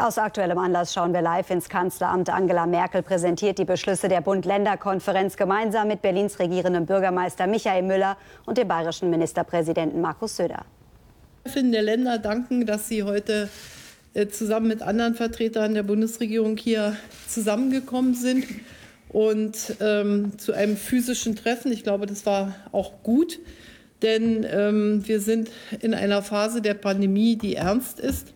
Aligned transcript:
Aus 0.00 0.16
aktuellem 0.16 0.56
Anlass 0.56 0.94
schauen 0.94 1.12
wir 1.12 1.20
live 1.20 1.50
ins 1.50 1.68
Kanzleramt. 1.68 2.30
Angela 2.30 2.64
Merkel 2.64 3.02
präsentiert 3.02 3.58
die 3.58 3.66
Beschlüsse 3.66 4.08
der 4.08 4.22
Bund-Länder-Konferenz 4.22 5.36
gemeinsam 5.36 5.88
mit 5.88 6.00
Berlins 6.00 6.38
regierendem 6.38 6.86
Bürgermeister 6.86 7.46
Michael 7.46 7.82
Müller 7.82 8.16
und 8.46 8.56
dem 8.56 8.66
bayerischen 8.66 9.10
Ministerpräsidenten 9.10 10.00
Markus 10.00 10.38
Söder. 10.38 10.64
Chefinnen 11.44 11.72
der 11.72 11.82
Länder 11.82 12.16
danken, 12.16 12.64
dass 12.64 12.88
sie 12.88 13.02
heute 13.02 13.50
äh, 14.14 14.28
zusammen 14.28 14.68
mit 14.68 14.80
anderen 14.80 15.16
Vertretern 15.16 15.74
der 15.74 15.82
Bundesregierung 15.82 16.56
hier 16.56 16.96
zusammengekommen 17.28 18.14
sind 18.14 18.46
und 19.10 19.76
ähm, 19.80 20.38
zu 20.38 20.54
einem 20.54 20.78
physischen 20.78 21.36
Treffen. 21.36 21.72
Ich 21.72 21.82
glaube, 21.82 22.06
das 22.06 22.24
war 22.24 22.54
auch 22.72 23.02
gut, 23.02 23.38
denn 24.00 24.46
ähm, 24.50 25.06
wir 25.06 25.20
sind 25.20 25.50
in 25.80 25.92
einer 25.92 26.22
Phase 26.22 26.62
der 26.62 26.72
Pandemie, 26.72 27.36
die 27.36 27.56
ernst 27.56 28.00
ist. 28.00 28.32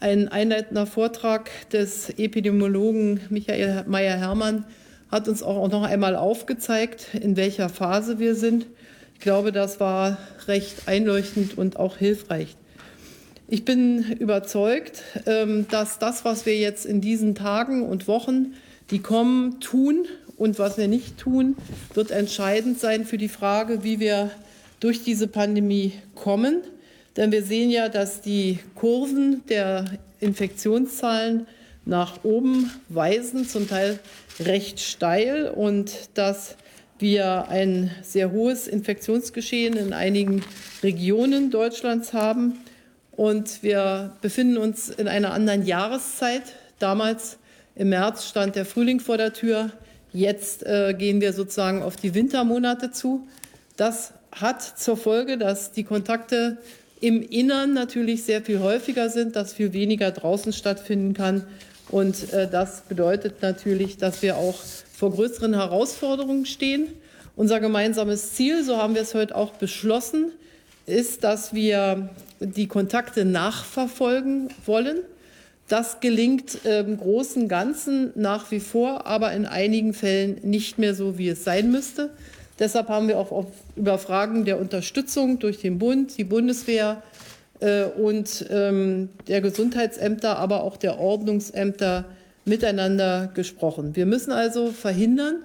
Ein 0.00 0.28
einleitender 0.28 0.86
Vortrag 0.86 1.50
des 1.70 2.10
Epidemiologen 2.10 3.18
Michael 3.30 3.82
Meyer-Hermann 3.88 4.64
hat 5.10 5.26
uns 5.26 5.42
auch 5.42 5.68
noch 5.68 5.82
einmal 5.82 6.14
aufgezeigt, 6.14 7.08
in 7.20 7.36
welcher 7.36 7.68
Phase 7.68 8.20
wir 8.20 8.36
sind. 8.36 8.66
Ich 9.14 9.20
glaube, 9.20 9.50
das 9.50 9.80
war 9.80 10.18
recht 10.46 10.86
einleuchtend 10.86 11.58
und 11.58 11.80
auch 11.80 11.96
hilfreich. 11.96 12.54
Ich 13.48 13.64
bin 13.64 14.04
überzeugt, 14.20 15.02
ähm, 15.26 15.66
dass 15.68 15.98
das, 15.98 16.24
was 16.24 16.46
wir 16.46 16.56
jetzt 16.56 16.86
in 16.86 17.00
diesen 17.00 17.34
Tagen 17.34 17.82
und 17.82 18.06
Wochen, 18.06 18.54
die 18.92 19.00
kommen, 19.00 19.58
tun 19.58 20.06
und 20.36 20.60
was 20.60 20.78
wir 20.78 20.86
nicht 20.86 21.18
tun, 21.18 21.56
wird 21.94 22.12
entscheidend 22.12 22.78
sein 22.78 23.04
für 23.04 23.18
die 23.18 23.28
Frage, 23.28 23.82
wie 23.82 23.98
wir 23.98 24.30
durch 24.78 25.02
diese 25.02 25.26
Pandemie 25.26 25.94
kommen. 26.14 26.58
Denn 27.18 27.32
wir 27.32 27.42
sehen 27.42 27.70
ja, 27.70 27.88
dass 27.88 28.20
die 28.20 28.60
Kurven 28.76 29.42
der 29.48 29.86
Infektionszahlen 30.20 31.48
nach 31.84 32.22
oben 32.22 32.70
weisen, 32.88 33.44
zum 33.44 33.68
Teil 33.68 33.98
recht 34.38 34.78
steil 34.78 35.48
und 35.48 35.90
dass 36.14 36.54
wir 37.00 37.48
ein 37.48 37.90
sehr 38.02 38.30
hohes 38.30 38.68
Infektionsgeschehen 38.68 39.76
in 39.76 39.92
einigen 39.92 40.44
Regionen 40.84 41.50
Deutschlands 41.50 42.12
haben. 42.12 42.60
Und 43.10 43.64
wir 43.64 44.12
befinden 44.20 44.56
uns 44.56 44.88
in 44.88 45.08
einer 45.08 45.32
anderen 45.32 45.66
Jahreszeit. 45.66 46.44
Damals 46.78 47.38
im 47.74 47.88
März 47.88 48.28
stand 48.28 48.54
der 48.54 48.64
Frühling 48.64 49.00
vor 49.00 49.16
der 49.16 49.32
Tür. 49.32 49.72
Jetzt 50.12 50.64
äh, 50.64 50.94
gehen 50.96 51.20
wir 51.20 51.32
sozusagen 51.32 51.82
auf 51.82 51.96
die 51.96 52.14
Wintermonate 52.14 52.92
zu. 52.92 53.26
Das 53.76 54.12
hat 54.30 54.62
zur 54.62 54.96
Folge, 54.96 55.36
dass 55.36 55.72
die 55.72 55.82
Kontakte 55.82 56.58
im 57.00 57.22
Innern 57.22 57.74
natürlich 57.74 58.24
sehr 58.24 58.42
viel 58.42 58.60
häufiger 58.60 59.10
sind, 59.10 59.36
dass 59.36 59.52
viel 59.52 59.72
weniger 59.72 60.10
draußen 60.10 60.52
stattfinden 60.52 61.14
kann. 61.14 61.44
Und 61.90 62.32
äh, 62.32 62.48
das 62.50 62.82
bedeutet 62.82 63.42
natürlich, 63.42 63.96
dass 63.96 64.22
wir 64.22 64.36
auch 64.36 64.56
vor 64.92 65.12
größeren 65.12 65.54
Herausforderungen 65.54 66.44
stehen. 66.44 66.88
Unser 67.36 67.60
gemeinsames 67.60 68.34
Ziel, 68.34 68.64
so 68.64 68.76
haben 68.76 68.94
wir 68.94 69.02
es 69.02 69.14
heute 69.14 69.36
auch 69.36 69.52
beschlossen, 69.52 70.32
ist, 70.86 71.22
dass 71.22 71.54
wir 71.54 72.10
die 72.40 72.66
Kontakte 72.66 73.24
nachverfolgen 73.24 74.48
wollen. 74.66 74.98
Das 75.68 76.00
gelingt 76.00 76.64
im 76.64 76.96
Großen 76.96 77.42
und 77.42 77.48
Ganzen 77.48 78.10
nach 78.14 78.50
wie 78.50 78.58
vor, 78.58 79.06
aber 79.06 79.32
in 79.32 79.44
einigen 79.44 79.92
Fällen 79.92 80.38
nicht 80.42 80.78
mehr 80.78 80.94
so, 80.94 81.18
wie 81.18 81.28
es 81.28 81.44
sein 81.44 81.70
müsste. 81.70 82.10
Deshalb 82.58 82.88
haben 82.88 83.08
wir 83.08 83.18
auch 83.18 83.46
über 83.76 83.98
Fragen 83.98 84.44
der 84.44 84.58
Unterstützung 84.58 85.38
durch 85.38 85.60
den 85.60 85.78
Bund, 85.78 86.16
die 86.18 86.24
Bundeswehr 86.24 87.02
äh, 87.60 87.84
und 87.84 88.46
ähm, 88.50 89.10
der 89.28 89.40
Gesundheitsämter, 89.40 90.38
aber 90.38 90.62
auch 90.62 90.76
der 90.76 90.98
Ordnungsämter 90.98 92.04
miteinander 92.44 93.30
gesprochen. 93.32 93.94
Wir 93.94 94.06
müssen 94.06 94.32
also 94.32 94.72
verhindern, 94.72 95.36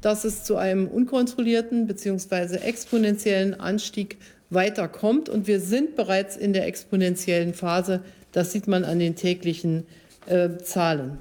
dass 0.00 0.24
es 0.24 0.44
zu 0.44 0.56
einem 0.56 0.86
unkontrollierten 0.86 1.86
bzw. 1.86 2.56
exponentiellen 2.56 3.58
Anstieg 3.58 4.18
weiterkommt. 4.50 5.28
Und 5.28 5.46
wir 5.46 5.60
sind 5.60 5.96
bereits 5.96 6.36
in 6.36 6.52
der 6.52 6.66
exponentiellen 6.66 7.54
Phase. 7.54 8.00
Das 8.32 8.52
sieht 8.52 8.68
man 8.68 8.84
an 8.84 8.98
den 8.98 9.16
täglichen 9.16 9.86
äh, 10.26 10.56
Zahlen. 10.58 11.18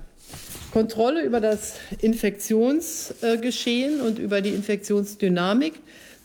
Kontrolle 0.72 1.24
über 1.24 1.40
das 1.40 1.76
Infektionsgeschehen 2.02 4.02
und 4.02 4.20
über 4.20 4.42
die 4.42 4.50
Infektionsdynamik. 4.50 5.74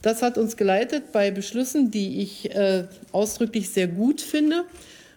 Das 0.03 0.22
hat 0.22 0.37
uns 0.37 0.56
geleitet 0.56 1.12
bei 1.12 1.31
Beschlüssen, 1.31 1.91
die 1.91 2.20
ich 2.20 2.54
äh, 2.54 2.84
ausdrücklich 3.12 3.70
sehr 3.70 3.88
gut 3.88 4.20
finde. 4.20 4.64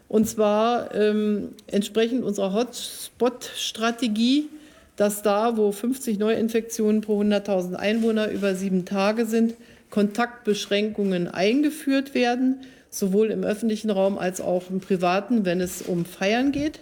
Und 0.07 0.29
zwar 0.29 0.95
ähm, 0.95 1.49
entsprechend 1.67 2.23
unserer 2.23 2.53
Hotspot-Strategie, 2.53 4.47
dass 4.95 5.21
da, 5.21 5.57
wo 5.57 5.73
50 5.73 6.17
Neuinfektionen 6.17 7.01
pro 7.01 7.21
100.000 7.21 7.75
Einwohner 7.75 8.29
über 8.29 8.55
sieben 8.55 8.85
Tage 8.85 9.25
sind, 9.25 9.55
Kontaktbeschränkungen 9.89 11.27
eingeführt 11.27 12.13
werden, 12.13 12.61
sowohl 12.89 13.31
im 13.31 13.43
öffentlichen 13.43 13.89
Raum 13.89 14.17
als 14.17 14.39
auch 14.39 14.69
im 14.69 14.79
privaten, 14.79 15.45
wenn 15.45 15.59
es 15.59 15.81
um 15.81 16.05
Feiern 16.05 16.53
geht. 16.53 16.79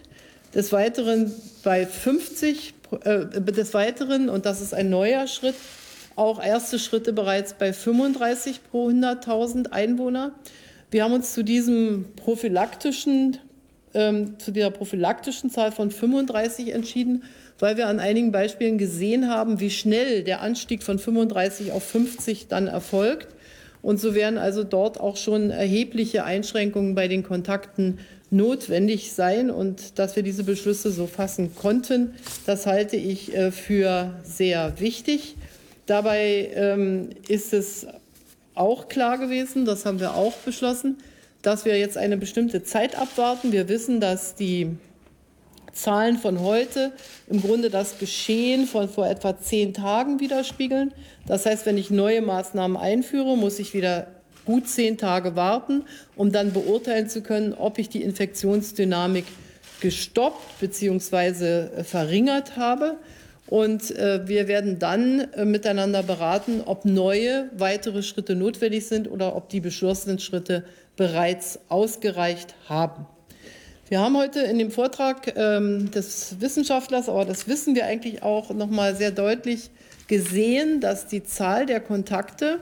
Des 0.54 0.72
Weiteren 0.72 1.32
bei 1.66 1.86
50, 1.86 2.74
äh, 3.04 3.26
des 3.42 3.74
Weiteren, 3.74 4.30
und 4.30 4.46
das 4.46 4.62
ist 4.62 4.74
ein 4.74 4.90
neuer 4.90 5.28
Schritt, 5.28 5.56
auch 6.16 6.42
erste 6.42 6.80
Schritte 6.80 7.12
bereits 7.12 7.56
bei 7.56 7.74
35 7.74 8.62
pro 8.72 8.90
100.000 8.90 9.72
Einwohner. 9.72 10.32
Wir 10.92 11.04
haben 11.04 11.12
uns 11.12 11.34
zu 11.34 11.44
diesem 11.44 12.06
prophylaktischen, 12.16 13.40
ähm, 13.94 14.40
zu 14.40 14.52
dieser 14.52 14.70
prophylaktischen 14.70 15.50
Zahl 15.50 15.72
von 15.72 15.92
35 15.92 16.72
entschieden, 16.72 17.24
weil 17.60 17.78
wir 17.78 17.88
an 17.88 18.00
einigen 18.00 18.32
Beispielen 18.32 18.78
gesehen 18.78 19.28
haben, 19.30 19.60
wie 19.60 19.72
schnell 19.72 20.24
der 20.24 20.42
Anstieg 20.42 20.84
von 20.84 21.00
35 21.00 21.72
auf 21.72 21.84
50 21.84 22.48
dann 22.48 22.68
erfolgt. 22.68 23.30
Und 23.82 24.00
so 24.00 24.16
werden 24.16 24.38
also 24.38 24.64
dort 24.64 25.00
auch 25.00 25.18
schon 25.18 25.50
erhebliche 25.50 26.24
Einschränkungen 26.24 26.96
bei 26.96 27.08
den 27.08 27.24
Kontakten 27.24 28.00
notwendig 28.30 29.14
sein. 29.14 29.50
Und 29.50 30.00
dass 30.00 30.16
wir 30.16 30.24
diese 30.24 30.44
Beschlüsse 30.44 30.92
so 30.92 31.08
fassen 31.08 31.56
konnten, 31.56 32.16
das 32.46 32.66
halte 32.66 32.96
ich 32.96 33.36
äh, 33.36 33.52
für 33.52 34.20
sehr 34.24 34.80
wichtig. 34.80 35.36
Dabei 35.86 36.50
ähm, 36.56 37.10
ist 37.28 37.54
es 37.54 37.88
auch 38.56 38.88
klar 38.88 39.18
gewesen, 39.18 39.66
das 39.66 39.86
haben 39.86 40.00
wir 40.00 40.16
auch 40.16 40.34
beschlossen, 40.38 40.98
dass 41.42 41.66
wir 41.66 41.78
jetzt 41.78 41.98
eine 41.98 42.18
bestimmte 42.18 42.64
Zeit 42.64 42.98
abwarten. 42.98 43.52
Wir 43.52 43.70
wissen, 43.70 44.00
dass 44.00 44.34
die 44.36 44.78
Zahlen 45.74 46.18
von 46.18 46.40
heute 46.40 46.94
im 47.28 47.42
Grunde 47.42 47.70
das 47.70 48.00
Geschehen 48.00 48.66
von 48.66 48.90
vor 48.90 49.08
etwa 49.08 49.38
zehn 49.38 49.74
Tagen 49.74 50.20
widerspiegeln. 50.20 50.94
Das 51.28 51.46
heißt, 51.46 51.66
wenn 51.66 51.78
ich 51.78 51.92
neue 51.92 52.22
Maßnahmen 52.22 52.78
einführe, 52.78 53.38
muss 53.38 53.60
ich 53.60 53.74
wieder 53.74 54.08
gut 54.46 54.68
zehn 54.68 54.98
Tage 54.98 55.36
warten, 55.36 55.84
um 56.16 56.32
dann 56.32 56.54
beurteilen 56.54 57.10
zu 57.10 57.22
können, 57.22 57.54
ob 57.54 57.80
ich 57.80 57.90
die 57.90 58.04
Infektionsdynamik 58.04 59.26
gestoppt 59.82 60.60
bzw. 60.60 61.46
Äh, 61.46 61.84
verringert 61.84 62.58
habe. 62.58 62.98
Und 63.48 63.92
äh, 63.92 64.28
wir 64.28 64.48
werden 64.48 64.80
dann 64.80 65.20
äh, 65.34 65.46
miteinander 65.46 66.02
beraten, 66.02 66.62
ob 66.66 66.86
neue 66.86 67.50
weitere 67.56 68.02
Schritte 68.02 68.36
notwendig 68.36 68.88
sind 68.88 69.10
oder 69.10 69.36
ob 69.36 69.50
die 69.50 69.60
beschlossenen 69.60 70.18
Schritte 70.18 70.64
bereits 70.96 71.60
ausgereicht 71.70 72.56
haben. 72.68 73.06
Wir 73.88 74.00
haben 74.00 74.18
heute 74.18 74.40
in 74.40 74.58
dem 74.58 74.72
Vortrag 74.72 75.34
ähm, 75.36 75.92
des 75.92 76.38
Wissenschaftlers, 76.40 77.08
aber 77.08 77.24
das 77.24 77.48
wissen 77.48 77.76
wir 77.76 77.86
eigentlich 77.86 78.24
auch 78.24 78.50
noch 78.50 78.72
mal 78.72 78.96
sehr 78.96 79.12
deutlich 79.12 79.70
gesehen, 80.08 80.82
dass 80.82 81.06
die 81.06 81.24
Zahl 81.24 81.68
der 81.68 81.82
Kontakte 81.82 82.62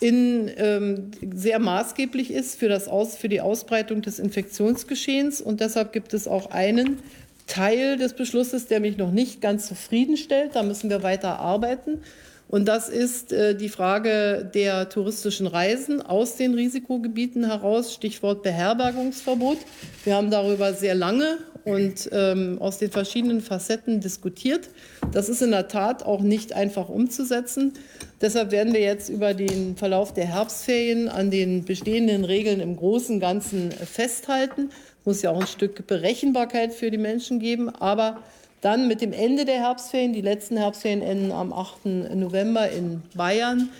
in, 0.00 0.50
ähm, 0.56 1.10
sehr 1.34 1.58
maßgeblich 1.58 2.30
ist 2.30 2.58
für, 2.58 2.68
das 2.68 2.88
Aus, 2.88 3.16
für 3.16 3.28
die 3.28 3.40
Ausbreitung 3.40 4.02
des 4.02 4.18
Infektionsgeschehens. 4.18 5.40
Und 5.40 5.60
deshalb 5.60 5.92
gibt 5.92 6.14
es 6.14 6.26
auch 6.26 6.50
einen 6.50 6.98
Teil 7.46 7.96
des 7.96 8.14
Beschlusses, 8.14 8.66
der 8.66 8.80
mich 8.80 8.96
noch 8.96 9.12
nicht 9.12 9.40
ganz 9.40 9.66
zufriedenstellt. 9.66 10.54
Da 10.54 10.62
müssen 10.62 10.88
wir 10.88 11.02
weiter 11.02 11.38
arbeiten. 11.38 11.98
Und 12.48 12.66
das 12.66 12.88
ist 12.88 13.32
äh, 13.32 13.54
die 13.54 13.68
Frage 13.68 14.50
der 14.54 14.88
touristischen 14.88 15.46
Reisen 15.46 16.02
aus 16.02 16.34
den 16.34 16.54
Risikogebieten 16.54 17.46
heraus, 17.46 17.94
Stichwort 17.94 18.42
Beherbergungsverbot. 18.42 19.58
Wir 20.02 20.16
haben 20.16 20.32
darüber 20.32 20.72
sehr 20.72 20.96
lange 20.96 21.38
und 21.70 22.08
ähm, 22.12 22.58
aus 22.60 22.78
den 22.78 22.90
verschiedenen 22.90 23.40
Facetten 23.40 24.00
diskutiert. 24.00 24.68
Das 25.12 25.28
ist 25.28 25.42
in 25.42 25.50
der 25.50 25.68
Tat 25.68 26.02
auch 26.02 26.20
nicht 26.20 26.52
einfach 26.52 26.88
umzusetzen. 26.88 27.72
Deshalb 28.20 28.50
werden 28.50 28.72
wir 28.72 28.80
jetzt 28.80 29.08
über 29.08 29.34
den 29.34 29.76
Verlauf 29.76 30.12
der 30.12 30.26
Herbstferien 30.26 31.08
an 31.08 31.30
den 31.30 31.64
bestehenden 31.64 32.24
Regeln 32.24 32.60
im 32.60 32.76
Großen 32.76 33.16
und 33.16 33.20
Ganzen 33.20 33.70
festhalten. 33.70 34.70
Es 35.00 35.06
muss 35.06 35.22
ja 35.22 35.30
auch 35.30 35.40
ein 35.40 35.46
Stück 35.46 35.86
Berechenbarkeit 35.86 36.74
für 36.74 36.90
die 36.90 36.98
Menschen 36.98 37.38
geben, 37.38 37.70
aber 37.70 38.18
dann 38.60 38.88
mit 38.88 39.00
dem 39.00 39.12
Ende 39.12 39.44
der 39.44 39.60
Herbstferien, 39.60 40.12
die 40.12 40.20
letzten 40.20 40.56
Herbstferien 40.58 41.02
enden 41.02 41.32
am 41.32 41.52
8. 41.52 42.14
November 42.14 42.68
in 42.70 43.02
Bayern, 43.14 43.70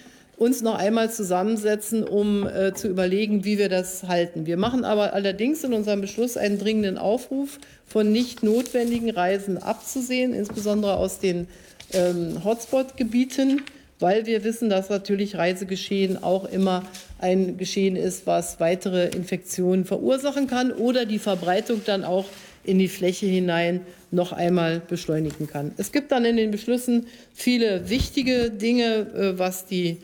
uns 0.40 0.62
noch 0.62 0.76
einmal 0.76 1.10
zusammensetzen, 1.10 2.02
um 2.02 2.48
äh, 2.48 2.72
zu 2.72 2.88
überlegen, 2.88 3.44
wie 3.44 3.58
wir 3.58 3.68
das 3.68 4.04
halten. 4.04 4.46
Wir 4.46 4.56
machen 4.56 4.86
aber 4.86 5.12
allerdings 5.12 5.62
in 5.64 5.74
unserem 5.74 6.00
Beschluss 6.00 6.38
einen 6.38 6.58
dringenden 6.58 6.96
Aufruf, 6.96 7.58
von 7.86 8.10
nicht 8.10 8.42
notwendigen 8.42 9.10
Reisen 9.10 9.58
abzusehen, 9.58 10.32
insbesondere 10.32 10.96
aus 10.96 11.18
den 11.18 11.46
ähm, 11.92 12.42
Hotspot-Gebieten, 12.42 13.60
weil 13.98 14.24
wir 14.24 14.42
wissen, 14.42 14.70
dass 14.70 14.88
natürlich 14.88 15.36
Reisegeschehen 15.36 16.22
auch 16.22 16.46
immer 16.46 16.84
ein 17.18 17.58
Geschehen 17.58 17.96
ist, 17.96 18.26
was 18.26 18.60
weitere 18.60 19.08
Infektionen 19.08 19.84
verursachen 19.84 20.46
kann 20.46 20.72
oder 20.72 21.04
die 21.04 21.18
Verbreitung 21.18 21.82
dann 21.84 22.02
auch 22.02 22.24
in 22.64 22.78
die 22.78 22.88
Fläche 22.88 23.26
hinein 23.26 23.82
noch 24.10 24.32
einmal 24.32 24.80
beschleunigen 24.80 25.48
kann. 25.48 25.72
Es 25.76 25.92
gibt 25.92 26.12
dann 26.12 26.24
in 26.24 26.38
den 26.38 26.50
Beschlüssen 26.50 27.08
viele 27.34 27.90
wichtige 27.90 28.50
Dinge, 28.50 29.06
äh, 29.14 29.38
was 29.38 29.66
die 29.66 29.98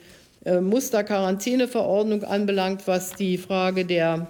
Musterquarantäneverordnung 0.61 2.25
anbelangt, 2.25 2.87
was 2.87 3.15
die 3.15 3.39
Frage 3.39 3.85
der 3.85 4.29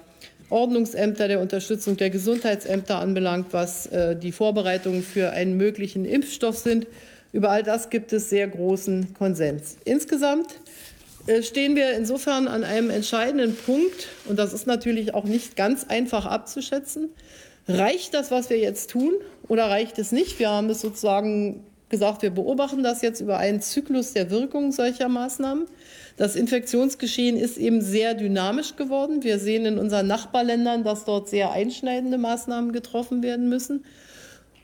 Ordnungsämter, 0.48 1.28
der 1.28 1.40
Unterstützung 1.40 1.96
der 1.96 2.10
Gesundheitsämter 2.10 2.98
anbelangt, 2.98 3.48
was 3.50 3.86
äh, 3.86 4.16
die 4.16 4.32
Vorbereitungen 4.32 5.02
für 5.02 5.30
einen 5.30 5.56
möglichen 5.56 6.04
Impfstoff 6.04 6.56
sind. 6.56 6.86
Über 7.32 7.50
all 7.50 7.62
das 7.62 7.90
gibt 7.90 8.12
es 8.12 8.30
sehr 8.30 8.46
großen 8.46 9.14
Konsens. 9.14 9.76
Insgesamt 9.84 10.54
äh, 11.26 11.42
stehen 11.42 11.74
wir 11.74 11.94
insofern 11.94 12.46
an 12.46 12.62
einem 12.62 12.90
entscheidenden 12.90 13.56
Punkt, 13.56 14.08
und 14.26 14.38
das 14.38 14.52
ist 14.52 14.66
natürlich 14.66 15.14
auch 15.14 15.24
nicht 15.24 15.56
ganz 15.56 15.84
einfach 15.84 16.26
abzuschätzen. 16.26 17.10
Reicht 17.69 18.14
das, 18.14 18.30
was 18.30 18.48
wir 18.48 18.58
jetzt 18.58 18.90
tun, 18.90 19.14
oder 19.48 19.69
reicht 19.69 19.98
es 19.98 20.12
nicht? 20.12 20.38
Wir 20.38 20.50
haben 20.50 20.70
es 20.70 20.80
sozusagen 20.80 21.64
gesagt, 21.88 22.22
wir 22.22 22.30
beobachten 22.30 22.82
das 22.82 23.02
jetzt 23.02 23.20
über 23.20 23.38
einen 23.38 23.60
Zyklus 23.60 24.12
der 24.12 24.30
Wirkung 24.30 24.72
solcher 24.72 25.08
Maßnahmen. 25.08 25.66
Das 26.16 26.34
Infektionsgeschehen 26.34 27.36
ist 27.36 27.58
eben 27.58 27.80
sehr 27.80 28.14
dynamisch 28.14 28.76
geworden. 28.76 29.22
Wir 29.22 29.38
sehen 29.38 29.66
in 29.66 29.78
unseren 29.78 30.06
Nachbarländern, 30.06 30.82
dass 30.82 31.04
dort 31.04 31.28
sehr 31.28 31.52
einschneidende 31.52 32.18
Maßnahmen 32.18 32.72
getroffen 32.72 33.22
werden 33.22 33.48
müssen. 33.48 33.84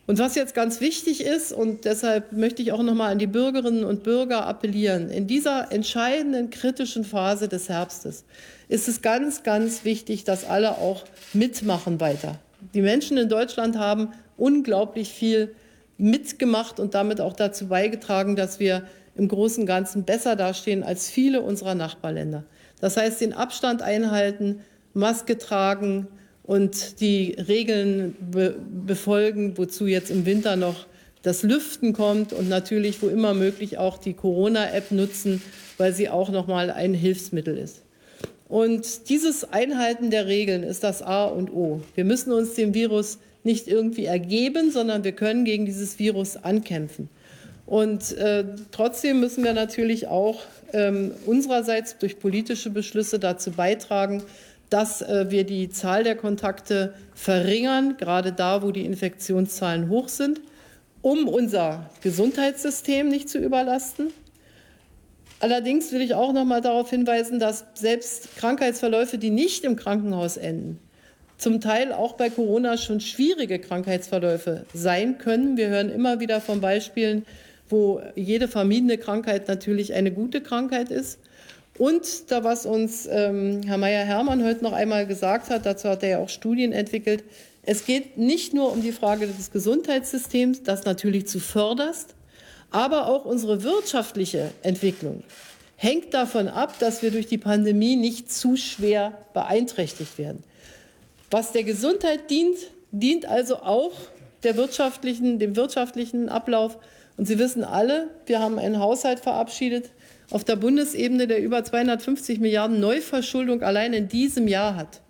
Und 0.07 0.19
was 0.19 0.35
jetzt 0.35 0.55
ganz 0.55 0.81
wichtig 0.81 1.25
ist, 1.25 1.53
und 1.53 1.85
deshalb 1.85 2.33
möchte 2.33 2.61
ich 2.61 2.73
auch 2.73 2.83
noch 2.83 2.95
mal 2.95 3.11
an 3.11 3.21
die 3.21 3.29
Bürgerinnen 3.29 3.85
und 3.85 4.03
Bürger 4.03 4.47
appellieren, 4.47 5.11
in 5.11 5.29
dieser 5.29 5.71
entscheidenden 5.71 6.51
kritischen 6.51 7.05
Phase 7.05 7.49
des 7.49 7.69
Herbstes 7.69 8.25
ist 8.69 8.89
es 8.89 9.01
ganz, 9.01 9.45
ganz 9.45 9.85
wichtig, 9.85 10.25
dass 10.25 10.45
alle 10.45 10.79
auch 10.79 11.05
mitmachen 11.33 12.01
weiter. 12.01 12.39
Die 12.75 12.83
Menschen 12.83 13.17
in 13.17 13.29
Deutschland 13.29 13.79
haben 13.79 14.09
unglaublich 14.37 15.11
viel 15.11 15.55
mitgemacht 16.03 16.81
und 16.81 16.95
damit 16.95 17.21
auch 17.21 17.33
dazu 17.33 17.69
beigetragen, 17.69 18.37
dass 18.37 18.61
wir 18.61 18.83
im 19.15 19.29
Großen 19.29 19.63
und 19.63 19.67
Ganzen 19.67 20.05
besser 20.05 20.37
dastehen 20.37 20.83
als 20.83 21.09
viele 21.09 21.41
unserer 21.43 21.75
Nachbarländer. 21.75 22.45
Das 22.81 22.97
heißt, 22.97 23.21
den 23.21 23.33
Abstand 23.33 23.83
einhalten, 23.83 24.61
Maske 24.95 25.39
tragen 25.39 26.09
und 26.43 27.01
die 27.01 27.37
Regeln 27.47 28.17
be 28.33 28.57
befolgen, 28.85 29.57
wozu 29.57 29.87
jetzt 29.87 30.11
im 30.11 30.27
Winter 30.27 30.57
noch 30.57 30.87
das 31.23 31.45
Lüften 31.45 31.93
kommt 31.93 32.33
und 32.33 32.49
natürlich, 32.49 33.01
wo 33.01 33.07
immer 33.07 33.33
möglich, 33.33 33.79
auch 33.79 33.97
die 33.97 34.15
Corona-App 34.15 34.91
nutzen, 34.91 35.41
weil 35.79 35.93
sie 35.93 36.09
auch 36.09 36.31
noch 36.31 36.49
mal 36.49 36.71
ein 36.71 36.95
Hilfsmittel 36.95 37.57
ist. 37.57 37.83
Und 38.49 39.09
dieses 39.09 39.51
Einhalten 39.53 40.11
der 40.11 40.27
Regeln 40.27 40.65
ist 40.65 40.83
das 40.83 41.01
A 41.01 41.25
und 41.27 41.53
O. 41.53 41.81
Wir 41.95 42.05
müssen 42.05 42.33
uns 42.33 42.55
dem 42.55 42.75
Virus 42.75 43.19
nicht 43.45 43.69
irgendwie 43.69 44.05
ergeben, 44.05 44.71
sondern 44.71 45.05
wir 45.05 45.13
können 45.13 45.45
gegen 45.45 45.67
dieses 45.67 45.99
Virus 45.99 46.37
ankämpfen. 46.37 47.09
Und 47.67 48.17
äh, 48.19 48.45
trotzdem 48.71 49.21
müssen 49.21 49.45
wir 49.45 49.53
natürlich 49.53 50.09
auch 50.09 50.43
ähm, 50.73 51.13
unsererseits 51.27 51.99
durch 51.99 52.19
politische 52.19 52.71
Beschlüsse 52.71 53.19
dazu 53.19 53.53
beitragen, 53.53 54.23
dass 54.69 55.03
äh, 55.03 55.31
wir 55.31 55.45
die 55.45 55.69
Zahl 55.69 56.03
der 56.03 56.17
Kontakte 56.17 56.95
verringern, 57.15 57.97
gerade 57.99 58.33
da, 58.33 58.63
wo 58.63 58.71
die 58.71 58.85
Infektionszahlen 58.85 59.89
hoch 59.89 60.09
sind, 60.09 60.41
um 61.03 61.29
unser 61.29 61.91
Gesundheitssystem 62.01 63.09
nicht 63.09 63.29
zu 63.29 63.39
überlasten. 63.39 64.09
Allerdings 65.41 65.93
will 65.93 66.01
ich 66.01 66.15
auch 66.15 66.33
noch 66.33 66.45
mal 66.45 66.61
darauf 66.61 66.91
hinweisen, 66.91 67.39
dass 67.39 67.65
selbst 67.75 68.37
Krankheitsverläufe, 68.37 69.19
die 69.19 69.31
nicht 69.31 69.65
im 69.65 69.77
Krankenhaus 69.77 70.37
enden, 70.37 70.79
zum 71.43 71.61
Teil 71.61 71.93
auch 71.93 72.15
bei 72.15 72.31
Corona 72.31 72.77
schon 72.77 73.01
schwierige 73.01 73.59
Krankheitsverläufe 73.59 74.65
sein 74.73 75.19
können. 75.19 75.57
Wir 75.57 75.69
hören 75.69 75.91
immer 75.91 76.21
wieder 76.21 76.41
von 76.41 76.61
Beispielen, 76.61 77.27
wo 77.69 78.01
jede 78.15 78.49
vermiedene 78.49 78.97
Krankheit 78.97 79.49
natürlich 79.49 79.93
eine 79.95 80.13
gute 80.13 80.41
Krankheit 80.41 80.91
ist. 80.91 81.19
Und 81.79 82.31
da, 82.31 82.45
was 82.45 82.67
uns 82.67 83.09
ähm, 83.11 83.63
Herr 83.67 83.79
Mayer-Hermann 83.79 84.45
heute 84.45 84.63
noch 84.63 84.73
einmal 84.73 85.07
gesagt 85.07 85.51
hat, 85.51 85.67
dazu 85.67 85.89
hat 85.89 86.03
er 86.03 86.09
ja 86.09 86.19
auch 86.19 86.29
Studien 86.29 86.73
entwickelt, 86.73 87.25
es 87.65 87.87
geht 87.87 88.19
nicht 88.19 88.55
nur 88.55 88.73
um 88.73 88.83
die 88.83 88.93
Frage 88.93 89.27
des 89.27 89.53
Gesundheitssystems, 89.53 90.65
das 90.65 90.85
natürlich 90.85 91.29
zu 91.29 91.39
förderst, 91.39 92.15
aber 92.71 93.07
auch 93.07 93.25
unsere 93.25 93.63
wirtschaftliche 93.63 94.51
Entwicklung 94.63 95.23
hängt 95.77 96.15
davon 96.15 96.49
ab, 96.49 96.79
dass 96.79 97.03
wir 97.03 97.11
durch 97.11 97.27
die 97.27 97.39
Pandemie 97.39 97.97
nicht 97.97 98.33
zu 98.33 98.57
schwer 98.57 99.13
beeinträchtigt 99.33 100.19
werden. 100.19 100.45
Was 101.33 101.51
der 101.53 101.65
Gesundheit 101.65 102.29
dient, 102.29 102.59
dient 102.91 103.25
also 103.25 103.57
auch 103.57 103.93
der 104.43 104.57
wirtschaftlichen, 104.59 105.39
dem 105.39 105.57
wirtschaftlichen 105.57 106.29
Ablauf 106.29 106.77
und 107.17 107.27
Sie 107.27 107.39
wissen 107.39 107.65
alle, 107.65 108.09
wir 108.27 108.39
haben 108.41 108.59
einen 108.59 108.79
Haushalt 108.79 109.21
verabschiedet 109.21 109.91
auf 110.31 110.45
der 110.45 110.57
Bundesebene, 110.57 111.27
der 111.27 111.43
über 111.43 111.65
250 111.65 112.39
Milliarden 112.39 112.81
Neuverschuldung 112.81 113.63
allein 113.63 113.95
in 113.95 114.09
diesem 114.09 114.47
Jahr 114.47 114.77
hat. 114.77 115.01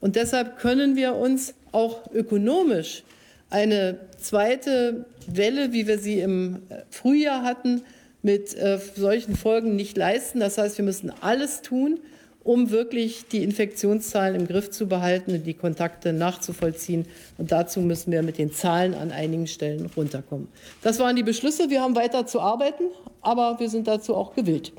Und 0.00 0.16
deshalb 0.16 0.58
können 0.58 0.94
wir 0.94 1.14
uns 1.14 1.54
auch 1.72 2.12
ökonomisch 2.12 3.02
eine 3.48 3.98
zweite 4.18 5.06
Welle, 5.26 5.72
wie 5.72 5.86
wir 5.86 5.98
sie 5.98 6.20
im 6.20 6.62
Frühjahr 6.90 7.44
hatten, 7.44 7.82
mit 8.20 8.54
äh, 8.54 8.78
solchen 8.94 9.36
Folgen 9.36 9.74
nicht 9.74 9.96
leisten. 9.96 10.40
Das 10.40 10.58
heißt, 10.58 10.76
wir 10.76 10.84
müssen 10.84 11.12
alles 11.22 11.62
tun, 11.62 11.98
um 12.44 12.70
wirklich 12.70 13.26
die 13.28 13.42
Infektionszahlen 13.42 14.34
im 14.34 14.46
Griff 14.46 14.70
zu 14.70 14.86
behalten 14.86 15.32
und 15.32 15.46
die 15.46 15.54
Kontakte 15.54 16.12
nachzuvollziehen. 16.12 17.06
Und 17.38 17.52
dazu 17.52 17.80
müssen 17.80 18.12
wir 18.12 18.22
mit 18.22 18.38
den 18.38 18.52
Zahlen 18.52 18.94
an 18.94 19.12
einigen 19.12 19.46
Stellen 19.46 19.90
runterkommen. 19.96 20.48
Das 20.82 20.98
waren 20.98 21.16
die 21.16 21.22
Beschlüsse. 21.22 21.70
Wir 21.70 21.80
haben 21.80 21.96
weiter 21.96 22.26
zu 22.26 22.40
arbeiten, 22.40 22.84
aber 23.20 23.58
wir 23.60 23.68
sind 23.68 23.86
dazu 23.86 24.14
auch 24.14 24.34
gewillt. 24.34 24.72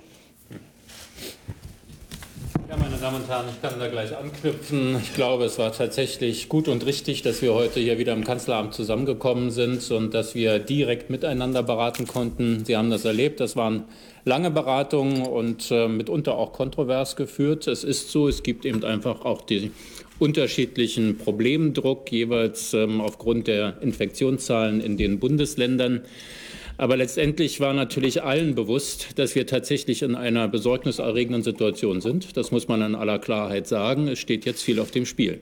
Ja, 2.70 2.80
meine 2.80 2.98
Damen 2.98 3.18
und 3.18 3.30
Herren, 3.30 3.46
ich 3.54 3.62
kann 3.62 3.80
da 3.80 3.88
gleich 3.88 4.18
anknüpfen. 4.18 4.98
Ich 4.98 5.14
glaube, 5.14 5.46
es 5.46 5.60
war 5.60 5.72
tatsächlich 5.72 6.50
gut 6.50 6.68
und 6.68 6.86
richtig, 6.88 7.22
dass 7.22 7.44
wir 7.44 7.54
heute 7.54 7.80
hier 7.80 8.00
wieder 8.00 8.14
im 8.14 8.24
Kanzleramt 8.24 8.74
zusammengekommen 8.74 9.52
sind 9.52 9.92
und 9.92 10.16
dass 10.16 10.34
wir 10.34 10.58
direkt 10.58 11.12
miteinander 11.12 11.62
beraten 11.62 12.08
konnten. 12.08 12.66
Sie 12.66 12.76
haben 12.76 12.90
das 12.90 13.06
erlebt. 13.06 13.40
Das 13.42 13.56
waren 13.56 13.84
lange 14.26 14.52
Beratungen 14.52 15.24
und 15.24 15.70
äh, 15.72 15.88
mitunter 15.88 16.36
auch 16.36 16.54
kontrovers 16.54 17.16
geführt. 17.16 17.68
Es 17.68 17.84
ist 17.84 18.12
so, 18.12 18.28
es 18.28 18.44
gibt 18.44 18.66
eben 18.66 18.84
einfach 18.84 19.26
auch 19.26 19.42
die 19.42 19.72
unterschiedlichen 20.20 21.18
Problemdruck 21.18 22.12
jeweils 22.12 22.74
ähm, 22.74 23.02
aufgrund 23.02 23.48
der 23.48 23.82
Infektionszahlen 23.82 24.80
in 24.80 24.98
den 24.98 25.20
Bundesländern. 25.20 26.04
Aber 26.78 26.98
letztendlich 26.98 27.60
war 27.60 27.74
natürlich 27.74 28.24
allen 28.24 28.56
bewusst, 28.56 29.20
dass 29.20 29.36
wir 29.36 29.46
tatsächlich 29.46 30.02
in 30.02 30.16
einer 30.16 30.48
besorgniserregenden 30.48 31.44
Situation 31.44 32.02
sind. 32.02 32.36
Das 32.36 32.52
muss 32.52 32.68
man 32.68 32.82
in 32.82 32.96
aller 32.96 33.20
Klarheit 33.20 33.68
sagen. 33.68 34.08
Es 34.08 34.20
steht 34.20 34.46
jetzt 34.46 34.64
viel 34.64 34.80
auf 34.80 34.90
dem 34.90 35.06
Spiel. 35.06 35.40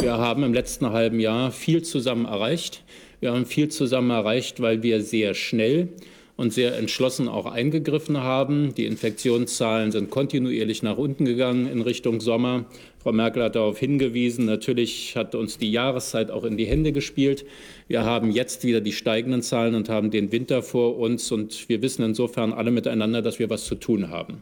Wir 0.00 0.18
haben 0.18 0.42
im 0.42 0.52
letzten 0.52 0.90
halben 0.90 1.20
Jahr 1.20 1.52
viel 1.52 1.82
zusammen 1.82 2.24
erreicht. 2.24 2.82
Wir 3.20 3.32
haben 3.32 3.46
viel 3.46 3.68
zusammen 3.68 4.10
erreicht, 4.10 4.60
weil 4.60 4.82
wir 4.82 5.02
sehr 5.02 5.34
schnell 5.34 5.88
und 6.36 6.52
sehr 6.52 6.76
entschlossen 6.76 7.28
auch 7.28 7.46
eingegriffen 7.46 8.18
haben. 8.18 8.74
Die 8.74 8.86
Infektionszahlen 8.86 9.92
sind 9.92 10.10
kontinuierlich 10.10 10.82
nach 10.82 10.98
unten 10.98 11.24
gegangen 11.24 11.66
in 11.66 11.80
Richtung 11.80 12.20
Sommer. 12.20 12.66
Frau 13.06 13.12
Merkel 13.12 13.44
hat 13.44 13.54
darauf 13.54 13.78
hingewiesen. 13.78 14.46
Natürlich 14.46 15.14
hat 15.14 15.36
uns 15.36 15.58
die 15.58 15.70
Jahreszeit 15.70 16.32
auch 16.32 16.42
in 16.42 16.56
die 16.56 16.66
Hände 16.66 16.90
gespielt. 16.90 17.46
Wir 17.86 18.02
haben 18.02 18.32
jetzt 18.32 18.64
wieder 18.64 18.80
die 18.80 18.90
steigenden 18.90 19.42
Zahlen 19.42 19.76
und 19.76 19.88
haben 19.88 20.10
den 20.10 20.32
Winter 20.32 20.60
vor 20.60 20.98
uns. 20.98 21.30
Und 21.30 21.68
wir 21.68 21.82
wissen 21.82 22.04
insofern 22.04 22.52
alle 22.52 22.72
miteinander, 22.72 23.22
dass 23.22 23.38
wir 23.38 23.48
was 23.48 23.64
zu 23.64 23.76
tun 23.76 24.10
haben. 24.10 24.38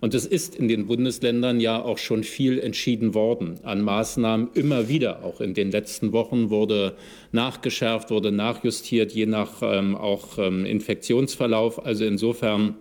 Und 0.00 0.14
es 0.14 0.26
ist 0.26 0.56
in 0.56 0.66
den 0.66 0.88
Bundesländern 0.88 1.60
ja 1.60 1.80
auch 1.80 1.98
schon 1.98 2.24
viel 2.24 2.58
entschieden 2.58 3.14
worden 3.14 3.60
an 3.62 3.82
Maßnahmen. 3.82 4.48
Immer 4.54 4.88
wieder, 4.88 5.24
auch 5.24 5.40
in 5.40 5.54
den 5.54 5.70
letzten 5.70 6.10
Wochen, 6.10 6.50
wurde 6.50 6.96
nachgeschärft, 7.30 8.10
wurde 8.10 8.32
nachjustiert, 8.32 9.12
je 9.12 9.26
nach 9.26 9.62
ähm, 9.62 9.94
auch 9.94 10.38
ähm, 10.38 10.66
Infektionsverlauf. 10.66 11.86
Also 11.86 12.04
insofern 12.04 12.74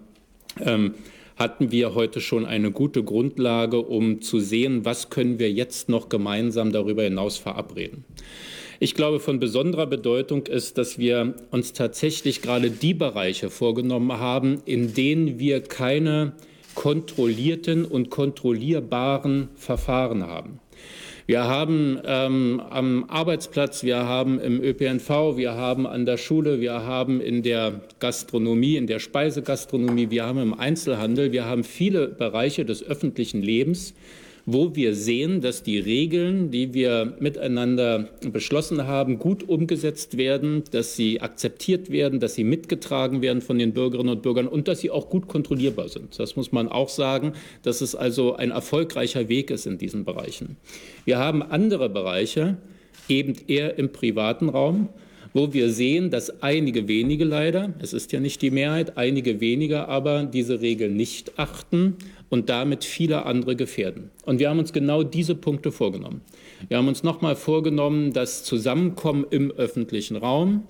ähm, 0.66 0.96
hatten 1.38 1.72
wir 1.72 1.96
heute 1.96 2.20
schon 2.20 2.46
eine 2.46 2.72
gute 2.72 3.04
Grundlage, 3.04 3.80
um 3.80 4.22
zu 4.22 4.40
sehen, 4.40 4.86
was 4.86 5.10
können 5.10 5.40
wir 5.40 5.52
jetzt 5.52 5.88
noch 5.88 6.10
gemeinsam 6.10 6.72
darüber 6.72 7.04
hinaus 7.04 7.38
verabreden. 7.38 8.04
Ich 8.80 8.94
glaube, 8.94 9.20
von 9.20 9.40
besonderer 9.40 9.88
Bedeutung 9.88 10.46
ist, 10.46 10.78
dass 10.78 11.00
wir 11.00 11.36
uns 11.50 11.74
tatsächlich 11.74 12.42
gerade 12.42 12.70
die 12.70 12.94
Bereiche 12.94 13.50
vorgenommen 13.50 14.20
haben, 14.20 14.62
in 14.66 14.94
denen 14.94 15.40
wir 15.40 15.62
keine 15.62 16.34
kontrollierten 16.76 17.86
und 17.86 18.12
kontrollierbaren 18.12 19.50
Verfahren 19.56 20.28
haben. 20.28 20.60
Wir 21.28 21.44
haben 21.44 22.00
ähm, 22.06 22.62
am 22.70 23.04
Arbeitsplatz, 23.10 23.84
wir 23.84 23.98
haben 23.98 24.40
im 24.40 24.64
ÖPNV, 24.64 25.36
wir 25.36 25.56
haben 25.56 25.86
an 25.86 26.06
der 26.06 26.16
Schule, 26.16 26.62
wir 26.62 26.86
haben 26.86 27.20
in 27.20 27.44
der 27.44 27.82
Gastronomie, 28.00 28.78
in 28.78 28.88
der 28.88 29.00
Speisegastronomie, 29.00 30.10
wir 30.10 30.24
haben 30.24 30.40
im 30.40 30.58
Einzelhandel, 30.58 31.34
wir 31.34 31.44
haben 31.44 31.66
viele 31.66 32.08
Bereiche 32.08 32.64
des 32.64 32.82
öffentlichen 32.82 33.42
Lebens, 33.42 33.94
wo 34.50 34.78
wir 34.78 34.96
sehen, 34.96 35.42
dass 35.42 35.62
die 35.62 35.78
Regeln, 35.78 36.52
die 36.52 36.74
wir 36.74 37.18
miteinander 37.20 38.08
beschlossen 38.32 38.88
haben, 38.88 39.20
gut 39.20 39.48
umgesetzt 39.48 40.18
werden, 40.18 40.64
dass 40.72 40.96
sie 40.96 41.20
akzeptiert 41.20 41.92
werden, 41.92 42.22
dass 42.22 42.36
sie 42.36 42.46
mitgetragen 42.46 43.22
werden 43.22 43.42
von 43.42 43.60
den 43.60 43.74
Bürgerinnen 43.74 44.14
und 44.14 44.22
Bürgern 44.22 44.48
und 44.48 44.70
dass 44.70 44.80
sie 44.80 44.90
auch 44.90 45.10
gut 45.10 45.28
kontrollierbar 45.28 45.90
sind. 45.90 46.18
Das 46.18 46.38
muss 46.38 46.54
man 46.54 46.70
auch 46.70 46.88
sagen, 46.88 47.34
dass 47.64 47.82
es 47.82 47.94
also 47.94 48.38
ein 48.38 48.52
erfolgreicher 48.52 49.28
Weg 49.28 49.52
ist 49.52 49.68
in 49.68 49.78
diesen 49.78 50.06
Bereichen. 50.06 50.56
Wir 51.04 51.20
haben 51.20 51.44
andere 51.44 51.90
Bereiche, 51.90 52.56
eben 53.10 53.34
eher 53.48 53.78
im 53.78 53.92
privaten 53.92 54.48
Raum, 54.48 54.88
wo 55.38 55.54
wir 55.54 55.70
sehen, 55.70 56.10
dass 56.10 56.42
einige 56.42 56.88
wenige 56.88 57.24
leider, 57.24 57.72
es 57.78 57.94
ist 57.94 58.12
ja 58.12 58.20
nicht 58.20 58.42
die 58.42 58.50
Mehrheit, 58.50 58.98
einige 58.98 59.40
wenige 59.40 59.88
aber 59.88 60.24
diese 60.24 60.62
Regeln 60.62 60.96
nicht 60.96 61.38
achten 61.38 61.96
und 62.30 62.50
damit 62.50 62.84
viele 62.84 63.24
andere 63.28 63.56
gefährden. 63.56 64.10
Und 64.26 64.40
wir 64.40 64.50
haben 64.50 64.58
uns 64.58 64.74
genau 64.74 65.04
diese 65.04 65.36
Punkte 65.36 65.72
vorgenommen. 65.72 66.22
Wir 66.70 66.78
haben 66.78 66.88
uns 66.88 67.04
nochmal 67.04 67.36
vorgenommen, 67.36 68.14
das 68.14 68.44
Zusammenkommen 68.44 69.28
im 69.30 69.52
öffentlichen 69.52 70.16
Raum, 70.18 70.64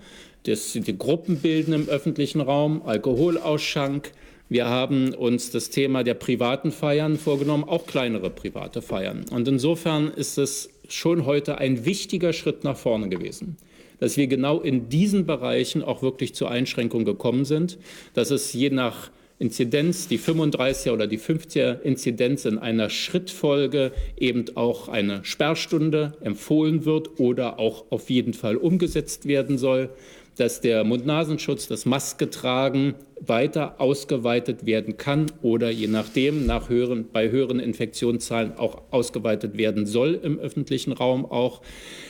das, 0.43 0.73
die 0.73 0.97
Gruppen 0.97 1.37
bilden 1.37 1.71
im 1.71 1.87
öffentlichen 1.87 2.41
Raum, 2.41 2.81
Alkoholausschank, 2.81 4.11
wir 4.49 4.67
haben 4.67 5.13
uns 5.13 5.49
das 5.51 5.69
Thema 5.69 6.03
der 6.03 6.13
privaten 6.13 6.71
Feiern 6.71 7.17
vorgenommen, 7.17 7.63
auch 7.63 7.85
kleinere 7.85 8.29
private 8.29 8.81
Feiern. 8.81 9.23
Und 9.31 9.47
insofern 9.47 10.09
ist 10.09 10.37
es 10.37 10.69
schon 10.89 11.25
heute 11.25 11.57
ein 11.57 11.85
wichtiger 11.85 12.33
Schritt 12.33 12.65
nach 12.65 12.77
vorne 12.77 13.07
gewesen 13.07 13.55
dass 13.99 14.17
wir 14.17 14.27
genau 14.27 14.59
in 14.59 14.89
diesen 14.89 15.25
Bereichen 15.25 15.83
auch 15.83 16.01
wirklich 16.01 16.35
zur 16.35 16.51
Einschränkung 16.51 17.05
gekommen 17.05 17.45
sind, 17.45 17.77
dass 18.13 18.31
es 18.31 18.53
je 18.53 18.69
nach 18.69 19.11
Inzidenz, 19.39 20.07
die 20.07 20.17
35er 20.17 20.91
oder 20.91 21.05
die 21.05 21.19
50er 21.19 21.81
Inzidenz 21.81 22.45
in 22.45 22.57
einer 22.57 22.89
Schrittfolge 22.89 23.91
eben 24.17 24.45
auch 24.55 24.87
eine 24.87 25.23
Sperrstunde 25.23 26.17
empfohlen 26.21 26.85
wird 26.85 27.19
oder 27.19 27.59
auch 27.59 27.85
auf 27.91 28.09
jeden 28.09 28.33
Fall 28.33 28.57
umgesetzt 28.57 29.27
werden 29.27 29.59
soll, 29.59 29.89
dass 30.37 30.61
der 30.61 30.83
Mund-Nasenschutz, 30.83 31.67
das 31.67 31.85
Masketragen 31.85 32.95
weiter 33.19 33.81
ausgeweitet 33.81 34.65
werden 34.65 34.97
kann 34.97 35.25
oder 35.41 35.69
je 35.69 35.87
nachdem 35.87 36.45
nach 36.45 36.69
höheren, 36.69 37.09
bei 37.11 37.29
höheren 37.29 37.59
Infektionszahlen 37.59 38.57
auch 38.57 38.83
ausgeweitet 38.91 39.57
werden 39.57 39.85
soll 39.85 40.13
im 40.21 40.39
öffentlichen 40.39 40.91
Raum 40.91 41.25
auch. 41.25 41.61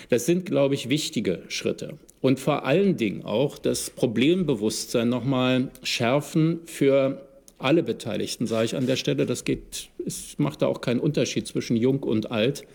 Das 0.09 0.25
sind, 0.25 0.45
glaube 0.45 0.75
ich, 0.75 0.89
wichtige 0.89 1.43
Schritte. 1.47 1.97
Und 2.21 2.39
vor 2.39 2.65
allen 2.65 2.97
Dingen 2.97 3.23
auch 3.23 3.57
das 3.57 3.89
Problembewusstsein 3.89 5.09
nochmal 5.09 5.69
schärfen 5.83 6.59
für 6.65 7.27
alle 7.57 7.83
Beteiligten, 7.83 8.47
sage 8.47 8.65
ich 8.65 8.75
an 8.75 8.87
der 8.87 8.95
Stelle. 8.95 9.25
Das 9.25 9.43
geht, 9.43 9.89
es 10.05 10.37
macht 10.37 10.61
da 10.61 10.67
auch 10.67 10.81
keinen 10.81 10.99
Unterschied 10.99 11.47
zwischen 11.47 11.75
jung 11.75 12.03
und 12.03 12.31
alt. 12.31 12.65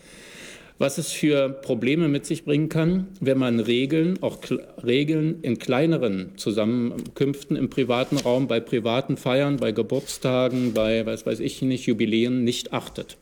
Was 0.79 0.97
es 0.97 1.11
für 1.11 1.49
Probleme 1.49 2.07
mit 2.07 2.25
sich 2.25 2.45
bringen 2.45 2.67
kann, 2.67 3.07
wenn 3.19 3.37
man 3.37 3.59
Regeln, 3.59 4.21
auch 4.21 4.39
Regeln 4.83 5.39
in 5.43 5.59
kleineren 5.59 6.31
Zusammenkünften 6.35 7.55
im 7.55 7.69
privaten 7.69 8.17
Raum, 8.17 8.47
bei 8.47 8.59
privaten 8.59 9.15
Feiern, 9.15 9.57
bei 9.57 9.71
Geburtstagen, 9.71 10.73
bei, 10.73 11.05
was 11.05 11.25
weiß 11.25 11.39
ich 11.41 11.61
nicht, 11.61 11.85
Jubiläen 11.85 12.43
nicht 12.43 12.73
achtet. 12.73 13.17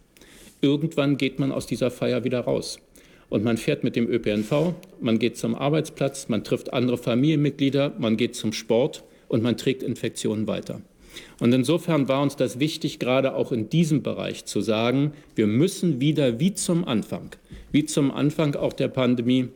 Irgendwann 0.61 1.17
geht 1.17 1.39
man 1.39 1.51
aus 1.51 1.67
dieser 1.67 1.91
Feier 1.91 2.23
wieder 2.23 2.41
raus 2.41 2.79
und 3.29 3.43
man 3.43 3.57
fährt 3.57 3.83
mit 3.83 3.95
dem 3.95 4.09
ÖPNV, 4.09 4.73
man 4.99 5.19
geht 5.19 5.37
zum 5.37 5.55
Arbeitsplatz, 5.55 6.29
man 6.29 6.43
trifft 6.43 6.71
andere 6.71 6.97
Familienmitglieder, 6.97 7.93
man 7.97 8.15
geht 8.15 8.35
zum 8.35 8.53
Sport 8.53 9.03
und 9.27 9.41
man 9.41 9.57
trägt 9.57 9.83
Infektionen 9.83 10.47
weiter. 10.47 10.81
Und 11.39 11.53
insofern 11.53 12.07
war 12.07 12.21
uns 12.21 12.35
das 12.35 12.59
wichtig, 12.59 12.99
gerade 12.99 13.35
auch 13.35 13.51
in 13.51 13.69
diesem 13.69 14.03
Bereich 14.03 14.45
zu 14.45 14.61
sagen, 14.61 15.13
wir 15.35 15.47
müssen 15.47 15.99
wieder 16.01 16.39
wie 16.39 16.53
zum 16.53 16.85
Anfang, 16.85 17.31
wie 17.71 17.85
zum 17.85 18.11
Anfang 18.11 18.55
auch 18.55 18.73
der 18.73 18.87
Pandemie, 18.87 19.49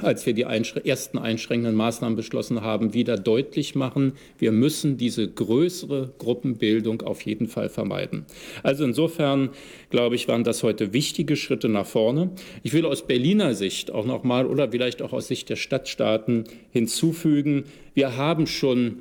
als 0.00 0.24
wir 0.24 0.32
die 0.32 0.42
ersten 0.42 1.18
einschränkenden 1.18 1.76
Maßnahmen 1.76 2.16
beschlossen 2.16 2.62
haben, 2.62 2.94
wieder 2.94 3.18
deutlich 3.18 3.74
machen, 3.74 4.14
wir 4.38 4.50
müssen 4.50 4.96
diese 4.96 5.28
größere 5.28 6.14
Gruppenbildung 6.18 7.02
auf 7.02 7.20
jeden 7.22 7.46
Fall 7.46 7.68
vermeiden. 7.68 8.24
Also 8.62 8.84
insofern, 8.84 9.50
glaube 9.90 10.14
ich, 10.14 10.28
waren 10.28 10.44
das 10.44 10.62
heute 10.62 10.94
wichtige 10.94 11.36
Schritte 11.36 11.68
nach 11.68 11.86
vorne. 11.86 12.30
Ich 12.62 12.72
will 12.72 12.86
aus 12.86 13.06
Berliner 13.06 13.54
Sicht 13.54 13.90
auch 13.90 14.06
noch 14.06 14.24
mal 14.24 14.46
oder 14.46 14.70
vielleicht 14.70 15.02
auch 15.02 15.12
aus 15.12 15.28
Sicht 15.28 15.50
der 15.50 15.56
Stadtstaaten 15.56 16.44
hinzufügen, 16.70 17.64
wir 17.94 18.16
haben 18.16 18.46
schon 18.46 19.00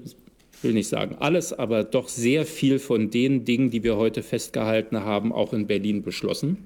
will 0.63 0.73
nicht 0.73 0.87
sagen 0.87 1.15
alles, 1.19 1.53
aber 1.53 1.83
doch 1.83 2.07
sehr 2.07 2.45
viel 2.45 2.79
von 2.79 3.09
den 3.09 3.45
Dingen, 3.45 3.69
die 3.69 3.83
wir 3.83 3.97
heute 3.97 4.23
festgehalten 4.23 5.03
haben, 5.03 5.31
auch 5.33 5.53
in 5.53 5.67
Berlin 5.67 6.03
beschlossen. 6.03 6.57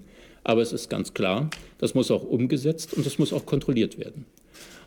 Aber 0.44 0.62
es 0.62 0.74
ist 0.74 0.90
ganz 0.90 1.14
klar, 1.14 1.50
das 1.80 1.96
muss 1.96 2.12
auch 2.12 2.24
umgesetzt 2.24 2.94
und 2.94 3.06
das 3.06 3.18
muss 3.18 3.34
auch 3.34 3.46
kontrolliert 3.46 3.98
werden. 3.98 4.26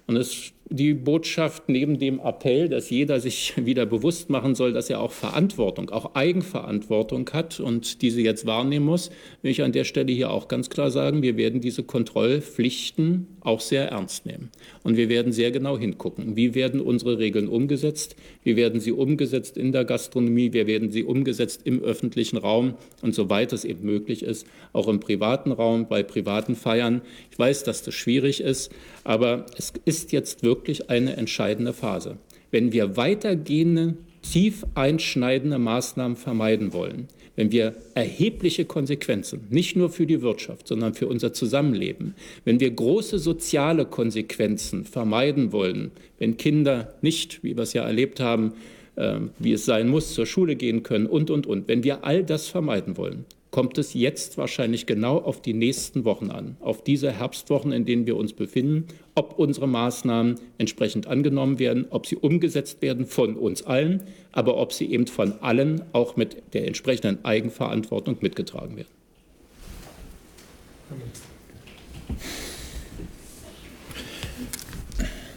Und 0.06 0.16
es 0.16 0.52
die 0.70 0.94
Botschaft 0.94 1.68
neben 1.68 1.98
dem 1.98 2.20
Appell, 2.20 2.68
dass 2.68 2.90
jeder 2.90 3.20
sich 3.20 3.54
wieder 3.64 3.86
bewusst 3.86 4.30
machen 4.30 4.54
soll, 4.54 4.72
dass 4.72 4.90
er 4.90 5.00
auch 5.00 5.12
Verantwortung, 5.12 5.90
auch 5.90 6.14
Eigenverantwortung 6.14 7.28
hat 7.32 7.60
und 7.60 8.02
diese 8.02 8.20
jetzt 8.20 8.46
wahrnehmen 8.46 8.86
muss, 8.86 9.10
will 9.42 9.50
ich 9.50 9.62
an 9.62 9.72
der 9.72 9.84
Stelle 9.84 10.12
hier 10.12 10.30
auch 10.30 10.48
ganz 10.48 10.70
klar 10.70 10.90
sagen, 10.90 11.22
wir 11.22 11.36
werden 11.36 11.60
diese 11.60 11.82
Kontrollpflichten 11.82 13.26
auch 13.40 13.60
sehr 13.60 13.88
ernst 13.88 14.26
nehmen. 14.26 14.50
Und 14.82 14.96
wir 14.96 15.08
werden 15.08 15.32
sehr 15.32 15.50
genau 15.50 15.78
hingucken, 15.78 16.36
wie 16.36 16.54
werden 16.54 16.80
unsere 16.80 17.18
Regeln 17.18 17.48
umgesetzt, 17.48 18.16
wie 18.44 18.56
werden 18.56 18.80
sie 18.80 18.92
umgesetzt 18.92 19.56
in 19.56 19.72
der 19.72 19.84
Gastronomie, 19.84 20.52
wie 20.52 20.66
werden 20.66 20.90
sie 20.90 21.04
umgesetzt 21.04 21.62
im 21.64 21.82
öffentlichen 21.82 22.36
Raum 22.36 22.74
und 23.00 23.14
soweit 23.14 23.52
es 23.52 23.64
eben 23.64 23.84
möglich 23.84 24.22
ist, 24.22 24.46
auch 24.72 24.88
im 24.88 25.00
privaten 25.00 25.52
Raum, 25.52 25.88
bei 25.88 26.02
privaten 26.02 26.54
Feiern. 26.56 27.00
Ich 27.30 27.38
weiß, 27.38 27.64
dass 27.64 27.82
das 27.82 27.94
schwierig 27.94 28.40
ist, 28.42 28.70
aber 29.04 29.46
es 29.56 29.72
ist 29.84 30.12
jetzt 30.12 30.42
wirklich 30.42 30.57
wirklich 30.58 30.90
eine 30.90 31.16
entscheidende 31.16 31.72
Phase. 31.72 32.18
Wenn 32.50 32.72
wir 32.72 32.96
weitergehende, 32.96 33.94
tief 34.22 34.66
einschneidende 34.74 35.58
Maßnahmen 35.58 36.16
vermeiden 36.16 36.72
wollen, 36.72 37.06
wenn 37.36 37.52
wir 37.52 37.76
erhebliche 37.94 38.64
Konsequenzen, 38.64 39.46
nicht 39.48 39.76
nur 39.76 39.90
für 39.90 40.06
die 40.06 40.22
Wirtschaft, 40.22 40.66
sondern 40.66 40.94
für 40.94 41.06
unser 41.06 41.32
Zusammenleben, 41.32 42.14
wenn 42.44 42.58
wir 42.58 42.70
große 42.70 43.20
soziale 43.20 43.84
Konsequenzen 43.84 44.84
vermeiden 44.84 45.52
wollen, 45.52 45.92
wenn 46.18 46.36
Kinder 46.36 46.94
nicht, 47.00 47.44
wie 47.44 47.56
wir 47.56 47.62
es 47.62 47.74
ja 47.74 47.84
erlebt 47.84 48.18
haben, 48.18 48.54
äh, 48.96 49.20
wie 49.38 49.52
es 49.52 49.64
sein 49.64 49.88
muss, 49.88 50.14
zur 50.14 50.26
Schule 50.26 50.56
gehen 50.56 50.82
können 50.82 51.06
und, 51.06 51.30
und, 51.30 51.46
und, 51.46 51.68
wenn 51.68 51.84
wir 51.84 52.04
all 52.04 52.24
das 52.24 52.48
vermeiden 52.48 52.96
wollen, 52.96 53.24
kommt 53.50 53.78
es 53.78 53.94
jetzt 53.94 54.36
wahrscheinlich 54.36 54.86
genau 54.86 55.18
auf 55.18 55.40
die 55.40 55.54
nächsten 55.54 56.04
Wochen 56.04 56.30
an, 56.30 56.56
auf 56.60 56.84
diese 56.84 57.10
Herbstwochen, 57.10 57.72
in 57.72 57.84
denen 57.84 58.06
wir 58.06 58.16
uns 58.16 58.32
befinden, 58.32 58.86
ob 59.14 59.38
unsere 59.38 59.66
Maßnahmen 59.66 60.36
entsprechend 60.58 61.06
angenommen 61.06 61.58
werden, 61.58 61.86
ob 61.90 62.06
sie 62.06 62.16
umgesetzt 62.16 62.82
werden 62.82 63.06
von 63.06 63.36
uns 63.36 63.62
allen, 63.62 64.02
aber 64.32 64.56
ob 64.56 64.72
sie 64.72 64.90
eben 64.90 65.06
von 65.06 65.32
allen 65.40 65.82
auch 65.92 66.16
mit 66.16 66.54
der 66.54 66.66
entsprechenden 66.66 67.24
Eigenverantwortung 67.24 68.18
mitgetragen 68.20 68.76
werden. 68.76 68.88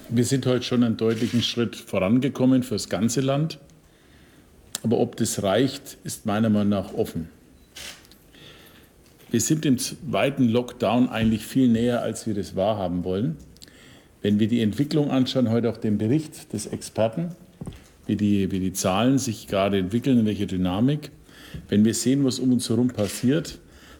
Wir 0.10 0.26
sind 0.26 0.46
heute 0.46 0.64
schon 0.64 0.84
einen 0.84 0.98
deutlichen 0.98 1.42
Schritt 1.42 1.76
vorangekommen 1.78 2.64
für 2.64 2.76
das 2.76 2.90
ganze 2.90 3.22
Land. 3.22 3.60
Aber 4.84 5.00
ob 5.00 5.16
das 5.16 5.42
reicht, 5.44 5.98
ist 6.04 6.26
meiner 6.26 6.50
Meinung 6.50 6.70
nach 6.70 6.94
offen. 6.94 7.30
Wir 9.32 9.40
sind 9.40 9.66
im 9.66 9.78
zweiten 9.78 10.50
Lockdown 10.50 11.08
eigentlich 11.08 11.46
viel 11.46 11.70
näher, 11.70 12.02
als 12.02 12.28
wir 12.28 12.34
das 12.34 12.58
wahrhaben 12.58 13.06
wollen. 13.06 13.38
Wenn 14.22 14.40
wir 14.40 14.50
die 14.50 14.60
Entwicklung 14.60 15.10
anschauen, 15.10 15.50
heute 15.50 15.70
auch 15.70 15.78
den 15.78 15.98
Bericht 15.98 16.52
des 16.52 16.66
Experten, 16.66 17.30
wie 18.06 18.18
die, 18.18 18.52
wie 18.52 18.60
die 18.60 18.74
Zahlen 18.74 19.20
sich 19.20 19.48
gerade 19.48 19.78
entwickeln, 19.78 20.20
in 20.20 20.26
welcher 20.26 20.48
Dynamik, 20.48 21.12
wenn 21.70 21.86
wir 21.86 21.94
sehen, 21.94 22.26
was 22.26 22.40
um 22.40 22.52
uns 22.52 22.68
herum 22.68 22.90
passiert, 22.90 23.60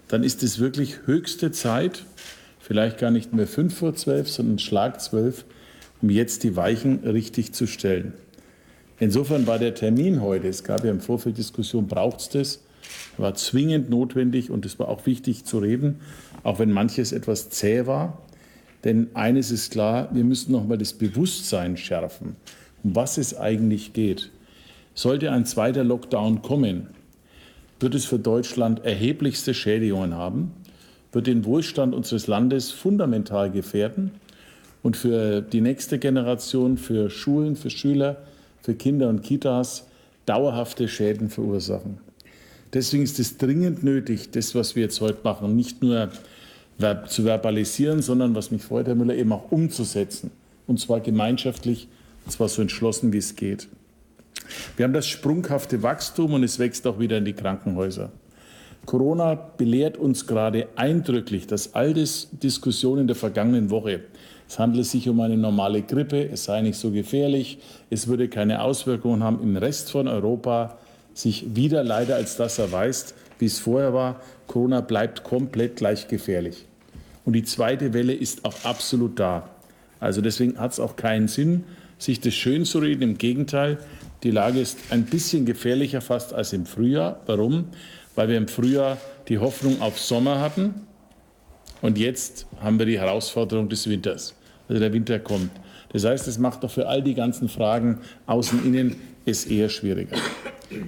dann 0.10 0.26
ist 0.26 0.44
es 0.44 0.60
wirklich 0.60 1.06
höchste 1.06 1.54
Zeit, 1.54 2.04
vielleicht 2.60 2.98
gar 2.98 3.10
nicht 3.10 3.32
mehr 3.32 3.48
fünf 3.48 3.78
vor 3.78 3.96
zwölf, 3.96 4.30
sondern 4.30 4.60
Schlag 4.60 5.00
zwölf, 5.00 5.46
um 6.02 6.10
jetzt 6.10 6.44
die 6.44 6.58
Weichen 6.58 7.08
richtig 7.08 7.54
zu 7.54 7.68
stellen. 7.68 8.12
Insofern 9.00 9.48
war 9.48 9.60
der 9.60 9.76
Termin 9.76 10.22
heute, 10.22 10.50
es 10.50 10.66
gab 10.66 10.84
ja 10.84 10.92
im 10.92 11.00
Vorfeld 11.00 11.38
Diskussion, 11.38 11.88
braucht 11.88 12.20
es 12.20 12.30
das, 12.30 12.60
war 13.18 13.36
zwingend 13.36 13.90
notwendig 13.90 14.50
und 14.50 14.66
es 14.66 14.80
war 14.80 14.88
auch 14.88 15.06
wichtig 15.06 15.46
zu 15.46 15.60
reden, 15.60 16.00
auch 16.44 16.60
wenn 16.60 16.72
manches 16.72 17.12
etwas 17.12 17.50
zäh 17.50 17.86
war. 17.86 18.18
Denn 18.84 19.10
eines 19.14 19.52
ist 19.52 19.72
klar, 19.72 20.10
wir 20.12 20.24
müssen 20.24 20.52
nochmal 20.52 20.78
das 20.78 20.94
Bewusstsein 20.94 21.78
schärfen, 21.78 22.36
um 22.84 22.96
was 22.96 23.18
es 23.18 23.38
eigentlich 23.38 23.94
geht. 23.94 24.32
Sollte 24.96 25.32
ein 25.32 25.46
zweiter 25.46 25.84
Lockdown 25.84 26.42
kommen, 26.42 26.88
wird 27.80 27.96
es 27.96 28.06
für 28.06 28.20
Deutschland 28.20 28.84
erheblichste 28.84 29.54
Schädigungen 29.54 30.16
haben, 30.16 30.52
wird 31.12 31.28
den 31.28 31.46
Wohlstand 31.46 31.94
unseres 31.94 32.28
Landes 32.28 32.72
fundamental 32.72 33.52
gefährden 33.52 34.12
und 34.84 34.98
für 34.98 35.42
die 35.42 35.62
nächste 35.62 36.00
Generation, 36.00 36.78
für 36.78 37.10
Schulen, 37.10 37.56
für 37.56 37.70
Schüler, 37.70 38.18
für 38.62 38.74
Kinder 38.74 39.10
und 39.10 39.22
Kitas 39.22 39.88
dauerhafte 40.26 40.88
Schäden 40.88 41.30
verursachen. 41.30 42.00
Deswegen 42.74 43.04
ist 43.04 43.20
es 43.20 43.38
dringend 43.38 43.84
nötig, 43.84 44.32
das, 44.32 44.56
was 44.56 44.76
wir 44.76 44.84
jetzt 44.84 45.02
heute 45.02 45.20
machen, 45.24 45.56
nicht 45.56 45.82
nur 45.82 46.10
zu 47.08 47.24
verbalisieren, 47.24 48.02
sondern, 48.02 48.34
was 48.34 48.50
mich 48.50 48.64
freut, 48.64 48.88
Herr 48.88 48.96
Müller, 48.96 49.16
eben 49.16 49.32
auch 49.34 49.52
umzusetzen. 49.52 50.32
Und 50.68 50.80
zwar 50.80 51.00
gemeinschaftlich, 51.00 51.88
und 52.26 52.32
zwar 52.32 52.50
so 52.50 52.62
entschlossen, 52.62 53.14
wie 53.14 53.18
es 53.18 53.36
geht. 53.36 53.68
Wir 54.78 54.86
haben 54.86 54.94
das 54.94 55.08
sprunghafte 55.08 55.84
Wachstum 55.84 56.34
und 56.34 56.44
es 56.44 56.60
wächst 56.60 56.88
auch 56.88 57.00
wieder 57.00 57.18
in 57.18 57.26
die 57.26 57.34
Krankenhäuser. 57.34 58.12
Corona 58.86 59.36
belehrt 59.36 59.98
uns 59.98 60.26
gerade 60.26 60.68
eindrücklich, 60.76 61.46
dass 61.46 61.76
all 61.76 61.94
das 61.94 62.30
Diskussionen 62.32 63.06
der 63.06 63.16
vergangenen 63.16 63.70
Woche, 63.70 64.02
es 64.48 64.58
handelt 64.58 64.86
sich 64.86 65.08
um 65.08 65.20
eine 65.20 65.38
normale 65.38 65.84
Grippe, 65.84 66.30
es 66.32 66.46
sei 66.46 66.62
nicht 66.62 66.78
so 66.78 66.90
gefährlich, 66.92 67.60
es 67.90 68.08
würde 68.08 68.28
keine 68.28 68.62
Auswirkungen 68.62 69.24
haben, 69.24 69.42
im 69.44 69.56
Rest 69.56 69.92
von 69.92 70.08
Europa 70.08 70.78
sich 71.14 71.56
wieder 71.56 71.84
leider 71.84 72.16
als 72.16 72.36
das 72.38 72.60
erweist, 72.60 73.16
wie 73.40 73.46
es 73.46 73.60
vorher 73.60 73.94
war. 73.94 74.22
Corona 74.48 74.82
bleibt 74.82 75.24
komplett 75.24 75.78
gleich 75.78 76.08
gefährlich. 76.08 76.66
Und 77.26 77.34
die 77.34 77.44
zweite 77.44 77.94
Welle 77.94 78.14
ist 78.14 78.46
auch 78.46 78.56
absolut 78.64 79.20
da. 79.20 79.50
Also 80.00 80.22
deswegen 80.22 80.58
hat 80.58 80.72
es 80.72 80.80
auch 80.80 80.96
keinen 80.96 81.28
Sinn, 81.28 81.64
sich 81.98 82.20
das 82.20 82.34
schön 82.34 82.66
zu 82.66 82.80
reden. 82.80 83.04
Im 83.04 83.18
Gegenteil, 83.18 83.78
die 84.24 84.32
Lage 84.32 84.60
ist 84.60 84.78
ein 84.90 85.06
bisschen 85.06 85.46
gefährlicher 85.46 86.02
fast 86.02 86.34
als 86.34 86.54
im 86.54 86.66
Frühjahr. 86.66 87.20
Warum? 87.28 87.66
Weil 88.16 88.30
wir 88.30 88.38
im 88.38 88.48
Frühjahr 88.48 88.98
die 89.28 89.38
Hoffnung 89.38 89.82
auf 89.82 90.00
Sommer 90.00 90.40
hatten 90.40 90.88
und 91.82 91.98
jetzt 91.98 92.46
haben 92.60 92.78
wir 92.78 92.86
die 92.86 93.00
Herausforderung 93.00 93.68
des 93.68 93.90
Winters. 93.90 94.36
Also 94.70 94.80
der 94.80 94.94
Winter 94.94 95.20
kommt. 95.20 95.52
Das 95.92 96.06
heißt, 96.06 96.28
es 96.28 96.38
macht 96.38 96.64
doch 96.64 96.72
für 96.72 96.88
all 96.88 97.02
die 97.02 97.16
ganzen 97.16 97.50
Fragen 97.50 98.00
außen, 98.28 98.66
innen 98.66 98.96
es 99.26 99.46
eher 99.46 99.70
schwieriger. 99.70 100.16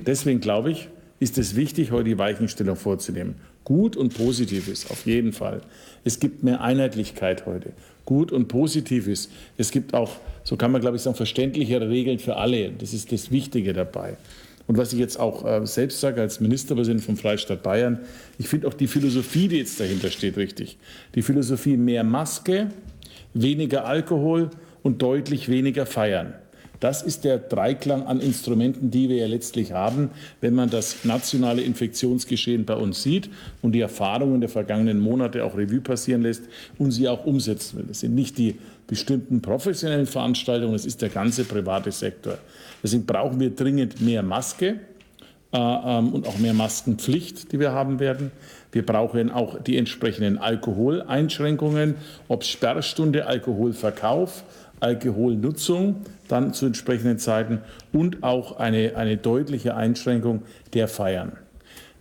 Deswegen 0.06 0.40
glaube 0.40 0.72
ich, 0.72 0.90
ist 1.20 1.38
es 1.38 1.56
wichtig, 1.56 1.92
heute 1.92 2.10
die 2.10 2.18
Weichenstellung 2.18 2.76
vorzunehmen. 2.76 3.36
Gut 3.64 3.96
und 3.96 4.14
positiv 4.14 4.68
ist, 4.68 4.92
auf 4.92 5.06
jeden 5.06 5.32
Fall. 5.32 5.62
Es 6.04 6.20
gibt 6.20 6.44
mehr 6.44 6.62
Einheitlichkeit 6.62 7.46
heute. 7.46 7.72
Gut 8.06 8.34
und 8.34 8.50
positiv 8.50 9.08
ist. 9.08 9.32
Es 9.58 9.72
gibt 9.72 9.94
auch, 9.94 10.18
so 10.44 10.58
kann 10.58 10.72
man 10.72 10.82
glaube 10.82 10.98
ich 10.98 11.04
sagen, 11.04 11.16
verständlichere 11.16 11.90
Regeln 11.90 12.20
für 12.20 12.36
alle. 12.36 12.72
Das 12.72 12.94
ist 12.94 13.12
das 13.14 13.32
Wichtige 13.32 13.72
dabei. 13.72 14.18
Und 14.68 14.78
was 14.78 14.94
ich 14.94 15.00
jetzt 15.00 15.20
auch 15.20 15.46
äh, 15.46 15.66
selbst 15.66 16.00
sage 16.00 16.22
als 16.22 16.40
Ministerpräsident 16.40 17.04
vom 17.04 17.18
Freistaat 17.18 17.64
Bayern, 17.64 18.00
ich 18.38 18.48
finde 18.48 18.68
auch 18.68 18.74
die 18.74 18.88
Philosophie, 18.88 19.48
die 19.48 19.58
jetzt 19.58 19.80
dahinter 19.80 20.10
steht, 20.10 20.38
richtig. 20.38 20.78
Die 21.16 21.22
Philosophie 21.22 21.78
mehr 21.78 22.04
Maske, 22.04 22.70
weniger 23.34 23.86
Alkohol 23.86 24.50
und 24.82 25.02
deutlich 25.02 25.50
weniger 25.50 25.86
Feiern. 25.86 26.34
Das 26.84 27.02
ist 27.02 27.24
der 27.24 27.38
Dreiklang 27.38 28.08
an 28.08 28.20
Instrumenten, 28.20 28.92
die 28.92 29.08
wir 29.08 29.16
ja 29.16 29.28
letztlich 29.28 29.72
haben, 29.72 30.10
wenn 30.42 30.54
man 30.54 30.70
das 30.70 31.06
nationale 31.06 31.62
Infektionsgeschehen 31.62 32.66
bei 32.66 32.76
uns 32.76 33.02
sieht 33.02 33.30
und 33.62 33.72
die 33.72 33.80
Erfahrungen 33.80 34.42
der 34.42 34.50
vergangenen 34.50 35.00
Monate 35.00 35.46
auch 35.46 35.56
Revue 35.56 35.80
passieren 35.80 36.24
lässt 36.24 36.44
und 36.78 36.92
sie 36.92 37.08
auch 37.08 37.24
umsetzen 37.24 37.78
will. 37.78 37.86
Das 37.88 38.02
sind 38.02 38.16
nicht 38.16 38.38
die 38.38 38.56
bestimmten 38.86 39.42
professionellen 39.42 40.08
Veranstaltungen, 40.08 40.74
das 40.74 40.86
ist 40.86 41.02
der 41.02 41.08
ganze 41.08 41.46
private 41.46 41.94
Sektor. 41.94 42.38
Deswegen 42.84 43.06
brauchen 43.06 43.40
wir 43.40 43.52
dringend 43.52 44.02
mehr 44.02 44.22
Maske 44.22 44.82
äh, 45.54 45.58
ähm, 45.58 46.14
und 46.14 46.28
auch 46.28 46.38
mehr 46.38 46.54
Maskenpflicht, 46.54 47.54
die 47.54 47.62
wir 47.62 47.72
haben 47.72 48.02
werden. 48.02 48.32
Wir 48.74 48.86
brauchen 48.86 49.32
auch 49.32 49.62
die 49.62 49.78
entsprechenden 49.78 50.38
Alkoholeinschränkungen, 50.38 51.96
ob 52.28 52.44
Sperrstunde, 52.44 53.28
Alkoholverkauf, 53.28 54.44
Alkoholnutzung 54.84 56.02
dann 56.28 56.54
zu 56.54 56.66
entsprechenden 56.68 57.18
Zeiten 57.18 57.60
und 57.92 58.24
auch 58.24 58.58
eine, 58.58 58.96
eine 58.96 59.18
deutliche 59.18 59.76
Einschränkung 59.76 60.44
der 60.74 60.88
Feiern. 60.88 61.34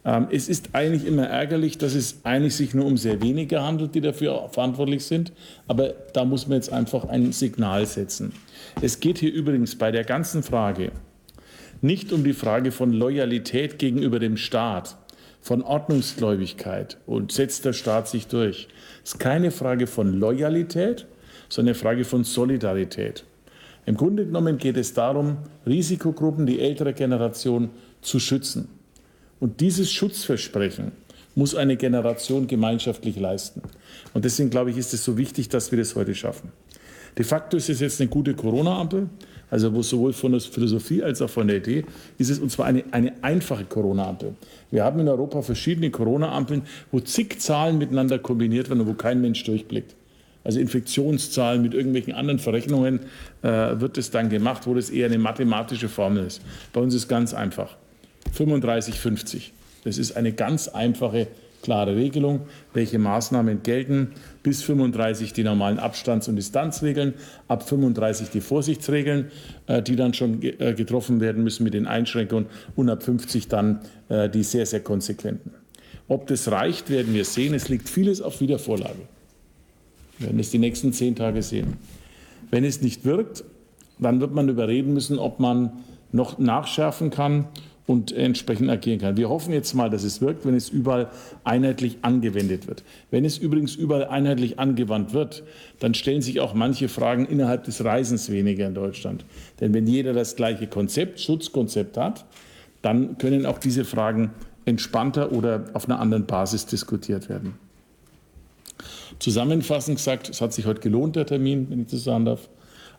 Ähm, 0.05 0.27
es 0.31 0.49
ist 0.49 0.71
eigentlich 0.73 1.07
immer 1.07 1.27
ärgerlich, 1.27 1.79
dass 1.79 1.95
es 1.95 2.21
eigentlich 2.25 2.57
sich 2.57 2.75
nur 2.75 2.87
um 2.87 2.97
sehr 2.97 3.23
wenige 3.23 3.63
handelt, 3.63 3.95
die 3.95 4.01
dafür 4.01 4.49
verantwortlich 4.51 5.05
sind. 5.05 5.33
Aber 5.69 5.95
da 6.13 6.25
muss 6.25 6.49
man 6.49 6.57
jetzt 6.57 6.73
einfach 6.73 7.09
ein 7.09 7.33
Signal 7.33 7.87
setzen. 7.87 8.33
Es 8.81 9.01
geht 9.01 9.19
hier 9.19 9.33
übrigens 9.33 9.77
bei 9.77 9.91
der 9.91 10.05
ganzen 10.05 10.43
Frage 10.43 10.91
nicht 11.81 12.13
um 12.13 12.23
die 12.23 12.33
Frage 12.33 12.71
von 12.71 12.93
Loyalität 12.93 13.79
gegenüber 13.79 14.21
dem 14.21 14.37
Staat, 14.37 14.97
von 15.41 15.63
Ordnungsgläubigkeit 15.63 16.97
und 17.07 17.33
setzt 17.33 17.65
der 17.65 17.73
Staat 17.73 18.09
sich 18.09 18.29
durch. 18.29 18.69
Es 19.03 19.15
ist 19.15 19.19
keine 19.19 19.51
Frage 19.51 19.89
von 19.89 20.13
Loyalität, 20.13 21.07
sondern 21.53 21.75
eine 21.75 21.79
Frage 21.79 22.05
von 22.05 22.25
Solidarität. 22.25 23.25
Im 23.85 23.95
Grunde 23.95 24.25
genommen 24.25 24.57
geht 24.57 24.79
es 24.79 24.95
darum, 24.95 25.37
Risikogruppen, 25.67 26.47
die 26.47 26.61
ältere 26.61 26.95
Generation 26.95 27.69
zu 28.01 28.19
schützen. 28.21 28.69
Und 29.39 29.61
dieses 29.61 29.93
Schutzversprechen 29.93 30.93
muss 31.35 31.55
eine 31.55 31.77
Generation 31.77 32.47
gemeinschaftlich 32.47 33.21
leisten. 33.21 33.61
Und 34.15 34.25
deswegen 34.25 34.49
glaube 34.49 34.71
ich, 34.71 34.79
ist 34.79 34.95
es 34.95 35.05
so 35.05 35.19
wichtig, 35.19 35.51
dass 35.51 35.71
wir 35.71 35.79
das 35.79 35.95
heute 35.95 36.15
schaffen. 36.15 36.53
De 37.19 37.25
facto 37.25 37.59
ist 37.59 37.69
es 37.69 37.81
jetzt 37.81 38.01
eine 38.01 38.09
gute 38.09 38.33
Corona-Ampel, 38.33 39.11
also 39.51 39.75
wo 39.75 39.83
sowohl 39.83 40.15
von 40.15 40.33
der 40.33 40.41
Philosophie 40.41 41.03
als 41.03 41.21
auch 41.21 41.29
von 41.29 41.49
der 41.49 41.59
Idee 41.59 41.85
ist 42.17 42.31
es, 42.31 42.39
und 42.39 42.51
zwar 42.51 42.65
eine, 42.65 42.85
eine 42.93 43.13
einfache 43.23 43.67
Corona-Ampel. 43.67 44.37
Wir 44.71 44.85
haben 44.85 45.01
in 45.01 45.09
Europa 45.09 45.43
verschiedene 45.43 45.91
Corona-Ampeln, 45.91 46.63
wo 46.91 47.01
zig 47.01 47.41
Zahlen 47.41 47.77
miteinander 47.77 48.19
kombiniert 48.19 48.71
werden 48.71 48.81
und 48.81 48.87
wo 48.87 48.95
kein 48.95 49.21
Mensch 49.21 49.45
durchblickt 49.45 49.95
also 50.45 50.61
Infektionszahlen 50.61 51.63
mit 51.63 51.75
irgendwelchen 51.75 52.15
anderen 52.15 52.39
Verrechnungen, 52.39 53.01
äh, 53.43 53.49
wird 53.49 53.99
es 53.99 54.11
dann 54.11 54.29
gemacht, 54.29 54.67
wo 54.67 54.75
das 54.75 54.91
eher 54.91 55.07
eine 55.07 55.19
mathematische 55.19 55.89
Formel 55.89 56.27
ist. 56.27 56.43
Bei 56.73 56.81
uns 56.81 56.95
ist 56.95 57.09
ganz 57.09 57.35
einfach. 57.35 57.77
35, 58.33 58.99
50. 58.99 59.53
Das 59.85 59.99
ist 59.99 60.17
eine 60.17 60.33
ganz 60.33 60.69
einfache, 60.69 61.27
klare 61.63 61.97
Regelung, 61.97 62.41
welche 62.75 62.99
Maßnahmen 62.99 63.63
gelten. 63.63 64.13
Bis 64.43 64.63
35 64.63 65.33
die 65.33 65.45
normalen 65.45 65.79
Abstands- 65.79 66.29
und 66.29 66.37
Distanzregeln, 66.37 67.15
ab 67.49 67.69
35 67.69 68.31
die 68.31 68.41
Vorsichtsregeln, 68.41 69.31
äh, 69.67 69.83
die 69.83 69.97
dann 69.97 70.15
schon 70.15 70.43
äh, 70.43 70.75
getroffen 70.75 71.21
werden 71.21 71.45
müssen 71.45 71.65
mit 71.65 71.75
den 71.75 71.87
Einschränkungen 71.87 72.47
und 72.77 72.91
ab 72.91 73.03
50 73.03 73.49
dann 73.49 73.81
äh, 74.09 74.29
die 74.29 74.43
sehr, 74.43 74.67
sehr 74.67 74.81
konsequenten. 74.81 75.53
Ob 76.09 76.27
das 76.27 76.51
reicht, 76.51 76.91
werden 76.91 77.15
wir 77.15 77.25
sehen. 77.25 77.55
Es 77.55 77.69
liegt 77.69 77.89
vieles 77.89 78.21
auf 78.21 78.41
Wiedervorlage. 78.41 79.09
Wir 80.23 80.29
werden 80.29 80.41
es 80.41 80.51
die 80.51 80.59
nächsten 80.59 80.93
zehn 80.93 81.17
Tage 81.17 81.43
sehen. 81.43 81.77
Wenn 82.51 82.65
es 82.65 82.81
nicht 82.81 83.05
wirkt, 83.05 83.45
dann 83.99 84.21
wird 84.21 84.33
man 84.33 84.49
überreden 84.49 84.95
müssen, 84.95 85.19
ob 85.19 85.41
man 85.41 85.73
noch 86.13 86.39
nachschärfen 86.39 87.11
kann 87.11 87.49
und 87.87 88.13
entsprechend 88.13 88.71
agieren 88.71 89.01
kann. 89.01 89.17
Wir 89.17 89.29
hoffen 89.29 89.53
jetzt 89.53 89.75
mal, 89.75 89.91
dass 89.91 90.05
es 90.05 90.21
wirkt, 90.21 90.47
wenn 90.47 90.55
es 90.55 90.69
überall 90.69 91.09
einheitlich 91.43 91.99
angewendet 92.03 92.69
wird. 92.69 92.85
Wenn 93.11 93.25
es 93.25 93.39
übrigens 93.39 93.75
überall 93.75 94.07
einheitlich 94.07 94.59
angewandt 94.61 95.13
wird, 95.13 95.43
dann 95.81 95.95
stellen 95.95 96.23
sich 96.23 96.41
auch 96.41 96.55
manche 96.55 96.89
Fragen 96.89 97.27
innerhalb 97.27 97.65
des 97.65 97.85
Reisens 97.85 98.31
weniger 98.31 98.69
in 98.69 98.75
Deutschland. 98.75 99.25
Denn 99.61 99.75
wenn 99.75 99.87
jeder 99.87 100.13
das 100.13 100.37
gleiche 100.37 100.69
Konzept, 100.69 101.21
Schutzkonzept 101.21 101.97
hat, 101.97 102.25
dann 102.81 103.19
können 103.19 103.47
auch 103.47 103.59
diese 103.59 103.85
Fragen 103.85 104.31
entspannter 104.65 105.33
oder 105.33 105.65
auf 105.73 105.89
einer 105.89 105.99
anderen 105.99 106.27
Basis 106.27 106.67
diskutiert 106.67 107.29
werden. 107.29 107.55
Zusammenfassend 109.23 109.99
gesagt, 109.99 110.31
es 110.31 110.41
hat 110.41 110.53
sich 110.53 110.67
heute 110.67 110.81
gelohnt, 110.81 111.15
der 111.15 111.25
Termin, 111.25 111.71
wenn 111.71 111.83
ich 111.83 111.87
das 111.87 112.03
sagen 112.03 112.25
darf. 112.25 112.49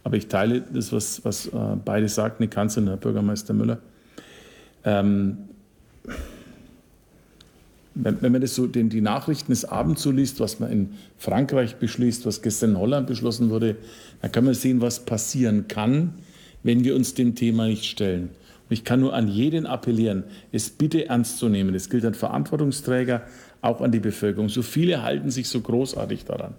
Aber 0.05 0.15
ich 0.15 0.27
teile 0.27 0.61
das, 0.61 0.93
was, 0.93 1.25
was 1.25 1.47
äh, 1.47 1.51
beide 1.83 2.07
sagten, 2.07 2.43
die 2.43 2.47
Kanzlerin 2.47 2.87
Herr 2.87 2.95
Bürgermeister 2.95 3.53
Müller. 3.53 3.79
Ähm, 4.85 5.37
wenn, 7.93 8.21
wenn, 8.21 8.31
man 8.31 8.39
das 8.39 8.55
so 8.55 8.67
den, 8.67 8.87
die 8.87 9.01
Nachrichten 9.01 9.51
des 9.51 9.65
Abends 9.65 10.01
so 10.01 10.11
liest, 10.11 10.39
was 10.39 10.61
man 10.61 10.71
in 10.71 10.93
Frankreich 11.17 11.75
beschließt, 11.75 12.25
was 12.25 12.41
gestern 12.41 12.69
in 12.71 12.77
Holland 12.77 13.07
beschlossen 13.07 13.49
wurde, 13.49 13.75
dann 14.21 14.31
kann 14.31 14.45
man 14.45 14.53
sehen, 14.53 14.79
was 14.79 15.01
passieren 15.03 15.67
kann, 15.67 16.13
wenn 16.63 16.85
wir 16.85 16.95
uns 16.95 17.15
dem 17.15 17.35
Thema 17.35 17.67
nicht 17.67 17.83
stellen. 17.83 18.29
Ich 18.73 18.83
kann 18.83 18.99
nur 18.99 19.13
an 19.13 19.27
jeden 19.27 19.67
appellieren, 19.67 20.23
es 20.51 20.71
bitte 20.71 21.07
ernst 21.07 21.37
zu 21.37 21.47
nehmen. 21.47 21.73
Das 21.73 21.91
gilt 21.91 22.03
an 22.05 22.15
Verantwortungsträger, 22.15 23.21
auch 23.61 23.81
an 23.81 23.91
die 23.91 23.99
Bevölkerung. 23.99 24.49
So 24.49 24.63
viele 24.63 25.03
halten 25.03 25.29
sich 25.29 25.47
so 25.47 25.61
großartig 25.61 26.25
daran. 26.25 26.55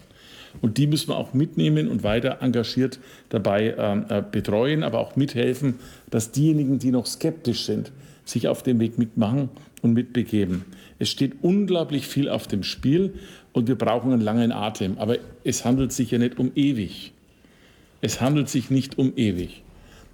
Und 0.61 0.79
die 0.79 0.87
müssen 0.87 1.09
wir 1.09 1.17
auch 1.17 1.35
mitnehmen 1.35 1.89
und 1.89 2.05
weiter 2.05 2.39
engagiert 2.41 3.01
dabei 3.31 3.75
ähm, 3.77 4.07
äh, 4.09 4.23
betreuen, 4.23 4.85
aber 4.85 5.01
auch 5.01 5.17
mithelfen, 5.17 5.75
dass 6.09 6.31
diejenigen, 6.31 6.79
die 6.79 6.93
noch 6.93 7.07
skeptisch 7.07 7.65
sind, 7.65 7.91
sich 8.25 8.47
auf 8.47 8.63
den 8.63 8.79
Weg 8.79 8.97
mitmachen 8.97 9.49
und 9.83 9.95
mitbegeben. 9.95 10.65
Es 11.01 11.11
steht 11.11 11.33
unglaublich 11.43 12.07
viel 12.07 12.29
auf 12.29 12.47
dem 12.47 12.63
Spiel 12.63 13.15
und 13.53 13.67
wir 13.67 13.75
brauchen 13.75 14.13
einen 14.13 14.23
langen 14.23 14.53
Atem. 14.53 14.99
Aber 14.99 15.17
es 15.43 15.65
handelt 15.65 15.93
sich 15.93 16.13
ja 16.13 16.19
nicht 16.19 16.39
um 16.39 16.53
ewig. 16.55 17.13
Es 18.01 18.21
handelt 18.21 18.49
sich 18.49 18.71
nicht 18.71 18.99
um 18.99 19.15
ewig. 19.17 19.65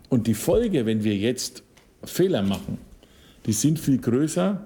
Und 0.09 0.27
die 0.27 0.35
Folge, 0.35 0.87
wenn 0.87 1.05
wir 1.05 1.15
jetzt 1.15 1.63
Fehler 2.05 2.43
machen, 2.43 2.79
die 3.47 3.53
sind 3.53 3.79
viel 3.79 3.99
größer, 3.99 4.61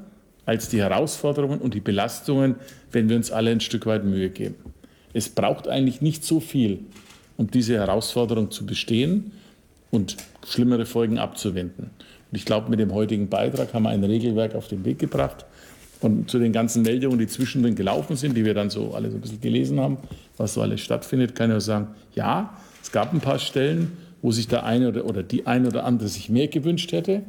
als 0.46 0.68
die 0.68 0.78
Herausforderungen 0.78 1.60
und 1.60 1.74
die 1.74 1.80
Belastungen, 1.80 2.56
wenn 2.92 3.08
wir 3.08 3.16
uns 3.16 3.30
alle 3.30 3.50
ein 3.50 3.60
Stück 3.60 3.86
weit 3.86 4.04
Mühe 4.04 4.30
geben. 4.30 4.56
Es 5.12 5.28
braucht 5.28 5.68
eigentlich 5.68 6.00
nicht 6.00 6.24
so 6.24 6.40
viel, 6.40 6.80
um 7.36 7.50
diese 7.50 7.74
Herausforderung 7.74 8.50
zu 8.50 8.66
bestehen 8.66 9.32
und 9.90 10.16
schlimmere 10.46 10.86
Folgen 10.86 11.18
abzuwenden. 11.18 11.90
Und 12.30 12.36
ich 12.36 12.44
glaube, 12.44 12.68
mit 12.68 12.80
dem 12.80 12.92
heutigen 12.92 13.28
Beitrag 13.28 13.72
haben 13.72 13.84
wir 13.84 13.90
ein 13.90 14.04
Regelwerk 14.04 14.54
auf 14.54 14.68
den 14.68 14.84
Weg 14.84 14.98
gebracht. 14.98 15.46
Und 16.00 16.30
zu 16.30 16.38
den 16.38 16.52
ganzen 16.52 16.82
Meldungen, 16.82 17.18
die 17.18 17.26
zwischendrin 17.26 17.76
gelaufen 17.76 18.16
sind, 18.16 18.36
die 18.36 18.44
wir 18.44 18.52
dann 18.52 18.68
so 18.68 18.92
alle 18.92 19.10
so 19.10 19.16
ein 19.16 19.20
bisschen 19.20 19.40
gelesen 19.40 19.80
haben, 19.80 19.98
was 20.36 20.54
so 20.54 20.60
alles 20.60 20.80
stattfindet, 20.80 21.34
kann 21.34 21.48
ich 21.48 21.52
nur 21.52 21.60
sagen, 21.60 21.88
ja, 22.14 22.58
es 22.82 22.92
gab 22.92 23.14
ein 23.14 23.20
paar 23.20 23.38
Stellen, 23.38 23.92
wo 24.24 24.32
sich 24.32 24.48
der 24.48 24.64
eine 24.64 24.88
oder, 24.88 25.04
oder 25.04 25.22
die 25.22 25.46
eine 25.46 25.68
oder 25.68 25.84
andere 25.84 26.08
sich 26.08 26.30
mehr 26.30 26.48
gewünscht 26.48 26.92
hätte. 26.92 27.20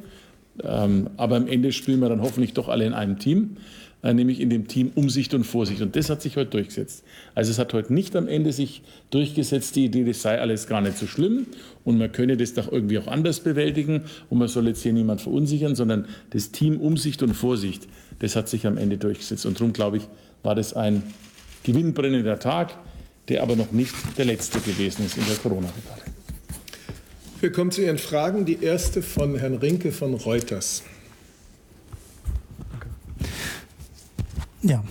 Ähm, 0.63 1.09
aber 1.17 1.35
am 1.35 1.45
Ende 1.45 1.73
spielen 1.73 1.99
wir 1.99 2.07
dann 2.07 2.21
hoffentlich 2.21 2.53
doch 2.53 2.69
alle 2.69 2.85
in 2.85 2.93
einem 2.93 3.19
Team, 3.19 3.57
äh, 4.01 4.13
nämlich 4.13 4.39
in 4.39 4.49
dem 4.49 4.69
Team 4.69 4.93
Umsicht 4.95 5.33
und 5.33 5.43
Vorsicht. 5.43 5.81
Und 5.81 5.97
das 5.97 6.09
hat 6.09 6.21
sich 6.21 6.37
heute 6.37 6.51
durchgesetzt. 6.51 7.03
Also 7.35 7.51
es 7.51 7.59
hat 7.59 7.73
heute 7.73 7.93
nicht 7.93 8.15
am 8.15 8.29
Ende 8.29 8.53
sich 8.53 8.81
durchgesetzt, 9.09 9.75
die 9.75 9.83
Idee, 9.83 10.05
das 10.05 10.21
sei 10.21 10.39
alles 10.39 10.67
gar 10.67 10.79
nicht 10.79 10.97
so 10.97 11.05
schlimm 11.05 11.47
und 11.83 11.97
man 11.97 12.13
könne 12.13 12.37
das 12.37 12.53
doch 12.53 12.71
irgendwie 12.71 12.97
auch 12.97 13.07
anders 13.07 13.41
bewältigen 13.41 14.03
und 14.29 14.37
man 14.37 14.47
soll 14.47 14.65
jetzt 14.69 14.81
hier 14.81 14.93
niemand 14.93 15.19
verunsichern, 15.19 15.75
sondern 15.75 16.05
das 16.29 16.51
Team 16.51 16.79
Umsicht 16.79 17.21
und 17.21 17.33
Vorsicht, 17.33 17.89
das 18.19 18.37
hat 18.37 18.47
sich 18.47 18.65
am 18.67 18.77
Ende 18.77 18.97
durchgesetzt. 18.97 19.45
Und 19.45 19.59
darum, 19.59 19.73
glaube 19.73 19.97
ich, 19.97 20.03
war 20.43 20.55
das 20.55 20.71
ein 20.73 21.03
gewinnbrennender 21.63 22.39
Tag, 22.39 22.77
der 23.27 23.43
aber 23.43 23.57
noch 23.57 23.73
nicht 23.73 23.93
der 24.17 24.23
letzte 24.23 24.61
gewesen 24.61 25.05
ist 25.05 25.17
in 25.17 25.25
der 25.25 25.35
Corona-Debatte. 25.35 26.04
Wir 27.41 27.51
kommen 27.51 27.71
zu 27.71 27.81
Ihren 27.81 27.97
Fragen. 27.97 28.45
Die 28.45 28.63
erste 28.63 29.01
von 29.01 29.37
Herrn 29.37 29.55
Rinke 29.55 29.91
von 29.91 30.13
Reuters. 30.13 30.83
Ja, 34.61 34.83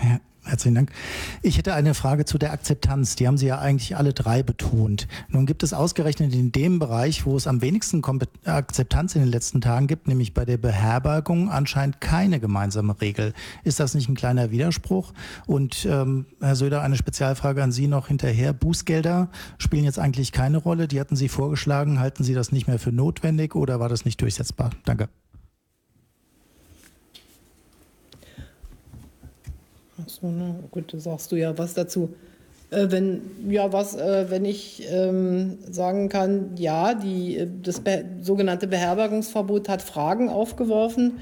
Herzlichen 0.52 0.74
Dank. 0.74 0.92
Ich 1.40 1.56
hätte 1.56 1.72
eine 1.72 1.94
Frage 1.94 2.26
zu 2.26 2.36
der 2.36 2.52
Akzeptanz. 2.52 3.16
Die 3.16 3.26
haben 3.26 3.38
Sie 3.38 3.46
ja 3.46 3.58
eigentlich 3.58 3.96
alle 3.96 4.12
drei 4.12 4.42
betont. 4.42 5.08
Nun 5.28 5.46
gibt 5.46 5.62
es 5.62 5.72
ausgerechnet 5.72 6.34
in 6.34 6.52
dem 6.52 6.78
Bereich, 6.78 7.24
wo 7.24 7.38
es 7.38 7.46
am 7.46 7.62
wenigsten 7.62 8.02
Akzeptanz 8.44 9.14
in 9.14 9.22
den 9.22 9.30
letzten 9.30 9.62
Tagen 9.62 9.86
gibt, 9.86 10.08
nämlich 10.08 10.34
bei 10.34 10.44
der 10.44 10.58
Beherbergung, 10.58 11.50
anscheinend 11.50 12.02
keine 12.02 12.38
gemeinsame 12.38 13.00
Regel. 13.00 13.32
Ist 13.64 13.80
das 13.80 13.94
nicht 13.94 14.10
ein 14.10 14.14
kleiner 14.14 14.50
Widerspruch? 14.50 15.14
Und 15.46 15.86
ähm, 15.86 16.26
Herr 16.42 16.54
Söder, 16.54 16.82
eine 16.82 16.96
Spezialfrage 16.96 17.62
an 17.62 17.72
Sie 17.72 17.86
noch 17.86 18.08
hinterher. 18.08 18.52
Bußgelder 18.52 19.30
spielen 19.56 19.84
jetzt 19.84 19.98
eigentlich 19.98 20.32
keine 20.32 20.58
Rolle. 20.58 20.86
Die 20.86 21.00
hatten 21.00 21.16
Sie 21.16 21.30
vorgeschlagen. 21.30 21.98
Halten 21.98 22.24
Sie 22.24 22.34
das 22.34 22.52
nicht 22.52 22.68
mehr 22.68 22.78
für 22.78 22.92
notwendig 22.92 23.54
oder 23.54 23.80
war 23.80 23.88
das 23.88 24.04
nicht 24.04 24.20
durchsetzbar? 24.20 24.68
Danke. 24.84 25.08
Achso, 30.02 30.26
na 30.26 30.56
gut, 30.70 30.92
da 30.92 30.98
sagst 30.98 31.32
du 31.32 31.36
ja 31.36 31.56
was 31.56 31.74
dazu. 31.74 32.14
Äh, 32.70 32.90
wenn, 32.90 33.50
ja, 33.50 33.72
was, 33.72 33.94
äh, 33.94 34.26
wenn 34.30 34.44
ich 34.44 34.82
ähm, 34.90 35.58
sagen 35.70 36.08
kann, 36.08 36.56
ja, 36.56 36.94
die, 36.94 37.36
äh, 37.36 37.48
das 37.62 37.80
be 37.80 38.04
sogenannte 38.22 38.66
Beherbergungsverbot 38.66 39.68
hat 39.68 39.82
Fragen 39.82 40.28
aufgeworfen. 40.28 41.18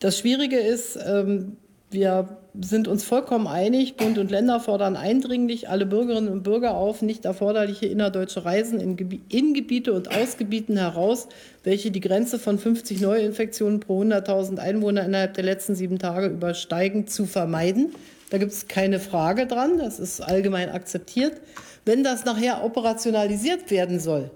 Das 0.00 0.18
Schwierige 0.18 0.58
ist, 0.58 0.98
ähm, 1.06 1.56
wir 1.90 2.38
sind 2.60 2.86
uns 2.86 3.02
vollkommen 3.02 3.48
einig, 3.48 3.96
Bund 3.96 4.16
und 4.16 4.30
Länder 4.30 4.60
fordern 4.60 4.96
eindringlich 4.96 5.68
alle 5.68 5.86
Bürgerinnen 5.86 6.28
und 6.28 6.44
Bürger 6.44 6.74
auf, 6.74 7.02
nicht 7.02 7.24
erforderliche 7.24 7.86
innerdeutsche 7.86 8.44
Reisen 8.44 8.78
in, 8.80 8.96
Gebi 8.96 9.20
in 9.28 9.54
Gebiete 9.54 9.92
und 9.92 10.16
aus 10.16 10.36
Gebieten 10.36 10.76
heraus, 10.76 11.26
welche 11.64 11.90
die 11.90 12.00
Grenze 12.00 12.38
von 12.38 12.58
50 12.58 13.00
Neuinfektionen 13.00 13.80
pro 13.80 14.02
100.000 14.02 14.58
Einwohner 14.58 15.04
innerhalb 15.04 15.34
der 15.34 15.42
letzten 15.42 15.74
sieben 15.74 15.98
Tage 15.98 16.28
übersteigen, 16.28 17.08
zu 17.08 17.26
vermeiden. 17.26 17.92
Da 18.30 18.38
gibt 18.38 18.52
es 18.52 18.68
keine 18.68 19.00
Frage 19.00 19.46
dran, 19.46 19.78
das 19.78 19.98
ist 19.98 20.20
allgemein 20.20 20.70
akzeptiert. 20.70 21.40
Wenn 21.84 22.04
das 22.04 22.24
nachher 22.24 22.64
operationalisiert 22.64 23.70
werden 23.72 23.98
soll, 23.98 24.30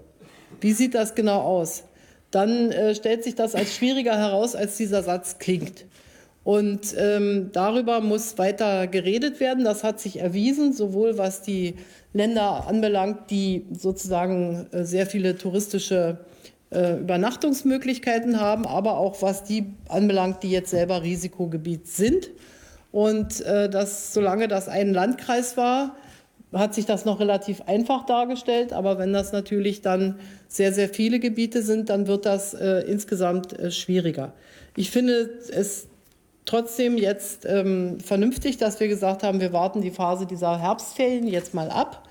wie 0.59 0.73
sieht 0.73 0.93
das 0.93 1.15
genau 1.15 1.39
aus? 1.39 1.83
Dann 2.31 2.71
äh, 2.71 2.93
stellt 2.95 3.23
sich 3.23 3.35
das 3.35 3.55
als 3.55 3.75
schwieriger 3.75 4.17
heraus, 4.17 4.55
als 4.55 4.75
dieser 4.75 5.03
Satz 5.03 5.39
klingt. 5.39 5.85
Und 6.49 6.95
ähm, 6.97 7.51
darüber 7.53 8.01
muss 8.01 8.39
weiter 8.39 8.87
geredet 8.87 9.39
werden. 9.39 9.63
Das 9.63 9.83
hat 9.83 9.99
sich 9.99 10.19
erwiesen, 10.19 10.73
sowohl 10.73 11.19
was 11.19 11.43
die 11.43 11.75
Länder 12.11 12.65
anbelangt, 12.67 13.29
die 13.29 13.67
sozusagen 13.71 14.65
äh, 14.71 14.83
sehr 14.83 15.05
viele 15.05 15.37
touristische 15.37 16.17
äh, 16.71 17.01
Übernachtungsmöglichkeiten 17.01 18.39
haben, 18.39 18.65
aber 18.65 18.97
auch 18.97 19.21
was 19.21 19.43
die 19.43 19.75
anbelangt, 19.89 20.41
die 20.41 20.49
jetzt 20.49 20.71
selber 20.71 21.03
Risikogebiet 21.03 21.87
sind. 21.87 22.31
Und 22.91 23.41
äh, 23.41 23.69
das, 23.69 24.15
solange 24.15 24.47
das 24.47 24.69
ein 24.69 24.91
Landkreis 24.91 25.55
war, 25.55 25.97
hat 26.51 26.73
sich 26.73 26.87
das 26.87 27.05
noch 27.05 27.19
relativ 27.19 27.61
einfach 27.67 28.07
dargestellt. 28.07 28.73
Aber 28.73 28.97
wenn 28.97 29.13
das 29.13 29.33
natürlich 29.33 29.83
dann 29.83 30.15
sehr, 30.47 30.73
sehr 30.73 30.89
viele 30.89 31.19
Gebiete 31.19 31.61
sind, 31.61 31.91
dann 31.91 32.07
wird 32.07 32.25
das 32.25 32.55
äh, 32.55 32.79
insgesamt 32.87 33.53
äh, 33.53 33.69
schwieriger. 33.69 34.33
Ich 34.75 34.89
finde 34.89 35.29
es 35.51 35.89
trotzdem 36.49 36.97
jetzt 36.97 37.45
ähm, 37.45 37.99
vernünftig, 37.99 38.57
dass 38.57 38.79
wir 38.79 38.87
gesagt 38.87 39.21
haben, 39.21 39.39
wir 39.39 39.53
warten 39.53 39.81
die 39.81 39.91
Phase 39.91 40.25
dieser 40.25 40.59
Herbstferien 40.59 41.27
jetzt 41.27 41.53
mal 41.53 41.69
ab 41.69 42.07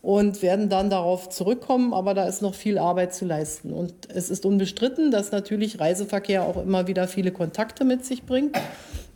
und 0.00 0.40
werden 0.40 0.70
dann 0.70 0.88
darauf 0.88 1.28
zurückkommen. 1.28 1.92
Aber 1.92 2.14
da 2.14 2.24
ist 2.24 2.40
noch 2.40 2.54
viel 2.54 2.78
Arbeit 2.78 3.14
zu 3.14 3.26
leisten. 3.26 3.72
Und 3.72 3.92
es 4.08 4.30
ist 4.30 4.46
unbestritten, 4.46 5.10
dass 5.10 5.30
natürlich 5.30 5.78
Reiseverkehr 5.78 6.42
auch 6.42 6.56
immer 6.56 6.86
wieder 6.86 7.06
viele 7.06 7.32
Kontakte 7.32 7.84
mit 7.84 8.04
sich 8.06 8.24
bringt. 8.24 8.58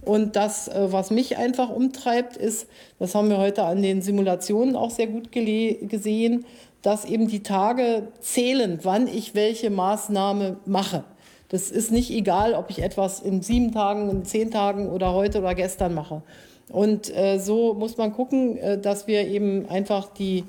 Und 0.03 0.37
das, 0.37 0.69
äh, 0.69 0.93
was 0.93 1.11
mich 1.11 1.39
einfach 1.39 1.71
umtreibt, 1.71 2.37
ist, 2.37 2.69
das 2.99 3.15
haben 3.15 3.31
wir 3.31 3.39
heute 3.39 3.65
an 3.65 3.81
den 3.81 4.03
Simulationen 4.03 4.77
auch 4.77 4.91
sehr 4.91 5.07
gut 5.07 5.33
gesehen, 5.33 6.45
dass 6.83 7.07
eben 7.07 7.29
die 7.29 7.43
Tage 7.43 8.09
zählen, 8.21 8.79
wann 8.83 9.09
ich 9.09 9.35
welche 9.35 9.71
Maßnahme 9.71 10.59
mache. 10.67 11.03
Das 11.49 11.71
ist 11.71 11.93
nicht 11.93 12.11
egal, 12.11 12.55
ob 12.55 12.71
ich 12.71 12.83
etwas 12.83 13.21
in 13.21 13.43
sieben 13.43 13.73
Tagen, 13.73 14.11
in 14.11 14.25
zehn 14.25 14.51
Tagen 14.51 14.89
oder 14.89 15.13
heute 15.13 15.39
oder 15.39 15.55
gestern 15.55 15.95
mache. 15.95 16.23
Und 16.69 17.15
äh, 17.15 17.39
so 17.39 17.75
muss 17.75 17.97
man 17.97 18.13
gucken, 18.13 18.57
äh, 18.57 18.79
dass 18.79 19.07
wir 19.07 19.27
eben 19.27 19.69
einfach 19.69 20.13
die 20.13 20.45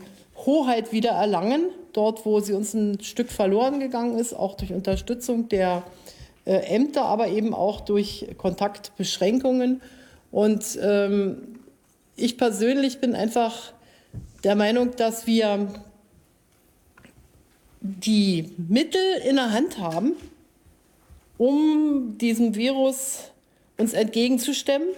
Hoheit 0.45 0.91
wieder 0.91 1.11
erlangen, 1.11 1.69
dort, 1.93 2.25
wo 2.25 2.39
sie 2.39 2.53
uns 2.53 2.73
ein 2.73 2.99
Stück 3.01 3.31
verloren 3.31 3.79
gegangen 3.79 4.17
ist, 4.17 4.33
auch 4.33 4.55
durch 4.55 4.73
Unterstützung 4.73 5.49
der 5.49 5.83
äh, 6.45 6.55
Ämter, 6.75 7.05
aber 7.05 7.27
eben 7.27 7.53
auch 7.53 7.81
durch 7.81 8.27
Kontaktbeschränkungen. 8.37 9.81
Und 10.31 10.77
ähm, 10.81 11.59
ich 12.15 12.37
persönlich 12.37 12.99
bin 12.99 13.13
einfach 13.13 13.73
der 14.43 14.55
Meinung, 14.55 14.95
dass 14.95 15.27
wir 15.27 15.67
die 17.81 18.51
Mittel 18.57 19.01
in 19.27 19.35
der 19.35 19.51
Hand 19.51 19.77
haben, 19.77 20.13
um 21.37 22.17
diesem 22.17 22.55
Virus 22.55 23.31
uns 23.77 23.93
entgegenzustemmen 23.93 24.89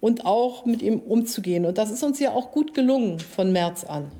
und 0.00 0.26
auch 0.26 0.64
mit 0.64 0.82
ihm 0.82 1.00
umzugehen. 1.00 1.66
Und 1.66 1.78
das 1.78 1.90
ist 1.90 2.02
uns 2.02 2.18
ja 2.20 2.32
auch 2.32 2.52
gut 2.52 2.74
gelungen 2.74 3.18
von 3.20 3.52
März 3.52 3.84
an. 3.84 4.10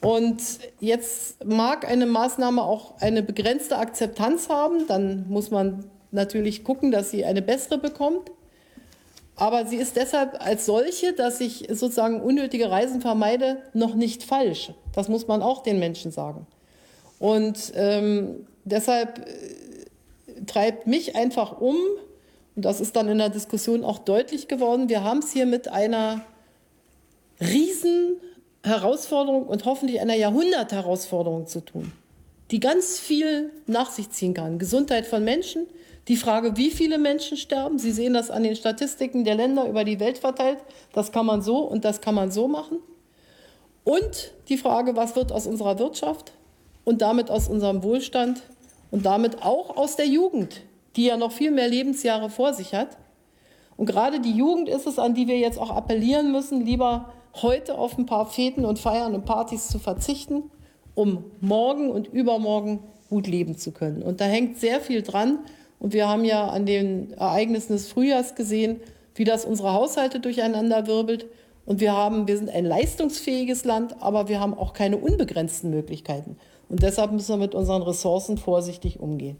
Und 0.00 0.42
jetzt 0.80 1.44
mag 1.44 1.88
eine 1.88 2.06
Maßnahme 2.06 2.62
auch 2.62 3.00
eine 3.00 3.22
begrenzte 3.22 3.78
Akzeptanz 3.78 4.48
haben, 4.48 4.86
dann 4.86 5.28
muss 5.28 5.50
man 5.50 5.84
natürlich 6.12 6.64
gucken, 6.64 6.90
dass 6.90 7.10
sie 7.10 7.24
eine 7.24 7.42
bessere 7.42 7.78
bekommt. 7.78 8.30
Aber 9.34 9.66
sie 9.66 9.76
ist 9.76 9.96
deshalb 9.96 10.44
als 10.44 10.66
solche, 10.66 11.12
dass 11.12 11.40
ich 11.40 11.68
sozusagen 11.70 12.20
unnötige 12.20 12.70
Reisen 12.70 13.00
vermeide, 13.00 13.62
noch 13.72 13.94
nicht 13.94 14.24
falsch. 14.24 14.72
Das 14.92 15.08
muss 15.08 15.28
man 15.28 15.42
auch 15.42 15.62
den 15.62 15.78
Menschen 15.78 16.10
sagen. 16.10 16.46
Und 17.18 17.72
ähm, 17.74 18.46
deshalb 18.64 19.24
treibt 20.48 20.86
mich 20.86 21.14
einfach 21.14 21.60
um, 21.60 21.76
und 22.56 22.64
das 22.64 22.80
ist 22.80 22.96
dann 22.96 23.08
in 23.08 23.18
der 23.18 23.28
Diskussion 23.28 23.84
auch 23.84 23.98
deutlich 23.98 24.48
geworden, 24.48 24.88
wir 24.88 25.04
haben 25.04 25.18
es 25.18 25.32
hier 25.32 25.46
mit 25.46 25.68
einer 25.68 26.22
riesen 27.40 28.16
Herausforderung 28.64 29.46
und 29.46 29.64
hoffentlich 29.64 30.00
einer 30.00 30.16
Jahrhundertherausforderung 30.16 31.46
zu 31.46 31.60
tun, 31.60 31.92
die 32.50 32.60
ganz 32.60 32.98
viel 32.98 33.50
nach 33.66 33.90
sich 33.90 34.10
ziehen 34.10 34.34
kann. 34.34 34.58
Gesundheit 34.58 35.06
von 35.06 35.22
Menschen, 35.22 35.66
die 36.08 36.16
Frage, 36.16 36.56
wie 36.56 36.70
viele 36.70 36.98
Menschen 36.98 37.36
sterben. 37.36 37.78
Sie 37.78 37.92
sehen 37.92 38.14
das 38.14 38.30
an 38.30 38.42
den 38.42 38.56
Statistiken 38.56 39.24
der 39.24 39.34
Länder 39.34 39.68
über 39.68 39.84
die 39.84 40.00
Welt 40.00 40.18
verteilt. 40.18 40.58
Das 40.92 41.12
kann 41.12 41.26
man 41.26 41.42
so 41.42 41.58
und 41.58 41.84
das 41.84 42.00
kann 42.00 42.14
man 42.14 42.30
so 42.30 42.48
machen. 42.48 42.78
Und 43.84 44.32
die 44.48 44.56
Frage, 44.56 44.96
was 44.96 45.16
wird 45.16 45.32
aus 45.32 45.46
unserer 45.46 45.78
Wirtschaft 45.78 46.32
und 46.84 47.02
damit 47.02 47.30
aus 47.30 47.48
unserem 47.48 47.82
Wohlstand 47.82 48.42
und 48.90 49.06
damit 49.06 49.42
auch 49.42 49.76
aus 49.76 49.96
der 49.96 50.06
Jugend, 50.06 50.62
die 50.96 51.06
ja 51.06 51.16
noch 51.16 51.32
viel 51.32 51.50
mehr 51.50 51.68
Lebensjahre 51.68 52.30
vor 52.30 52.54
sich 52.54 52.74
hat. 52.74 52.96
Und 53.76 53.86
gerade 53.86 54.20
die 54.20 54.32
Jugend 54.32 54.68
ist 54.68 54.86
es, 54.86 54.98
an 54.98 55.14
die 55.14 55.28
wir 55.28 55.38
jetzt 55.38 55.58
auch 55.58 55.70
appellieren 55.70 56.32
müssen, 56.32 56.64
lieber 56.64 57.12
heute 57.42 57.78
auf 57.78 57.96
ein 57.98 58.06
paar 58.06 58.26
Feten 58.26 58.64
und 58.64 58.78
Feiern 58.78 59.14
und 59.14 59.24
Partys 59.24 59.68
zu 59.68 59.78
verzichten, 59.78 60.50
um 60.94 61.24
morgen 61.40 61.90
und 61.90 62.08
übermorgen 62.08 62.80
gut 63.08 63.26
leben 63.26 63.56
zu 63.56 63.72
können. 63.72 64.02
Und 64.02 64.20
da 64.20 64.24
hängt 64.24 64.58
sehr 64.58 64.80
viel 64.80 65.02
dran. 65.02 65.38
Und 65.78 65.92
wir 65.92 66.08
haben 66.08 66.24
ja 66.24 66.48
an 66.48 66.66
den 66.66 67.12
Ereignissen 67.12 67.72
des 67.72 67.88
Frühjahrs 67.88 68.34
gesehen, 68.34 68.80
wie 69.14 69.24
das 69.24 69.44
unsere 69.44 69.72
Haushalte 69.72 70.20
durcheinander 70.20 70.86
wirbelt. 70.86 71.26
Und 71.64 71.80
wir, 71.80 71.92
haben, 71.92 72.26
wir 72.26 72.36
sind 72.36 72.50
ein 72.50 72.64
leistungsfähiges 72.64 73.64
Land, 73.64 74.00
aber 74.00 74.28
wir 74.28 74.40
haben 74.40 74.54
auch 74.54 74.72
keine 74.72 74.96
unbegrenzten 74.96 75.70
Möglichkeiten. 75.70 76.36
Und 76.68 76.82
deshalb 76.82 77.12
müssen 77.12 77.28
wir 77.30 77.36
mit 77.38 77.54
unseren 77.54 77.82
Ressourcen 77.82 78.36
vorsichtig 78.36 79.00
umgehen. 79.00 79.36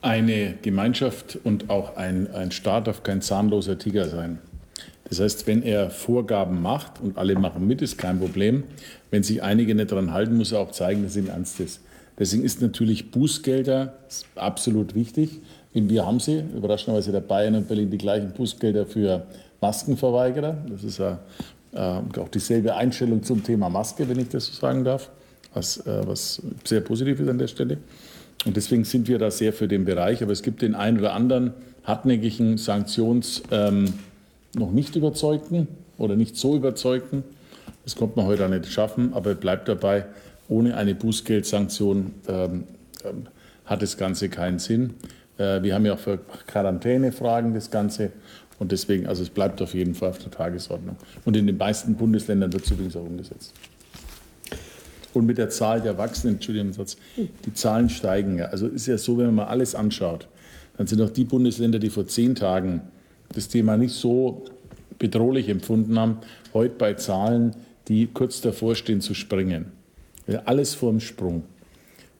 Eine 0.00 0.54
Gemeinschaft 0.62 1.38
und 1.42 1.70
auch 1.70 1.96
ein, 1.96 2.32
ein 2.32 2.50
Staat 2.50 2.86
darf 2.86 3.02
kein 3.02 3.20
zahnloser 3.20 3.78
Tiger 3.78 4.08
sein. 4.08 4.38
Das 5.08 5.20
heißt, 5.20 5.46
wenn 5.46 5.62
er 5.62 5.90
Vorgaben 5.90 6.62
macht 6.62 7.00
und 7.00 7.18
alle 7.18 7.34
machen 7.34 7.66
mit, 7.66 7.82
ist 7.82 7.98
kein 7.98 8.18
Problem. 8.18 8.64
Wenn 9.10 9.22
sich 9.22 9.42
einige 9.42 9.74
nicht 9.74 9.90
daran 9.90 10.12
halten, 10.12 10.36
muss 10.36 10.52
er 10.52 10.60
auch 10.60 10.70
zeigen, 10.70 11.02
dass 11.02 11.16
ihm 11.16 11.28
ernst 11.28 11.60
ist. 11.60 11.80
Deswegen 12.18 12.44
ist 12.44 12.60
natürlich 12.60 13.10
Bußgelder 13.10 13.94
absolut 14.34 14.94
wichtig. 14.94 15.40
Wir 15.72 16.04
haben 16.04 16.20
sie, 16.20 16.42
überraschenderweise 16.54 17.12
der 17.12 17.20
Bayern 17.20 17.54
und 17.54 17.68
Berlin, 17.68 17.90
die 17.90 17.98
gleichen 17.98 18.32
Bußgelder 18.32 18.86
für 18.86 19.26
Maskenverweigerer. 19.60 20.56
Das 20.68 20.82
ist 20.82 20.98
ja 20.98 21.18
äh, 21.72 21.78
auch 22.18 22.28
dieselbe 22.28 22.74
Einstellung 22.74 23.22
zum 23.22 23.42
Thema 23.42 23.68
Maske, 23.68 24.08
wenn 24.08 24.18
ich 24.18 24.28
das 24.28 24.46
so 24.46 24.52
sagen 24.52 24.84
darf, 24.84 25.10
was, 25.58 25.78
äh, 25.86 26.06
was 26.06 26.40
sehr 26.64 26.80
positiv 26.80 27.20
ist 27.20 27.28
an 27.28 27.38
der 27.38 27.48
Stelle. 27.48 27.78
Und 28.46 28.56
deswegen 28.56 28.84
sind 28.84 29.08
wir 29.08 29.18
da 29.18 29.30
sehr 29.30 29.52
für 29.52 29.68
den 29.68 29.84
Bereich. 29.84 30.22
Aber 30.22 30.32
es 30.32 30.42
gibt 30.42 30.62
den 30.62 30.74
einen 30.74 30.98
oder 30.98 31.12
anderen 31.12 31.52
hartnäckigen 31.84 32.56
Sanktions, 32.56 33.42
ähm, 33.50 33.92
noch 34.54 34.70
nicht 34.70 34.96
überzeugten 34.96 35.68
oder 35.98 36.16
nicht 36.16 36.36
so 36.36 36.56
überzeugten. 36.56 37.24
Das 37.84 37.96
konnte 37.96 38.16
man 38.16 38.26
heute 38.26 38.44
auch 38.44 38.50
nicht 38.50 38.70
schaffen, 38.70 39.12
aber 39.14 39.34
bleibt 39.34 39.68
dabei, 39.68 40.06
ohne 40.48 40.76
eine 40.76 40.94
Bußgeldsanktion 40.94 42.12
ähm, 42.28 42.64
ähm, 43.04 43.26
hat 43.64 43.82
das 43.82 43.96
Ganze 43.96 44.28
keinen 44.28 44.58
Sinn. 44.58 44.94
Äh, 45.36 45.62
wir 45.62 45.74
haben 45.74 45.84
ja 45.84 45.94
auch 45.94 45.98
für 45.98 46.18
Quarantänefragen 46.46 47.54
das 47.54 47.70
Ganze 47.70 48.12
und 48.58 48.72
deswegen, 48.72 49.06
also 49.06 49.22
es 49.22 49.30
bleibt 49.30 49.62
auf 49.62 49.74
jeden 49.74 49.94
Fall 49.94 50.10
auf 50.10 50.18
der 50.18 50.30
Tagesordnung. 50.30 50.96
Und 51.24 51.36
in 51.36 51.46
den 51.46 51.56
meisten 51.56 51.94
Bundesländern 51.94 52.52
wird 52.52 52.64
es 52.64 52.70
übrigens 52.70 52.96
auch 52.96 53.04
umgesetzt. 53.04 53.52
Und 55.18 55.26
mit 55.26 55.36
der 55.36 55.50
Zahl 55.50 55.80
der 55.80 55.92
Erwachsenen, 55.92 56.34
Entschuldigung, 56.34 56.72
Satz, 56.72 56.96
die 57.16 57.52
Zahlen 57.52 57.88
steigen 57.88 58.38
ja. 58.38 58.46
Also 58.46 58.68
ist 58.68 58.86
ja 58.86 58.96
so, 58.96 59.18
wenn 59.18 59.26
man 59.26 59.34
mal 59.34 59.46
alles 59.46 59.74
anschaut, 59.74 60.28
dann 60.76 60.86
sind 60.86 61.02
auch 61.02 61.10
die 61.10 61.24
Bundesländer, 61.24 61.80
die 61.80 61.90
vor 61.90 62.06
zehn 62.06 62.36
Tagen 62.36 62.82
das 63.34 63.48
Thema 63.48 63.76
nicht 63.76 63.94
so 63.94 64.44
bedrohlich 65.00 65.48
empfunden 65.48 65.98
haben, 65.98 66.18
heute 66.54 66.76
bei 66.78 66.94
Zahlen, 66.94 67.56
die 67.88 68.06
kurz 68.06 68.40
davor 68.42 68.76
stehen 68.76 69.00
zu 69.00 69.12
springen. 69.12 69.72
Alles 70.44 70.74
vor 70.74 70.92
dem 70.92 71.00
Sprung. 71.00 71.42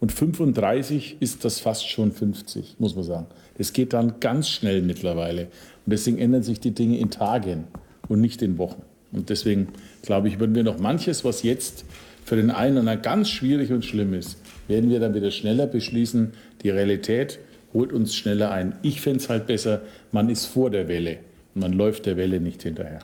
Und 0.00 0.10
35 0.10 1.18
ist 1.20 1.44
das 1.44 1.60
fast 1.60 1.88
schon 1.88 2.10
50, 2.10 2.76
muss 2.80 2.96
man 2.96 3.04
sagen. 3.04 3.26
Das 3.58 3.72
geht 3.72 3.92
dann 3.92 4.18
ganz 4.18 4.48
schnell 4.48 4.82
mittlerweile. 4.82 5.42
Und 5.86 5.92
deswegen 5.92 6.18
ändern 6.18 6.42
sich 6.42 6.58
die 6.58 6.72
Dinge 6.72 6.98
in 6.98 7.10
Tagen 7.10 7.68
und 8.08 8.20
nicht 8.20 8.42
in 8.42 8.58
Wochen. 8.58 8.82
Und 9.12 9.30
deswegen 9.30 9.68
glaube 10.02 10.26
ich, 10.26 10.40
würden 10.40 10.56
wir 10.56 10.64
noch 10.64 10.80
manches, 10.80 11.24
was 11.24 11.44
jetzt 11.44 11.84
für 12.28 12.36
den 12.36 12.50
einen 12.50 12.76
oder 12.76 12.96
ganz 12.98 13.30
schwierig 13.30 13.72
und 13.72 13.86
schlimm 13.86 14.12
ist, 14.12 14.36
werden 14.68 14.90
wir 14.90 15.00
dann 15.00 15.14
wieder 15.14 15.30
schneller 15.30 15.66
beschließen. 15.66 16.34
Die 16.62 16.68
Realität 16.68 17.38
holt 17.72 17.90
uns 17.90 18.14
schneller 18.14 18.50
ein. 18.50 18.74
Ich 18.82 19.00
fände 19.00 19.20
es 19.20 19.30
halt 19.30 19.46
besser, 19.46 19.80
man 20.12 20.28
ist 20.28 20.44
vor 20.44 20.68
der 20.68 20.88
Welle 20.88 21.20
und 21.54 21.62
man 21.62 21.72
läuft 21.72 22.04
der 22.04 22.18
Welle 22.18 22.38
nicht 22.38 22.62
hinterher. 22.62 23.00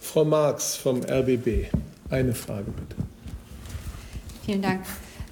Frau 0.00 0.24
Marx 0.24 0.74
vom 0.74 1.02
RBB, 1.02 1.66
eine 2.08 2.32
Frage 2.32 2.70
bitte. 2.70 3.02
Vielen 4.46 4.62
Dank. 4.62 4.80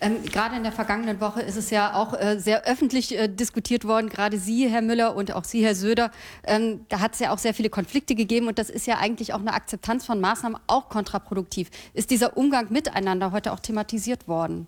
Ähm, 0.02 0.20
gerade 0.24 0.56
in 0.56 0.64
der 0.64 0.72
vergangenen 0.72 1.20
Woche 1.20 1.42
ist 1.42 1.56
es 1.56 1.70
ja 1.70 1.94
auch 1.94 2.12
äh, 2.12 2.36
sehr 2.40 2.64
öffentlich 2.64 3.16
äh, 3.16 3.28
diskutiert 3.28 3.86
worden, 3.86 4.08
gerade 4.08 4.36
Sie, 4.36 4.68
Herr 4.68 4.82
Müller, 4.82 5.14
und 5.14 5.32
auch 5.32 5.44
Sie, 5.44 5.64
Herr 5.64 5.76
Söder. 5.76 6.10
Ähm, 6.42 6.84
da 6.88 6.98
hat 6.98 7.14
es 7.14 7.20
ja 7.20 7.32
auch 7.32 7.38
sehr 7.38 7.54
viele 7.54 7.70
Konflikte 7.70 8.16
gegeben 8.16 8.48
und 8.48 8.58
das 8.58 8.68
ist 8.68 8.88
ja 8.88 8.98
eigentlich 8.98 9.32
auch 9.32 9.38
eine 9.38 9.54
Akzeptanz 9.54 10.04
von 10.04 10.20
Maßnahmen 10.20 10.58
auch 10.66 10.88
kontraproduktiv. 10.88 11.70
Ist 11.94 12.10
dieser 12.10 12.36
Umgang 12.36 12.66
miteinander 12.70 13.30
heute 13.30 13.52
auch 13.52 13.60
thematisiert 13.60 14.26
worden? 14.26 14.66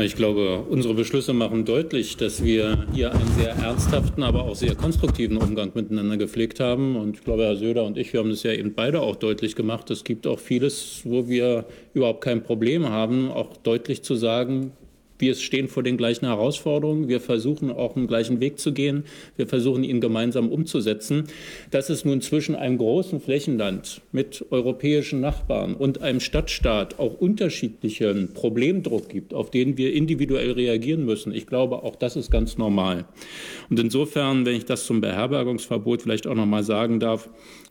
Ich 0.00 0.14
glaube, 0.14 0.64
unsere 0.68 0.94
Beschlüsse 0.94 1.32
machen 1.32 1.64
deutlich, 1.64 2.16
dass 2.16 2.44
wir 2.44 2.86
hier 2.92 3.12
einen 3.12 3.28
sehr 3.36 3.50
ernsthaften, 3.56 4.22
aber 4.22 4.44
auch 4.44 4.54
sehr 4.54 4.76
konstruktiven 4.76 5.36
Umgang 5.36 5.72
miteinander 5.74 6.16
gepflegt 6.16 6.60
haben. 6.60 6.94
Und 6.94 7.16
ich 7.16 7.24
glaube, 7.24 7.44
Herr 7.44 7.56
Söder 7.56 7.84
und 7.84 7.98
ich, 7.98 8.12
wir 8.12 8.20
haben 8.20 8.30
das 8.30 8.44
ja 8.44 8.52
eben 8.52 8.74
beide 8.74 9.00
auch 9.00 9.16
deutlich 9.16 9.56
gemacht. 9.56 9.90
Es 9.90 10.04
gibt 10.04 10.28
auch 10.28 10.38
vieles, 10.38 11.00
wo 11.04 11.28
wir 11.28 11.64
überhaupt 11.94 12.20
kein 12.20 12.44
Problem 12.44 12.88
haben, 12.88 13.32
auch 13.32 13.56
deutlich 13.56 14.02
zu 14.02 14.14
sagen, 14.14 14.72
wir 15.18 15.34
stehen 15.34 15.68
vor 15.68 15.82
den 15.82 15.96
gleichen 15.96 16.26
Herausforderungen. 16.26 17.08
Wir 17.08 17.20
versuchen 17.20 17.70
auch 17.70 17.96
einen 17.96 18.06
gleichen 18.06 18.40
Weg 18.40 18.58
zu 18.58 18.72
gehen. 18.72 19.04
Wir 19.36 19.46
versuchen 19.46 19.84
ihn 19.84 20.00
gemeinsam 20.00 20.48
umzusetzen. 20.48 21.24
Dass 21.70 21.90
es 21.90 22.04
nun 22.04 22.20
zwischen 22.20 22.54
einem 22.54 22.78
großen 22.78 23.20
Flächenland 23.20 24.00
mit 24.12 24.44
europäischen 24.50 25.20
Nachbarn 25.20 25.74
und 25.74 26.00
einem 26.02 26.20
Stadtstaat 26.20 26.98
auch 26.98 27.14
unterschiedlichen 27.14 28.32
Problemdruck 28.32 29.08
gibt, 29.08 29.34
auf 29.34 29.50
den 29.50 29.76
wir 29.76 29.92
individuell 29.92 30.52
reagieren 30.52 31.04
müssen, 31.04 31.32
ich 31.32 31.46
glaube, 31.46 31.82
auch 31.82 31.96
das 31.96 32.16
ist 32.16 32.30
ganz 32.30 32.58
normal. 32.58 33.04
Und 33.70 33.78
insofern, 33.80 34.46
wenn 34.46 34.54
ich 34.54 34.64
das 34.64 34.86
zum 34.86 35.00
Beherbergungsverbot 35.00 36.02
vielleicht 36.02 36.26
auch 36.26 36.34
noch 36.34 36.46
mal 36.46 36.62
sagen 36.62 37.00
darf, 37.00 37.28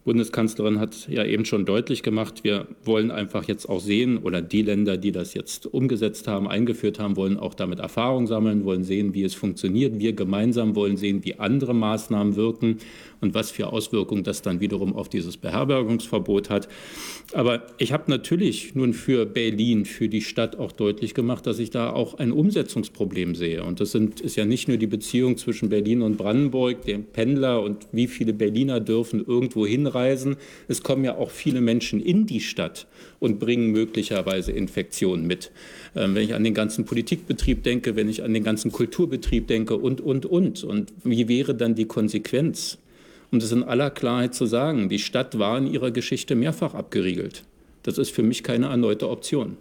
Bundeskanzlerin 0.07 0.79
hat 0.79 1.10
ja 1.10 1.25
eben 1.25 1.43
schon 1.43 1.65
deutlich 1.65 2.01
gemacht, 2.01 2.45
wir 2.45 2.67
wollen 2.86 3.12
einfach 3.12 3.43
jetzt 3.43 3.67
auch 3.67 3.81
sehen, 3.81 4.17
oder 4.19 4.41
die 4.41 4.62
Länder, 4.62 4.95
die 4.95 5.12
das 5.12 5.33
jetzt 5.33 5.65
umgesetzt 5.65 6.29
haben, 6.29 6.47
eingeführt 6.47 6.97
haben, 6.97 7.17
wollen 7.17 7.37
auch 7.38 7.54
damit 7.54 7.80
Erfahrung 7.80 8.28
sammeln, 8.28 8.65
wollen 8.65 8.84
sehen, 8.84 9.13
wie 9.13 9.23
es 9.23 9.34
funktioniert. 9.34 10.00
Wir 10.00 10.13
gemeinsam 10.13 10.76
wollen 10.76 10.97
sehen, 10.97 11.23
wie 11.23 11.39
andere 11.39 11.73
Maßnahmen 11.73 12.36
wirken 12.36 12.78
und 13.21 13.34
was 13.34 13.52
für 13.52 13.67
Auswirkungen 13.67 14.23
das 14.23 14.41
dann 14.41 14.60
wiederum 14.60 14.93
auf 14.93 15.10
dieses 15.10 15.38
Beherbergungsverbot 15.38 16.50
hat. 16.50 16.67
Aber 17.34 17.63
ich 17.78 17.91
habe 17.91 18.04
natürlich 18.08 18.76
nun 18.76 18.93
für 18.93 19.26
Berlin, 19.26 19.86
für 19.86 20.08
die 20.08 20.21
Stadt 20.21 20.58
auch 20.58 20.71
deutlich 20.71 21.13
gemacht, 21.13 21.45
dass 21.45 21.60
ich 21.60 21.69
da 21.69 21.91
auch 21.91 22.15
ein 22.15 22.32
Umsetzungsproblem 22.32 23.36
sehe. 23.36 23.63
Und 23.63 23.80
das 23.80 23.91
sind, 23.91 24.21
ist 24.21 24.36
ja 24.36 24.45
nicht 24.45 24.67
nur 24.67 24.78
die 24.78 24.88
Beziehung 24.88 25.38
zwischen 25.38 25.69
Berlin 25.69 26.02
und 26.02 26.17
Brandenburg, 26.17 26.84
dem 26.84 27.06
Pendler 27.06 27.62
und 27.62 27.88
wie 27.91 28.08
viele 28.08 28.34
Berliner 28.34 28.80
dürfen 28.80 29.26
irgendwo 29.26 29.65
hinreisen. 29.65 30.38
Es 30.67 30.84
kommen 30.84 31.04
ja 31.04 31.17
auch 31.17 31.32
viele 31.32 31.62
Menschen 31.62 32.00
in 32.00 32.26
die 32.26 32.41
Stadt 32.41 32.88
und 33.19 33.39
bringen 33.39 33.71
möglicherweise 33.71 34.52
Infektionen 34.52 35.26
mit. 35.26 35.52
Ähm, 35.95 36.15
wenn 36.15 36.23
ich 36.23 36.34
an 36.34 36.43
den 36.43 36.54
ganzen 36.54 36.86
Politikbetrieb 36.86 37.63
denke, 37.63 37.95
wenn 37.95 38.10
ich 38.10 38.23
an 38.23 38.34
den 38.34 38.43
ganzen 38.43 38.71
Kulturbetrieb 38.71 39.47
denke 39.47 39.78
und, 39.78 40.02
und, 40.02 40.26
und. 40.26 40.63
Und 40.63 40.93
wie 41.04 41.28
wäre 41.28 41.56
dann 41.56 41.76
die 41.76 41.86
Konsequenz? 41.86 42.78
um 43.32 43.39
das 43.39 43.52
in 43.52 43.63
aller 43.63 43.89
Klarheit 43.89 44.34
zu 44.34 44.45
sagen, 44.45 44.89
die 44.89 45.00
Stadt 45.00 45.38
war 45.38 45.58
in 45.58 45.67
ihrer 45.67 45.91
Geschichte 45.91 46.36
mehrfach 46.36 46.73
abgeriegelt. 46.73 47.43
Das 47.84 47.97
ist 47.97 48.12
für 48.12 48.23
mich 48.23 48.43
keine 48.43 48.67
erneute 48.67 49.10
Option. 49.10 49.58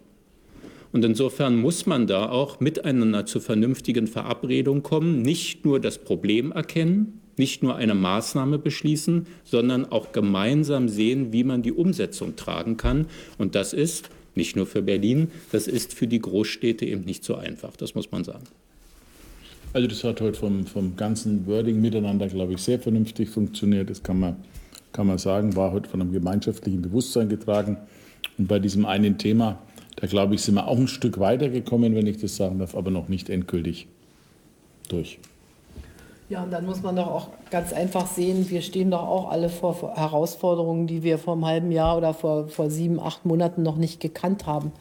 Und 0.92 1.04
insofern 1.04 1.56
muss 1.56 1.86
man 1.86 2.06
da 2.06 2.28
auch 2.28 2.60
miteinander 2.60 3.26
zu 3.26 3.40
vernünftigen 3.40 4.06
Verabredungen 4.06 4.82
kommen, 4.82 5.22
nicht 5.22 5.64
nur 5.64 5.80
das 5.80 5.98
Problem 5.98 6.52
erkennen, 6.52 7.20
nicht 7.36 7.62
nur 7.62 7.76
eine 7.76 7.94
Maßnahme 7.94 8.58
beschließen, 8.58 9.26
sondern 9.44 9.84
auch 9.84 10.12
gemeinsam 10.12 10.88
sehen, 10.88 11.32
wie 11.32 11.44
man 11.44 11.62
die 11.62 11.72
Umsetzung 11.72 12.36
tragen 12.36 12.76
kann. 12.76 13.06
Und 13.36 13.54
das 13.54 13.74
ist 13.74 14.08
nicht 14.36 14.56
nur 14.56 14.66
für 14.66 14.82
Berlin, 14.82 15.28
das 15.52 15.66
ist 15.66 15.94
für 15.94 16.06
die 16.06 16.20
Großstädte 16.20 16.84
eben 16.84 17.04
nicht 17.04 17.24
so 17.24 17.34
einfach, 17.36 17.76
das 17.76 17.94
muss 17.94 18.10
man 18.12 18.24
sagen. 18.24 18.44
Also 19.72 19.88
das 19.88 20.04
hat 20.04 20.20
heute 20.20 20.38
vom, 20.38 20.66
vom 20.66 20.96
ganzen 20.96 21.46
Wording 21.46 21.80
miteinander, 21.80 22.28
glaube 22.28 22.54
ich, 22.54 22.62
sehr 22.62 22.78
vernünftig 22.78 23.28
funktioniert. 23.28 23.90
Das 23.90 24.02
kann 24.02 24.18
man, 24.18 24.36
kann 24.92 25.06
man 25.06 25.18
sagen, 25.18 25.54
war 25.54 25.72
heute 25.72 25.90
von 25.90 26.00
einem 26.00 26.12
gemeinschaftlichen 26.12 26.80
Bewusstsein 26.80 27.28
getragen. 27.28 27.76
Und 28.38 28.48
bei 28.48 28.58
diesem 28.58 28.86
einen 28.86 29.18
Thema, 29.18 29.58
da 29.96 30.06
glaube 30.06 30.34
ich, 30.34 30.40
sind 30.42 30.54
wir 30.54 30.66
auch 30.66 30.78
ein 30.78 30.88
Stück 30.88 31.18
weitergekommen, 31.18 31.94
wenn 31.94 32.06
ich 32.06 32.18
das 32.18 32.36
sagen 32.36 32.58
darf, 32.58 32.74
aber 32.74 32.90
noch 32.90 33.08
nicht 33.08 33.28
endgültig 33.28 33.86
durch. 34.88 35.18
Ja, 36.28 36.42
und 36.42 36.50
dann 36.50 36.66
muss 36.66 36.82
man 36.82 36.96
doch 36.96 37.06
auch 37.06 37.28
ganz 37.50 37.72
einfach 37.72 38.08
sehen, 38.08 38.50
wir 38.50 38.60
stehen 38.60 38.90
doch 38.90 39.06
auch 39.06 39.30
alle 39.30 39.48
vor 39.48 39.94
Herausforderungen, 39.94 40.88
die 40.88 41.04
wir 41.04 41.18
vor 41.18 41.34
einem 41.34 41.46
halben 41.46 41.70
Jahr 41.70 41.96
oder 41.96 42.14
vor, 42.14 42.48
vor 42.48 42.68
sieben, 42.68 42.98
acht 42.98 43.24
Monaten 43.24 43.62
noch 43.62 43.76
nicht 43.76 44.00
gekannt 44.00 44.44
haben. 44.44 44.72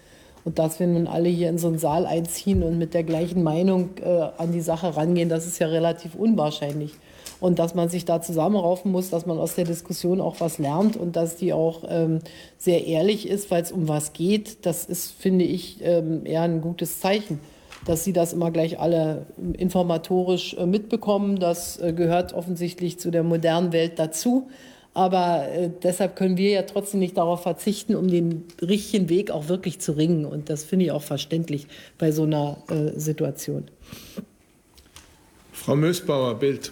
Und 0.43 0.57
dass 0.57 0.79
wir 0.79 0.87
nun 0.87 1.05
alle 1.07 1.29
hier 1.29 1.49
in 1.49 1.59
so 1.59 1.67
einen 1.67 1.77
Saal 1.77 2.07
einziehen 2.07 2.63
und 2.63 2.79
mit 2.79 2.95
der 2.95 3.03
gleichen 3.03 3.43
Meinung 3.43 3.91
äh, 4.01 4.29
an 4.37 4.51
die 4.53 4.61
Sache 4.61 4.95
rangehen, 4.95 5.29
das 5.29 5.45
ist 5.45 5.59
ja 5.59 5.67
relativ 5.67 6.15
unwahrscheinlich. 6.15 6.93
Und 7.39 7.59
dass 7.59 7.75
man 7.75 7.89
sich 7.89 8.05
da 8.05 8.21
zusammenraufen 8.21 8.91
muss, 8.91 9.11
dass 9.11 9.27
man 9.27 9.37
aus 9.37 9.53
der 9.53 9.65
Diskussion 9.65 10.21
auch 10.21 10.39
was 10.39 10.57
lernt 10.57 10.97
und 10.97 11.15
dass 11.15 11.35
die 11.35 11.53
auch 11.53 11.83
ähm, 11.87 12.19
sehr 12.57 12.85
ehrlich 12.87 13.27
ist, 13.27 13.51
weil 13.51 13.61
es 13.61 13.71
um 13.71 13.87
was 13.87 14.13
geht, 14.13 14.65
das 14.65 14.85
ist, 14.85 15.11
finde 15.11 15.45
ich, 15.45 15.79
ähm, 15.83 16.25
eher 16.25 16.41
ein 16.41 16.61
gutes 16.61 16.99
Zeichen. 16.99 17.39
Dass 17.85 18.03
sie 18.03 18.13
das 18.13 18.33
immer 18.33 18.51
gleich 18.51 18.79
alle 18.79 19.27
informatorisch 19.57 20.55
äh, 20.55 20.65
mitbekommen, 20.65 21.39
das 21.39 21.79
äh, 21.79 21.93
gehört 21.93 22.33
offensichtlich 22.33 22.99
zu 22.99 23.11
der 23.11 23.23
modernen 23.23 23.73
Welt 23.73 23.99
dazu. 23.99 24.49
Aber 24.95 25.49
äh, 25.49 25.69
deshalb 25.83 26.15
können 26.15 26.37
wir 26.37 26.51
ja 26.51 26.61
trotzdem 26.63 27.01
nicht 27.01 27.17
darauf 27.17 27.43
verzichten, 27.43 27.95
um 27.95 28.07
den 28.07 28.45
richtigen 28.61 29.09
Weg 29.09 29.29
auch 29.29 29.49
wirklich 29.49 29.79
zu 29.79 29.91
ringen. 29.91 30.25
Und 30.25 30.49
das 30.49 30.63
finde 30.63 30.85
ich 30.85 30.91
auch 30.91 31.03
verständlich 31.03 31.67
bei 31.97 32.11
so 32.11 32.23
einer 32.23 32.57
äh, 32.69 32.97
Situation. 32.97 33.65
Frau 35.51 35.75
Mösbauer, 35.75 36.35
Bild. 36.35 36.71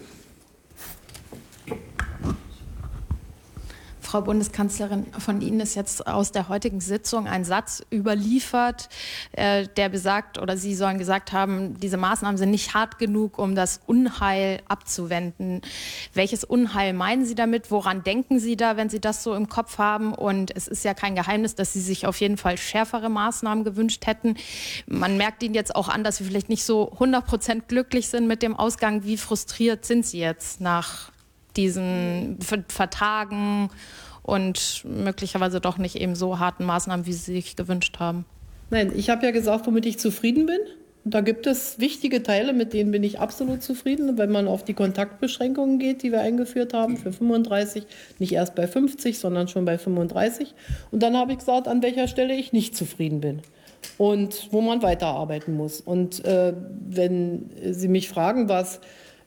Frau 4.14 4.22
Bundeskanzlerin, 4.22 5.08
von 5.18 5.42
Ihnen 5.42 5.60
ist 5.60 5.74
jetzt 5.74 6.06
aus 6.06 6.32
der 6.32 6.48
heutigen 6.48 6.82
Sitzung 6.82 7.28
ein 7.28 7.44
Satz 7.44 7.84
überliefert, 7.92 8.88
äh, 9.32 9.68
der 9.76 9.90
besagt, 9.90 10.38
oder 10.38 10.56
Sie 10.56 10.76
sollen 10.76 11.00
gesagt 11.00 11.34
haben, 11.34 11.80
diese 11.80 11.98
Maßnahmen 11.98 12.38
sind 12.38 12.52
nicht 12.52 12.76
hart 12.76 13.00
genug, 13.00 13.40
um 13.40 13.56
das 13.56 13.80
Unheil 13.88 14.62
abzuwenden. 14.68 15.62
Welches 16.14 16.44
Unheil 16.44 16.94
meinen 16.94 17.26
Sie 17.26 17.34
damit? 17.34 17.72
Woran 17.72 18.04
denken 18.04 18.38
Sie 18.38 18.56
da, 18.56 18.78
wenn 18.78 18.88
Sie 18.88 19.02
das 19.02 19.24
so 19.24 19.34
im 19.34 19.50
Kopf 19.50 19.80
haben? 19.80 20.14
Und 20.14 20.56
es 20.56 20.68
ist 20.68 20.86
ja 20.86 20.94
kein 20.94 21.16
Geheimnis, 21.16 21.56
dass 21.56 21.74
Sie 21.74 21.82
sich 21.82 22.06
auf 22.06 22.18
jeden 22.18 22.38
Fall 22.38 22.60
schärfere 22.60 23.10
Maßnahmen 23.10 23.64
gewünscht 23.64 24.06
hätten. 24.06 24.36
Man 24.86 25.18
merkt 25.18 25.42
Ihnen 25.42 25.56
jetzt 25.56 25.76
auch 25.76 25.90
an, 25.90 26.04
dass 26.04 26.18
Sie 26.18 26.26
vielleicht 26.26 26.50
nicht 26.50 26.66
so 26.66 26.92
100 26.92 27.26
Prozent 27.26 27.68
glücklich 27.68 28.10
sind 28.10 28.28
mit 28.28 28.44
dem 28.44 28.56
Ausgang. 28.56 29.06
Wie 29.06 29.18
frustriert 29.18 29.86
sind 29.86 30.06
Sie 30.06 30.20
jetzt 30.20 30.62
nach 30.62 31.13
diesen 31.58 32.38
Vertagen 32.68 33.70
und 34.22 34.84
möglicherweise 34.86 35.60
doch 35.60 35.78
nicht 35.78 35.96
eben 35.96 36.16
so 36.16 36.40
harten 36.40 36.66
Maßnahmen, 36.66 37.06
wie 37.06 37.14
Sie 37.14 37.34
sich 37.34 37.56
gewünscht 37.56 38.00
haben? 38.00 38.26
Nein, 38.70 38.92
ich 38.96 39.10
habe 39.10 39.26
ja 39.26 39.32
gesagt, 39.32 39.68
womit 39.68 39.86
ich 39.86 40.00
zufrieden 40.00 40.46
bin. 40.46 40.60
Da 41.06 41.20
gibt 41.20 41.48
es 41.48 41.80
wichtige 41.80 42.24
Teile, 42.24 42.54
mit 42.54 42.72
denen 42.72 42.92
bin 42.92 43.04
ich 43.04 43.20
absolut 43.20 43.62
zufrieden, 43.62 44.18
wenn 44.18 44.32
man 44.32 44.48
auf 44.48 44.64
die 44.64 44.74
Kontaktbeschränkungen 44.74 45.78
geht, 45.78 46.02
die 46.02 46.14
wir 46.14 46.22
eingeführt 46.22 46.74
haben 46.74 46.96
für 46.96 47.12
35, 47.12 47.84
nicht 48.20 48.32
erst 48.32 48.56
bei 48.56 48.68
50, 48.68 49.20
sondern 49.20 49.50
schon 49.50 49.66
bei 49.66 49.78
35. 49.78 50.56
Und 50.92 51.04
dann 51.04 51.18
habe 51.18 51.34
ich 51.34 51.40
gesagt, 51.40 51.68
an 51.68 51.84
welcher 51.84 52.08
Stelle 52.08 52.34
ich 52.34 52.54
nicht 52.54 52.78
zufrieden 52.78 53.20
bin 53.20 53.42
und 53.98 54.48
wo 54.52 54.62
man 54.62 54.82
weiterarbeiten 54.82 55.56
muss. 55.56 55.82
Und 55.82 56.24
äh, 56.24 56.54
wenn 56.88 57.50
Sie 57.72 57.90
mich 57.90 58.08
fragen, 58.08 58.48
was 58.48 58.80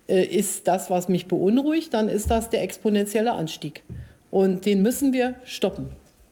ist 0.07 0.69
das, 0.69 0.91
was 0.91 1.09
mich 1.09 1.27
beunruhigt, 1.27 1.95
dann 1.95 2.09
ist 2.09 2.31
das 2.31 2.51
der 2.51 2.63
exponentielle 2.63 3.33
Anstieg. 3.33 3.83
Und 4.31 4.67
den 4.67 4.83
müssen 4.83 5.13
wir 5.13 5.35
stoppen. 5.45 5.89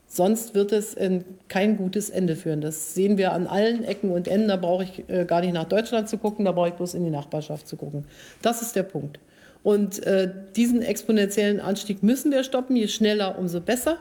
Sonst 0.06 0.54
wird 0.54 0.70
es 0.70 0.94
in 0.94 1.24
kein 1.48 1.76
gutes 1.76 2.08
Ende 2.08 2.37
führen. 2.37 2.60
Das 2.60 2.94
sehen 2.94 3.18
wir 3.18 3.32
an 3.32 3.48
allen 3.48 3.82
Ecken 3.82 4.10
und 4.12 4.28
Enden. 4.28 4.46
Da 4.46 4.56
brauche 4.56 4.84
ich 4.84 5.08
äh, 5.08 5.24
gar 5.24 5.40
nicht 5.40 5.54
nach 5.54 5.64
Deutschland 5.64 6.08
zu 6.08 6.18
gucken, 6.18 6.44
da 6.44 6.52
brauche 6.52 6.68
ich 6.68 6.74
bloß 6.74 6.94
in 6.94 7.04
die 7.04 7.10
Nachbarschaft 7.10 7.66
zu 7.66 7.76
gucken. 7.76 8.06
Das 8.40 8.62
ist 8.62 8.76
der 8.76 8.84
Punkt. 8.84 9.18
Und 9.64 10.06
äh, 10.06 10.30
diesen 10.54 10.82
exponentiellen 10.82 11.58
Anstieg 11.58 12.02
müssen 12.04 12.30
wir 12.30 12.44
stoppen. 12.44 12.76
Je 12.76 12.87
schneller, 12.87 13.38
umso 13.38 13.60
besser. 13.60 13.98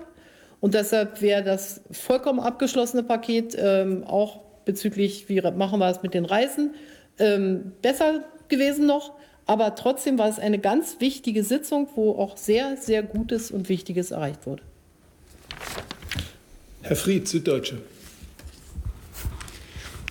Und 0.60 0.76
deshalb 0.76 1.22
wäre 1.22 1.44
das 1.44 1.82
vollkommen 1.90 2.40
abgeschlossene 2.40 3.02
Paket 3.02 3.58
ähm, 3.58 4.04
auch 4.04 4.42
bezüglich, 4.66 5.30
wie 5.30 5.42
machen 5.42 5.80
wir 5.80 5.90
es 5.90 6.04
mit 6.04 6.14
den 6.14 6.26
Reisen, 6.26 6.76
ähm, 7.18 7.72
besser 7.82 8.24
gewesen 8.50 8.86
noch. 8.86 9.14
Aber 9.46 9.76
trotzdem 9.76 10.18
war 10.18 10.30
es 10.30 10.40
eine 10.40 10.60
ganz 10.60 11.00
wichtige 11.00 11.44
Sitzung, 11.44 11.88
wo 11.96 12.18
auch 12.18 12.38
sehr, 12.38 12.78
sehr 12.78 13.04
Gutes 13.04 13.52
und 13.52 13.70
Wichtiges 13.70 14.12
erreicht 14.12 14.46
wurde. 14.46 14.64
Herr 16.82 16.96
Fried, 16.96 17.28
Süddeutsche. 17.28 17.78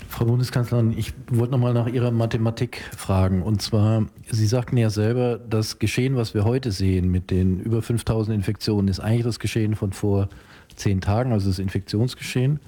Frau 0.08 0.26
Bundeskanzlerin, 0.26 0.96
ich 0.96 1.14
wollte 1.30 1.52
noch 1.52 1.58
mal 1.58 1.72
nach 1.72 1.88
Ihrer 1.88 2.10
Mathematik 2.10 2.82
fragen. 2.96 3.42
Und 3.42 3.62
zwar, 3.62 4.06
Sie 4.30 4.46
sagten 4.46 4.76
ja 4.76 4.90
selber, 4.90 5.38
das 5.38 5.78
Geschehen, 5.78 6.16
was 6.16 6.34
wir 6.34 6.44
heute 6.44 6.70
sehen 6.70 7.10
mit 7.10 7.30
den 7.30 7.58
über 7.60 7.82
5000 7.82 8.34
Infektionen, 8.34 8.88
ist 8.88 9.00
eigentlich 9.00 9.24
das 9.24 9.38
Geschehen 9.38 9.74
von 9.74 9.92
vor 9.92 10.28
zehn 10.76 11.00
Tagen, 11.00 11.32
also 11.32 11.48
das 11.48 11.58
Infektionsgeschehen. 11.58 12.60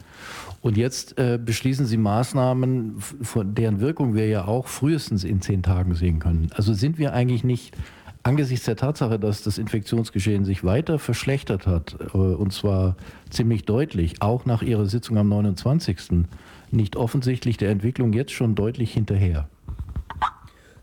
Und 0.64 0.78
jetzt 0.78 1.18
äh, 1.18 1.38
beschließen 1.38 1.84
Sie 1.84 1.98
Maßnahmen, 1.98 2.94
von 2.98 3.54
deren 3.54 3.80
Wirkung 3.80 4.14
wir 4.14 4.26
ja 4.28 4.46
auch 4.46 4.66
frühestens 4.66 5.22
in 5.22 5.42
zehn 5.42 5.62
Tagen 5.62 5.94
sehen 5.94 6.20
können. 6.20 6.48
Also 6.54 6.72
sind 6.72 6.96
wir 6.96 7.12
eigentlich 7.12 7.44
nicht 7.44 7.76
angesichts 8.22 8.64
der 8.64 8.76
Tatsache, 8.76 9.18
dass 9.18 9.42
das 9.42 9.58
Infektionsgeschehen 9.58 10.46
sich 10.46 10.64
weiter 10.64 10.98
verschlechtert 10.98 11.66
hat, 11.66 11.96
äh, 12.14 12.16
und 12.16 12.54
zwar 12.54 12.96
ziemlich 13.28 13.66
deutlich, 13.66 14.22
auch 14.22 14.46
nach 14.46 14.62
Ihrer 14.62 14.86
Sitzung 14.86 15.18
am 15.18 15.28
29., 15.28 16.24
nicht 16.70 16.96
offensichtlich 16.96 17.58
der 17.58 17.68
Entwicklung 17.68 18.14
jetzt 18.14 18.32
schon 18.32 18.54
deutlich 18.54 18.94
hinterher? 18.94 19.46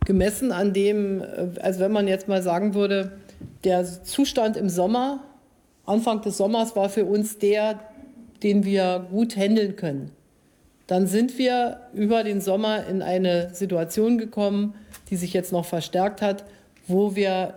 Gemessen 0.06 0.52
an 0.52 0.74
dem, 0.74 1.22
äh, 1.22 1.60
also 1.60 1.80
wenn 1.80 1.92
man 1.92 2.08
jetzt 2.08 2.28
mal 2.28 2.44
sagen 2.44 2.76
würde, 2.76 3.14
der 3.64 3.84
Zustand 4.04 4.58
im 4.58 4.70
Sommer, 4.70 5.22
Anfang 5.88 6.22
des 6.22 6.38
Sommers 6.38 6.76
war 6.76 6.90
für 6.90 7.06
uns 7.06 7.40
der, 7.40 7.80
den 8.44 8.66
wir 8.66 9.08
gut 9.12 9.36
handeln 9.36 9.76
können. 9.76 10.12
Dann 10.88 11.08
sind 11.08 11.38
wir 11.38 11.82
über 11.94 12.24
den 12.24 12.42
Sommer 12.42 12.86
in 12.88 13.02
eine 13.02 13.54
Situation 13.54 14.18
gekommen, 14.18 14.74
die 15.10 15.16
sich 15.16 15.34
jetzt 15.34 15.52
noch 15.52 15.66
verstärkt 15.66 16.22
hat, 16.22 16.44
wo 16.88 17.16
wir 17.16 17.54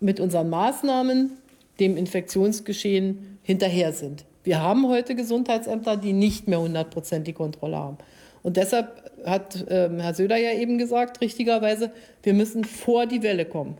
mit 0.00 0.20
unseren 0.20 0.50
Maßnahmen 0.50 1.32
dem 1.80 1.96
Infektionsgeschehen 1.96 3.38
hinterher 3.42 3.92
sind. 3.92 4.24
Wir 4.44 4.60
haben 4.60 4.88
heute 4.88 5.14
Gesundheitsämter, 5.14 5.96
die 5.96 6.12
nicht 6.12 6.48
mehr 6.48 6.58
100 6.58 6.90
Prozent 6.90 7.26
die 7.26 7.32
Kontrolle 7.32 7.76
haben. 7.76 7.98
Und 8.42 8.56
deshalb 8.56 9.10
hat 9.26 9.68
äh, 9.68 9.90
Herr 9.98 10.14
Söder 10.14 10.36
ja 10.36 10.52
eben 10.52 10.78
gesagt, 10.78 11.20
richtigerweise, 11.20 11.90
wir 12.22 12.34
müssen 12.34 12.64
vor 12.64 13.06
die 13.06 13.22
Welle 13.22 13.44
kommen. 13.44 13.76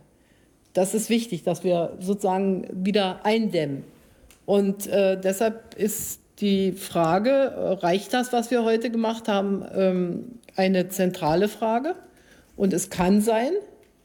Das 0.72 0.94
ist 0.94 1.10
wichtig, 1.10 1.42
dass 1.42 1.64
wir 1.64 1.96
sozusagen 2.00 2.66
wieder 2.72 3.24
eindämmen. 3.24 3.84
Und 4.46 4.86
äh, 4.86 5.20
deshalb 5.20 5.74
ist 5.74 6.20
die 6.40 6.72
Frage, 6.72 7.30
äh, 7.30 7.72
reicht 7.74 8.14
das, 8.14 8.32
was 8.32 8.50
wir 8.50 8.64
heute 8.64 8.90
gemacht 8.90 9.28
haben, 9.28 9.64
ähm, 9.74 10.24
eine 10.56 10.88
zentrale 10.88 11.48
Frage. 11.48 11.94
Und 12.56 12.72
es 12.72 12.90
kann 12.90 13.20
sein, 13.20 13.52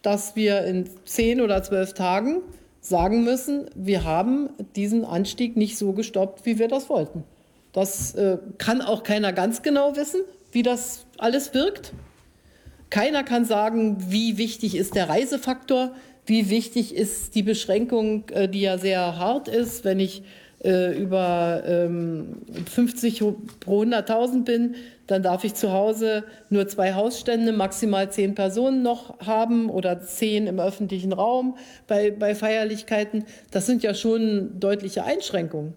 dass 0.02 0.36
wir 0.36 0.63
in 0.65 0.89
zehn 1.06 1.41
oder 1.41 1.63
zwölf 1.63 1.93
Tagen 1.93 2.41
sagen 2.82 3.24
müssen, 3.24 3.69
wir 3.76 4.04
haben 4.04 4.50
diesen 4.76 5.06
Anstieg 5.06 5.56
nicht 5.56 5.78
so 5.78 5.93
gestoppt, 5.93 6.46
wie 6.46 6.60
wir 6.60 6.67
das 6.67 6.89
wollten. 6.89 7.24
Das 7.72 8.13
äh, 8.15 8.38
kann 8.58 8.82
auch 8.82 9.04
keiner 9.04 9.34
ganz 9.34 9.62
genau 9.62 9.96
wissen, 9.96 10.22
wie 10.52 10.63
das 10.63 11.06
alles 11.17 11.54
wirkt. 11.54 11.93
Keiner 12.89 13.24
kann 13.24 13.46
sagen, 13.46 13.98
wie 14.10 14.38
wichtig 14.38 14.76
ist 14.76 14.96
der 14.96 15.10
Reisefaktor, 15.10 15.96
wie 16.26 16.50
wichtig 16.50 16.93
ist 16.93 17.34
die 17.36 17.41
Beschränkung, 17.41 18.30
äh, 18.30 18.48
die 18.48 18.62
ja 18.62 18.78
sehr 18.78 19.17
hart 19.17 19.48
ist, 19.48 19.86
wenn 19.86 20.00
ich 20.00 20.24
äh, 20.63 20.97
über 20.97 21.63
ähm, 21.65 22.38
50 22.71 23.19
pro 23.60 23.84
100.000 23.84 24.43
bin, 24.43 24.76
dann 25.08 25.21
darf 25.21 25.43
ich 25.43 25.54
zu 25.54 25.71
Hause 25.73 26.23
nur 26.49 26.67
zwei 26.67 26.93
Hausstände, 26.93 27.52
maximal 27.52 28.12
zehn 28.12 28.36
Personen 28.36 28.82
noch 28.82 29.19
haben 29.19 29.69
oder 29.69 30.02
zehn 30.02 30.47
im 30.47 30.60
öffentlichen 30.60 31.12
Raum 31.12 31.58
bei, 31.88 32.12
bei 32.12 32.36
Feierlichkeiten. 32.36 33.26
Das 33.52 33.65
sind 33.65 33.84
ja 33.84 33.93
schon 33.93 34.60
deutliche 34.60 35.04
Einschränkungen. 35.04 35.73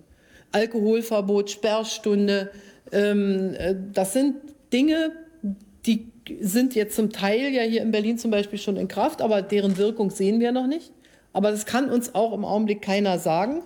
Alkoholverbot, 0.53 1.51
Sperrstunde, 1.51 2.51
ähm, 2.92 3.55
äh, 3.59 3.75
das 3.92 4.12
sind 4.12 4.37
Dinge, 4.72 5.12
die 5.87 6.12
sind 6.40 6.75
jetzt 6.75 6.96
zum 6.96 7.11
Teil 7.11 7.53
ja 7.53 7.62
hier 7.62 7.83
in 7.83 7.90
Berlin 7.90 8.18
zum 8.18 8.31
Beispiel 8.31 8.59
schon 8.59 8.77
in 8.77 8.88
Kraft, 8.88 9.22
aber 9.22 9.42
deren 9.42 9.77
Wirkung 9.77 10.11
sehen 10.11 10.40
wir 10.40 10.53
noch 10.53 10.66
nicht. 10.66 10.92
Aber 11.33 11.51
das 11.51 11.66
kann 11.66 11.90
uns 11.90 12.14
auch 12.14 12.33
im 12.33 12.44
Augenblick 12.44 12.83
keiner 12.83 13.18
sagen. 13.18 13.62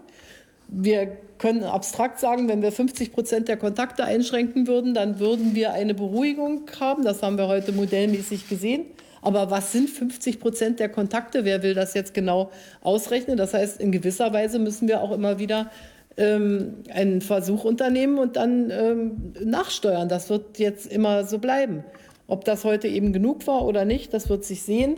Wir 0.73 1.17
können 1.39 1.65
abstrakt 1.65 2.21
sagen, 2.21 2.49
wenn 2.49 2.63
wir 2.63 2.71
50 2.71 3.13
Prozent 3.13 3.49
der 3.49 3.57
Kontakte 3.57 4.05
einschränken 4.05 4.67
würden, 4.67 4.95
dann 4.95 5.19
würden 5.19 5.55
wir 5.55 5.73
eine 5.73 5.95
Beruhigung 5.95 6.63
haben. 6.79 7.05
Das 7.05 7.23
haben 7.23 7.39
wir 7.39 7.49
heute 7.49 7.73
modellmäßig 7.73 8.49
gesehen. 8.49 8.85
Aber 9.23 9.51
was 9.51 9.73
sind 9.73 9.91
50 9.91 10.39
Prozent 10.39 10.81
der 10.81 10.89
Kontakte? 10.89 11.45
Wer 11.45 11.63
will 11.63 11.75
das 11.75 11.95
jetzt 11.95 12.15
genau 12.15 12.51
ausrechnen? 12.83 13.37
Das 13.37 13.53
heißt, 13.53 13.81
in 13.81 13.91
gewisser 13.91 14.33
Weise 14.33 14.59
müssen 14.59 14.87
wir 14.87 15.03
auch 15.03 15.13
immer 15.13 15.39
wieder 15.39 15.71
ähm, 16.17 16.77
einen 16.93 17.21
Versuch 17.21 17.65
unternehmen 17.65 18.19
und 18.19 18.37
dann 18.37 18.71
ähm, 18.71 19.35
nachsteuern. 19.43 20.09
Das 20.09 20.31
wird 20.31 20.59
jetzt 20.59 20.91
immer 20.91 21.25
so 21.25 21.39
bleiben. 21.39 21.85
Ob 22.27 22.45
das 22.45 22.65
heute 22.65 22.87
eben 22.89 23.13
genug 23.13 23.47
war 23.47 23.65
oder 23.67 23.85
nicht, 23.85 24.15
das 24.15 24.29
wird 24.29 24.45
sich 24.45 24.63
sehen, 24.63 24.97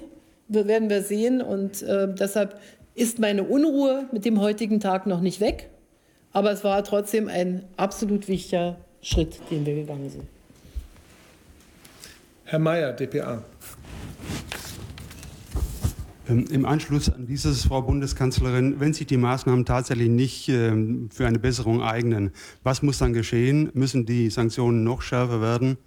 werden 0.49 0.91
wir 0.91 1.03
sehen. 1.03 1.40
Und 1.40 1.83
äh, 1.83 2.13
deshalb 2.13 2.61
ist 2.94 3.19
meine 3.19 3.44
Unruhe 3.44 4.07
mit 4.13 4.25
dem 4.25 4.40
heutigen 4.40 4.81
Tag 4.81 5.07
noch 5.07 5.21
nicht 5.21 5.40
weg, 5.40 5.71
aber 6.33 6.53
es 6.53 6.65
war 6.65 6.83
trotzdem 6.85 7.29
ein 7.29 7.65
absolut 7.77 8.29
wichtiger 8.29 8.77
Schritt, 9.03 9.41
den 9.51 9.67
wir 9.67 9.75
gegangen 9.75 10.11
sind. 10.11 10.25
Herr 12.45 12.59
Mayer, 12.59 12.93
dpa. 12.93 13.43
Ähm, 16.29 16.45
Im 16.51 16.65
Anschluss 16.65 17.13
an 17.13 17.27
dieses, 17.27 17.65
Frau 17.65 17.83
Bundeskanzlerin, 17.83 18.79
wenn 18.79 18.93
sich 18.93 19.07
die 19.07 19.17
Maßnahmen 19.17 19.65
tatsächlich 19.65 20.09
nicht 20.09 20.49
ähm, 20.49 21.09
für 21.13 21.27
eine 21.27 21.39
Besserung 21.39 21.83
eignen, 21.83 22.31
was 22.63 22.83
muss 22.83 22.99
dann 22.99 23.13
geschehen? 23.13 23.71
Müssen 23.75 24.07
die 24.07 24.31
Sanktionen 24.31 24.85
noch 24.85 25.03
schärfer 25.03 25.41
werden 25.41 25.79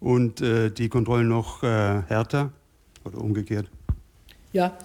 und 0.00 0.40
äh, 0.40 0.70
die 0.70 0.88
Kontrollen 0.88 1.28
noch 1.28 1.62
äh, 1.62 1.66
härter 1.66 2.52
oder 3.04 3.18
umgekehrt? 3.18 3.68
Ja, 4.52 4.78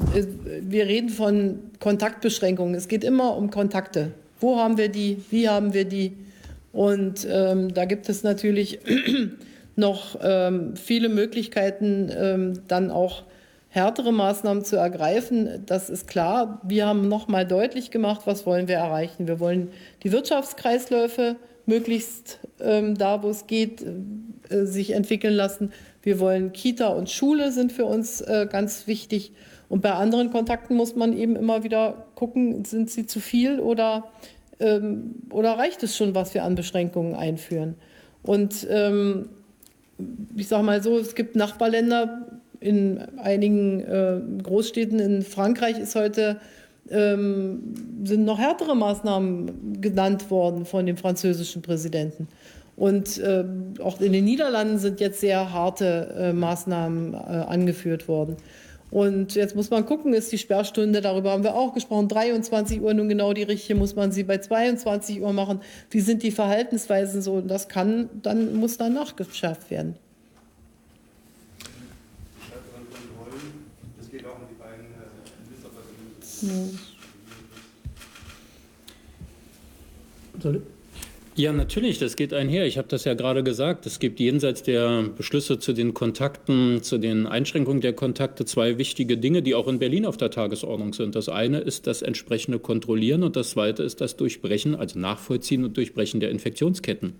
wir 0.62 0.88
reden 0.88 1.10
von 1.10 1.60
Kontaktbeschränkungen. 1.80 2.74
Es 2.74 2.88
geht 2.88 3.03
immer 3.03 3.36
um 3.38 3.51
Kontakte. 3.51 4.14
Wo 4.39 4.57
haben 4.57 4.77
wir 4.77 4.89
die? 4.89 5.23
Wie 5.29 5.49
haben 5.49 5.73
wir 5.73 5.85
die? 5.85 6.17
Und 6.71 7.27
ähm, 7.29 7.73
da 7.73 7.85
gibt 7.85 8.09
es 8.09 8.23
natürlich 8.23 8.79
noch 9.75 10.17
ähm, 10.21 10.75
viele 10.75 11.09
Möglichkeiten, 11.09 12.11
ähm, 12.15 12.61
dann 12.67 12.91
auch 12.91 13.23
härtere 13.69 14.11
Maßnahmen 14.11 14.63
zu 14.63 14.75
ergreifen. 14.75 15.63
Das 15.65 15.89
ist 15.89 16.07
klar. 16.07 16.61
Wir 16.63 16.87
haben 16.87 17.07
noch 17.07 17.27
mal 17.27 17.45
deutlich 17.45 17.91
gemacht, 17.91 18.21
was 18.25 18.45
wollen 18.45 18.67
wir 18.67 18.75
erreichen. 18.75 19.27
Wir 19.27 19.39
wollen 19.39 19.69
die 20.03 20.11
Wirtschaftskreisläufe 20.11 21.35
möglichst 21.65 22.39
ähm, 22.59 22.97
da, 22.97 23.21
wo 23.23 23.29
es 23.29 23.47
geht, 23.47 23.85
äh, 24.49 24.65
sich 24.65 24.91
entwickeln 24.91 25.33
lassen. 25.33 25.71
Wir 26.01 26.19
wollen 26.19 26.51
Kita 26.51 26.87
und 26.87 27.09
Schule 27.09 27.51
sind 27.51 27.71
für 27.71 27.85
uns 27.85 28.21
äh, 28.21 28.47
ganz 28.51 28.87
wichtig. 28.87 29.31
Und 29.70 29.82
bei 29.82 29.91
anderen 29.93 30.32
Kontakten 30.32 30.76
muss 30.76 30.95
man 30.95 31.15
eben 31.15 31.36
immer 31.36 31.63
wieder 31.63 32.05
gucken, 32.15 32.65
sind 32.65 32.89
sie 32.89 33.05
zu 33.05 33.20
viel 33.20 33.59
oder, 33.59 34.05
ähm, 34.59 35.15
oder 35.30 35.57
reicht 35.57 35.84
es 35.84 35.95
schon, 35.95 36.15
was 36.15 36.34
wir 36.34 36.43
an 36.43 36.55
Beschränkungen 36.55 37.15
einführen. 37.15 37.76
Und 38.24 38.67
ähm, 38.70 39.30
ich 40.36 40.47
sage 40.47 40.63
mal 40.63 40.82
so, 40.82 40.97
es 40.97 41.13
gibt 41.15 41.36
Nachbarländer, 41.36 42.28
in 42.59 42.99
einigen 43.17 43.82
äh, 43.82 44.20
Großstädten 44.43 44.99
in 44.99 45.22
Frankreich 45.22 45.80
ist 45.80 45.95
heute 45.95 46.41
ähm, 46.89 47.74
sind 48.03 48.26
noch 48.26 48.39
härtere 48.39 48.76
Maßnahmen 48.76 49.80
genannt 49.80 50.30
worden 50.32 50.65
von 50.65 50.86
dem 50.86 50.97
französischen 50.97 51.61
Präsidenten. 51.61 52.28
Und 52.76 53.17
äh, 53.20 53.43
auch 53.84 53.99
in 53.99 54.13
den 54.13 54.26
Niederlanden 54.26 54.78
sind 54.78 54.99
jetzt 54.99 55.20
sehr 55.20 55.51
harte 55.53 56.15
äh, 56.17 56.34
Maßnahmen 56.34 57.13
äh, 57.13 57.17
angeführt 57.17 58.07
worden. 58.07 58.38
Und 58.91 59.35
jetzt 59.35 59.55
muss 59.55 59.69
man 59.69 59.85
gucken, 59.85 60.13
ist 60.13 60.31
die 60.31 60.37
Sperrstunde, 60.37 61.01
darüber 61.01 61.31
haben 61.31 61.43
wir 61.43 61.55
auch 61.55 61.73
gesprochen, 61.73 62.07
23 62.07 62.81
Uhr 62.81 62.93
nun 62.93 63.07
genau 63.07 63.33
die 63.33 63.43
richtige, 63.43 63.77
muss 63.77 63.95
man 63.95 64.11
sie 64.11 64.23
bei 64.23 64.39
22 64.39 65.21
Uhr 65.21 65.31
machen? 65.31 65.61
Wie 65.91 65.99
sind 65.99 66.23
die 66.23 66.31
Verhaltensweisen 66.31 67.21
so? 67.21 67.33
Und 67.33 67.47
das 67.49 67.67
kann, 67.67 68.09
dann 68.23 68.55
muss 68.55 68.77
dann 68.77 68.93
nachgeschärft 68.93 69.69
werden. 69.69 69.95
Das 80.41 80.78
ja, 81.39 81.53
natürlich, 81.53 81.99
das 81.99 82.17
geht 82.17 82.33
einher. 82.33 82.65
Ich 82.65 82.77
habe 82.77 82.89
das 82.89 83.05
ja 83.05 83.13
gerade 83.13 83.43
gesagt. 83.43 83.85
Es 83.85 83.99
gibt 83.99 84.19
jenseits 84.19 84.61
der 84.61 85.03
Beschlüsse 85.03 85.57
zu 85.57 85.71
den 85.71 85.93
Kontakten, 85.93 86.83
zu 86.83 86.97
den 86.97 87.27
Einschränkungen 87.27 87.79
der 87.79 87.93
Kontakte 87.93 88.43
zwei 88.43 88.77
wichtige 88.77 89.17
Dinge, 89.17 89.41
die 89.41 89.55
auch 89.55 89.69
in 89.69 89.79
Berlin 89.79 90.05
auf 90.05 90.17
der 90.17 90.31
Tagesordnung 90.31 90.91
sind. 90.91 91.15
Das 91.15 91.29
eine 91.29 91.59
ist 91.59 91.87
das 91.87 92.01
entsprechende 92.01 92.59
Kontrollieren 92.59 93.23
und 93.23 93.37
das 93.37 93.51
zweite 93.51 93.83
ist 93.83 94.01
das 94.01 94.17
Durchbrechen, 94.17 94.75
also 94.75 94.99
Nachvollziehen 94.99 95.63
und 95.63 95.77
Durchbrechen 95.77 96.19
der 96.19 96.29
Infektionsketten. 96.29 97.13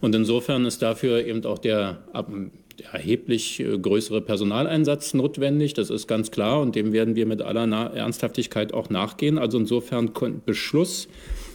Und 0.00 0.14
insofern 0.14 0.64
ist 0.64 0.80
dafür 0.80 1.26
eben 1.26 1.44
auch 1.44 1.58
der 1.58 2.04
erheblich 2.92 3.58
äh, 3.58 3.76
größere 3.76 4.20
Personaleinsatz 4.20 5.14
notwendig. 5.14 5.74
Das 5.74 5.90
ist 5.90 6.06
ganz 6.06 6.30
klar 6.30 6.60
und 6.60 6.76
dem 6.76 6.92
werden 6.92 7.16
wir 7.16 7.26
mit 7.26 7.42
aller 7.42 7.66
Ernsthaftigkeit 7.92 8.72
auch 8.72 8.88
nachgehen. 8.88 9.36
Also 9.36 9.58
insofern 9.58 10.12
Beschluss 10.46 11.08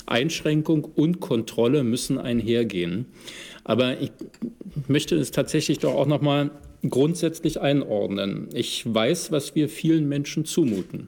Einschränkung 0.06 0.84
und 0.84 1.20
Kontrolle 1.20 1.84
müssen 1.84 2.18
einhergehen. 2.18 3.06
Aber 3.64 3.99
ich 4.01 4.12
möchte 4.88 5.16
es 5.16 5.32
tatsächlich 5.32 5.80
doch 5.80 5.93
auch 5.95 6.08
noch 6.08 6.22
mal 6.22 6.51
grundsätzlich 6.89 7.62
einordnen. 7.62 8.49
Ich 8.54 8.84
weiß, 8.86 9.32
was 9.32 9.56
wir 9.56 9.70
vielen 9.70 10.10
Menschen 10.10 10.45
zumuten. 10.45 11.08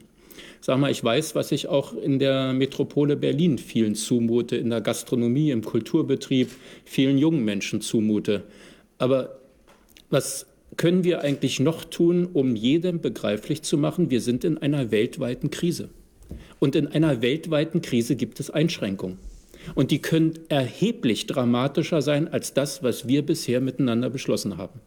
Sag 0.60 0.78
mal, 0.78 0.90
ich 0.90 1.04
weiß, 1.04 1.34
was 1.34 1.52
ich 1.52 1.68
auch 1.68 1.94
in 1.94 2.18
der 2.18 2.52
Metropole 2.52 3.16
Berlin 3.16 3.58
vielen 3.58 3.94
zumute, 3.94 4.56
in 4.56 4.70
der 4.70 4.80
Gastronomie, 4.80 5.50
im 5.50 5.62
Kulturbetrieb, 5.62 6.50
vielen 6.84 7.18
jungen 7.18 7.44
Menschen 7.44 7.80
zumute. 7.82 8.42
Aber 8.98 9.38
was 10.10 10.46
können 10.76 11.04
wir 11.04 11.20
eigentlich 11.20 11.60
noch 11.60 11.84
tun, 11.84 12.28
um 12.32 12.56
jedem 12.56 13.00
begreiflich 13.00 13.62
zu 13.62 13.78
machen, 13.78 14.10
wir 14.10 14.20
sind 14.20 14.44
in 14.44 14.58
einer 14.58 14.90
weltweiten 14.90 15.50
Krise. 15.50 15.88
Und 16.58 16.74
in 16.74 16.86
einer 16.86 17.22
weltweiten 17.22 17.82
Krise 17.82 18.16
gibt 18.16 18.40
es 18.40 18.50
Einschränkungen. 18.50 19.18
Und 19.74 19.90
die 19.90 20.00
können 20.00 20.34
erheblich 20.48 21.26
dramatischer 21.26 22.02
sein 22.02 22.28
als 22.28 22.54
das, 22.54 22.82
was 22.82 23.08
wir 23.08 23.22
bisher 23.22 23.60
miteinander 23.60 24.10
beschlossen 24.10 24.56
haben. 24.56 24.80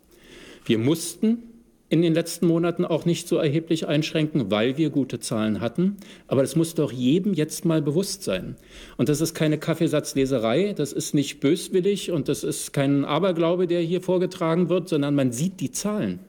Wir 0.66 0.78
mussten 0.78 1.44
in 1.90 2.04
den 2.04 2.14
letzten 2.14 2.46
Monaten 2.46 2.86
auch 2.86 3.06
nicht 3.06 3.28
so 3.28 3.38
erheblich 3.38 3.88
einschränken, 3.88 4.52
weil 4.52 4.78
wir 4.78 4.92
gute 4.92 5.20
Zahlen 5.20 5.60
hatten. 5.60 5.98
Aber 6.28 6.44
das 6.44 6.56
muss 6.56 6.76
doch 6.76 6.92
jedem 6.92 7.34
jetzt 7.34 7.66
mal 7.66 7.82
bewusst 7.82 8.24
sein. 8.24 8.56
Und 8.98 9.10
das 9.10 9.22
ist 9.22 9.34
keine 9.34 9.58
Kaffeesatzleserei, 9.58 10.74
das 10.74 10.94
ist 10.94 11.16
nicht 11.16 11.40
böswillig 11.40 12.12
und 12.12 12.30
das 12.30 12.44
ist 12.44 12.74
kein 12.74 13.06
Aberglaube, 13.06 13.66
der 13.66 13.82
hier 13.82 14.02
vorgetragen 14.02 14.70
wird, 14.70 14.88
sondern 14.88 15.16
man 15.16 15.32
sieht 15.32 15.60
die 15.60 15.72
Zahlen. 15.72 16.20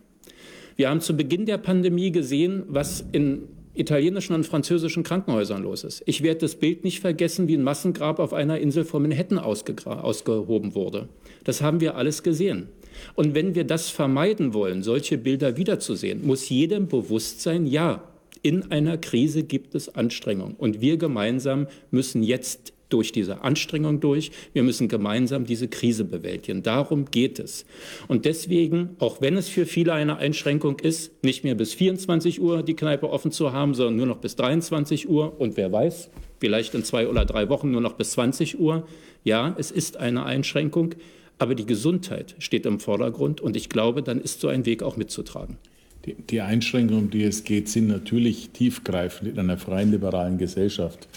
Wir 0.76 0.88
haben 0.88 1.02
zu 1.02 1.14
Beginn 1.14 1.44
der 1.44 1.58
Pandemie 1.58 2.10
gesehen, 2.10 2.62
was 2.66 3.04
in 3.12 3.42
italienischen 3.80 4.34
und 4.34 4.46
französischen 4.46 5.02
Krankenhäusern 5.02 5.62
los 5.62 5.84
ist. 5.84 6.02
Ich 6.06 6.22
werde 6.22 6.40
das 6.40 6.54
Bild 6.54 6.84
nicht 6.84 7.00
vergessen, 7.00 7.48
wie 7.48 7.56
ein 7.56 7.62
Massengrab 7.62 8.18
auf 8.18 8.32
einer 8.32 8.58
Insel 8.58 8.84
vor 8.84 9.00
Manhattan 9.00 9.38
ausgehoben 9.38 10.74
wurde. 10.74 11.08
Das 11.44 11.62
haben 11.62 11.80
wir 11.80 11.96
alles 11.96 12.22
gesehen. 12.22 12.68
Und 13.14 13.34
wenn 13.34 13.54
wir 13.54 13.64
das 13.64 13.88
vermeiden 13.88 14.52
wollen, 14.52 14.82
solche 14.82 15.16
Bilder 15.16 15.56
wiederzusehen, 15.56 16.26
muss 16.26 16.48
jedem 16.48 16.88
bewusst 16.88 17.40
sein, 17.40 17.66
ja, 17.66 18.04
in 18.42 18.70
einer 18.70 18.98
Krise 18.98 19.42
gibt 19.42 19.74
es 19.74 19.94
Anstrengungen. 19.94 20.54
Und 20.56 20.80
wir 20.80 20.96
gemeinsam 20.96 21.66
müssen 21.90 22.22
jetzt 22.22 22.72
durch 22.90 23.12
diese 23.12 23.42
Anstrengung 23.42 24.00
durch. 24.00 24.30
Wir 24.52 24.62
müssen 24.62 24.88
gemeinsam 24.88 25.46
diese 25.46 25.68
Krise 25.68 26.04
bewältigen. 26.04 26.62
Darum 26.62 27.06
geht 27.06 27.38
es. 27.38 27.64
Und 28.08 28.24
deswegen, 28.26 28.90
auch 28.98 29.20
wenn 29.20 29.36
es 29.36 29.48
für 29.48 29.66
viele 29.66 29.94
eine 29.94 30.18
Einschränkung 30.18 30.78
ist, 30.80 31.24
nicht 31.24 31.44
mehr 31.44 31.54
bis 31.54 31.72
24 31.74 32.40
Uhr 32.40 32.62
die 32.62 32.74
Kneipe 32.74 33.08
offen 33.08 33.32
zu 33.32 33.52
haben, 33.52 33.74
sondern 33.74 33.96
nur 33.96 34.06
noch 34.06 34.18
bis 34.18 34.36
23 34.36 35.08
Uhr 35.08 35.40
und 35.40 35.56
wer 35.56 35.72
weiß, 35.72 36.10
vielleicht 36.38 36.74
in 36.74 36.84
zwei 36.84 37.08
oder 37.08 37.24
drei 37.24 37.48
Wochen 37.48 37.70
nur 37.70 37.80
noch 37.80 37.94
bis 37.94 38.12
20 38.12 38.60
Uhr. 38.60 38.86
Ja, 39.24 39.54
es 39.58 39.70
ist 39.70 39.96
eine 39.96 40.24
Einschränkung, 40.24 40.94
aber 41.38 41.54
die 41.54 41.66
Gesundheit 41.66 42.34
steht 42.38 42.66
im 42.66 42.80
Vordergrund 42.80 43.40
und 43.40 43.56
ich 43.56 43.68
glaube, 43.68 44.02
dann 44.02 44.20
ist 44.20 44.40
so 44.40 44.48
ein 44.48 44.66
Weg 44.66 44.82
auch 44.82 44.96
mitzutragen. 44.96 45.58
Die, 46.06 46.14
die 46.14 46.40
Einschränkungen, 46.40 47.04
um 47.04 47.10
die 47.10 47.24
es 47.24 47.44
geht, 47.44 47.68
sind 47.68 47.88
natürlich 47.88 48.50
tiefgreifend 48.50 49.32
in 49.32 49.38
einer 49.38 49.58
freien 49.58 49.90
liberalen 49.90 50.38
Gesellschaft 50.38 51.08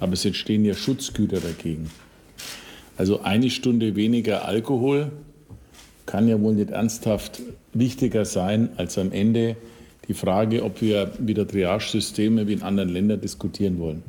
aber 0.00 0.14
es 0.14 0.24
entstehen 0.24 0.64
ja 0.64 0.74
Schutzgüter 0.74 1.40
dagegen. 1.40 1.90
Also 2.96 3.22
eine 3.22 3.50
Stunde 3.50 3.96
weniger 3.96 4.46
Alkohol 4.46 5.12
kann 6.06 6.28
ja 6.28 6.40
wohl 6.40 6.54
nicht 6.54 6.70
ernsthaft 6.70 7.42
wichtiger 7.74 8.24
sein 8.24 8.70
als 8.76 8.96
am 8.96 9.12
Ende 9.12 9.56
die 10.08 10.14
Frage, 10.14 10.62
ob 10.62 10.80
wir 10.80 11.12
wieder 11.18 11.46
Triage-Systeme 11.46 12.46
wie 12.46 12.52
in 12.52 12.62
anderen 12.62 12.90
Ländern 12.90 13.20
diskutieren 13.20 13.78
wollen. 13.78 14.02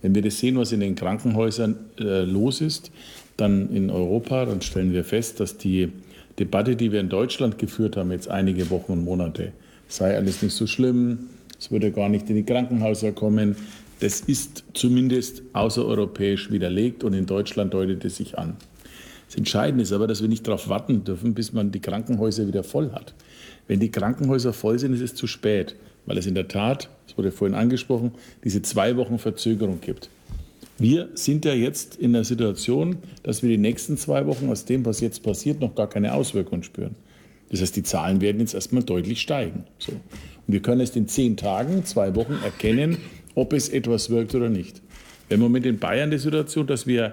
Wenn 0.00 0.14
wir 0.14 0.22
das 0.22 0.38
sehen, 0.38 0.56
was 0.56 0.72
in 0.72 0.80
den 0.80 0.94
Krankenhäusern 0.94 1.76
äh, 1.98 2.22
los 2.22 2.60
ist, 2.60 2.90
dann 3.36 3.74
in 3.74 3.90
Europa, 3.90 4.44
dann 4.44 4.62
stellen 4.62 4.92
wir 4.92 5.04
fest, 5.04 5.40
dass 5.40 5.58
die 5.58 5.90
Debatte, 6.38 6.76
die 6.76 6.92
wir 6.92 7.00
in 7.00 7.08
Deutschland 7.08 7.58
geführt 7.58 7.96
haben, 7.96 8.10
jetzt 8.10 8.28
einige 8.28 8.70
Wochen 8.70 8.92
und 8.92 9.04
Monate, 9.04 9.52
sei 9.88 10.16
alles 10.16 10.42
nicht 10.42 10.54
so 10.54 10.66
schlimm, 10.66 11.30
es 11.58 11.70
würde 11.70 11.92
gar 11.92 12.08
nicht 12.08 12.28
in 12.30 12.36
die 12.36 12.44
Krankenhäuser 12.44 13.12
kommen, 13.12 13.56
das 14.02 14.20
ist 14.20 14.64
zumindest 14.74 15.42
außereuropäisch 15.52 16.50
widerlegt 16.50 17.04
und 17.04 17.14
in 17.14 17.24
Deutschland 17.24 17.72
deutet 17.72 18.04
es 18.04 18.16
sich 18.16 18.36
an. 18.36 18.56
Das 19.28 19.36
Entscheidende 19.36 19.84
ist 19.84 19.92
aber, 19.92 20.08
dass 20.08 20.20
wir 20.20 20.28
nicht 20.28 20.46
darauf 20.46 20.68
warten 20.68 21.04
dürfen, 21.04 21.34
bis 21.34 21.52
man 21.52 21.70
die 21.70 21.78
Krankenhäuser 21.78 22.48
wieder 22.48 22.64
voll 22.64 22.90
hat. 22.90 23.14
Wenn 23.68 23.78
die 23.78 23.92
Krankenhäuser 23.92 24.52
voll 24.52 24.80
sind, 24.80 24.92
ist 24.92 25.02
es 25.02 25.14
zu 25.14 25.28
spät, 25.28 25.76
weil 26.04 26.18
es 26.18 26.26
in 26.26 26.34
der 26.34 26.48
Tat, 26.48 26.90
das 27.06 27.16
wurde 27.16 27.30
vorhin 27.30 27.54
angesprochen, 27.54 28.10
diese 28.42 28.60
zwei 28.62 28.96
Wochen 28.96 29.20
Verzögerung 29.20 29.80
gibt. 29.80 30.10
Wir 30.78 31.10
sind 31.14 31.44
ja 31.44 31.54
jetzt 31.54 31.94
in 31.94 32.12
der 32.12 32.24
Situation, 32.24 32.96
dass 33.22 33.44
wir 33.44 33.50
die 33.50 33.58
nächsten 33.58 33.96
zwei 33.96 34.26
Wochen 34.26 34.48
aus 34.50 34.64
dem, 34.64 34.84
was 34.84 35.00
jetzt 35.00 35.22
passiert, 35.22 35.60
noch 35.60 35.76
gar 35.76 35.88
keine 35.88 36.12
Auswirkungen 36.14 36.64
spüren. 36.64 36.96
Das 37.50 37.60
heißt, 37.60 37.76
die 37.76 37.84
Zahlen 37.84 38.20
werden 38.20 38.40
jetzt 38.40 38.54
erstmal 38.54 38.82
deutlich 38.82 39.20
steigen. 39.20 39.64
So. 39.78 39.92
Und 39.92 40.00
wir 40.54 40.60
können 40.60 40.80
erst 40.80 40.96
in 40.96 41.06
zehn 41.06 41.36
Tagen, 41.36 41.84
zwei 41.84 42.16
Wochen 42.16 42.38
erkennen, 42.42 42.98
ob 43.34 43.52
es 43.52 43.68
etwas 43.68 44.10
wirkt 44.10 44.34
oder 44.34 44.48
nicht. 44.48 44.82
Wir 45.28 45.36
haben 45.36 45.42
im 45.42 45.48
Moment 45.48 45.66
in 45.66 45.78
Bayern 45.78 46.10
die 46.10 46.18
Situation, 46.18 46.66
dass 46.66 46.86
wir 46.86 47.12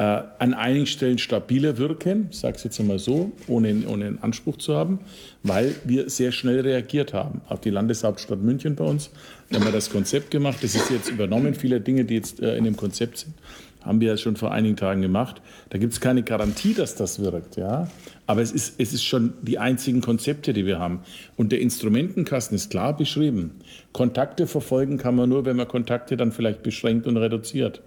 äh, 0.00 0.22
an 0.38 0.54
einigen 0.54 0.86
Stellen 0.86 1.18
stabiler 1.18 1.76
wirken, 1.76 2.28
ich 2.30 2.38
sage 2.38 2.56
es 2.56 2.64
jetzt 2.64 2.80
einmal 2.80 2.98
so, 2.98 3.32
ohne, 3.48 3.86
ohne 3.86 4.06
einen 4.06 4.18
Anspruch 4.22 4.56
zu 4.56 4.74
haben, 4.74 5.00
weil 5.42 5.74
wir 5.84 6.08
sehr 6.08 6.32
schnell 6.32 6.60
reagiert 6.60 7.12
haben. 7.12 7.42
Auch 7.50 7.58
die 7.58 7.68
Landeshauptstadt 7.68 8.40
München 8.40 8.76
bei 8.76 8.84
uns, 8.84 9.10
haben 9.52 9.62
wir 9.62 9.72
das 9.72 9.90
Konzept 9.90 10.30
gemacht, 10.30 10.58
das 10.62 10.74
ist 10.74 10.90
jetzt 10.90 11.10
übernommen, 11.10 11.54
viele 11.54 11.82
Dinge, 11.82 12.06
die 12.06 12.14
jetzt 12.14 12.40
äh, 12.40 12.56
in 12.56 12.64
dem 12.64 12.76
Konzept 12.76 13.18
sind. 13.18 13.34
Haben 13.82 14.00
wir 14.00 14.08
ja 14.08 14.16
schon 14.16 14.36
vor 14.36 14.52
einigen 14.52 14.76
Tagen 14.76 15.02
gemacht. 15.02 15.40
Da 15.70 15.78
gibt 15.78 15.92
es 15.92 16.00
keine 16.00 16.22
Garantie, 16.22 16.74
dass 16.74 16.94
das 16.94 17.20
wirkt. 17.20 17.56
Ja? 17.56 17.88
Aber 18.26 18.42
es 18.42 18.52
ist, 18.52 18.74
es 18.78 18.92
ist 18.92 19.04
schon 19.04 19.32
die 19.42 19.58
einzigen 19.58 20.00
Konzepte, 20.00 20.52
die 20.52 20.66
wir 20.66 20.78
haben. 20.78 21.00
Und 21.36 21.52
der 21.52 21.60
Instrumentenkasten 21.60 22.54
ist 22.54 22.70
klar 22.70 22.96
beschrieben. 22.96 23.52
Kontakte 23.92 24.46
verfolgen 24.46 24.98
kann 24.98 25.16
man 25.16 25.28
nur, 25.28 25.44
wenn 25.44 25.56
man 25.56 25.68
Kontakte 25.68 26.16
dann 26.16 26.32
vielleicht 26.32 26.62
beschränkt 26.62 27.06
und 27.06 27.16
reduziert. 27.16 27.82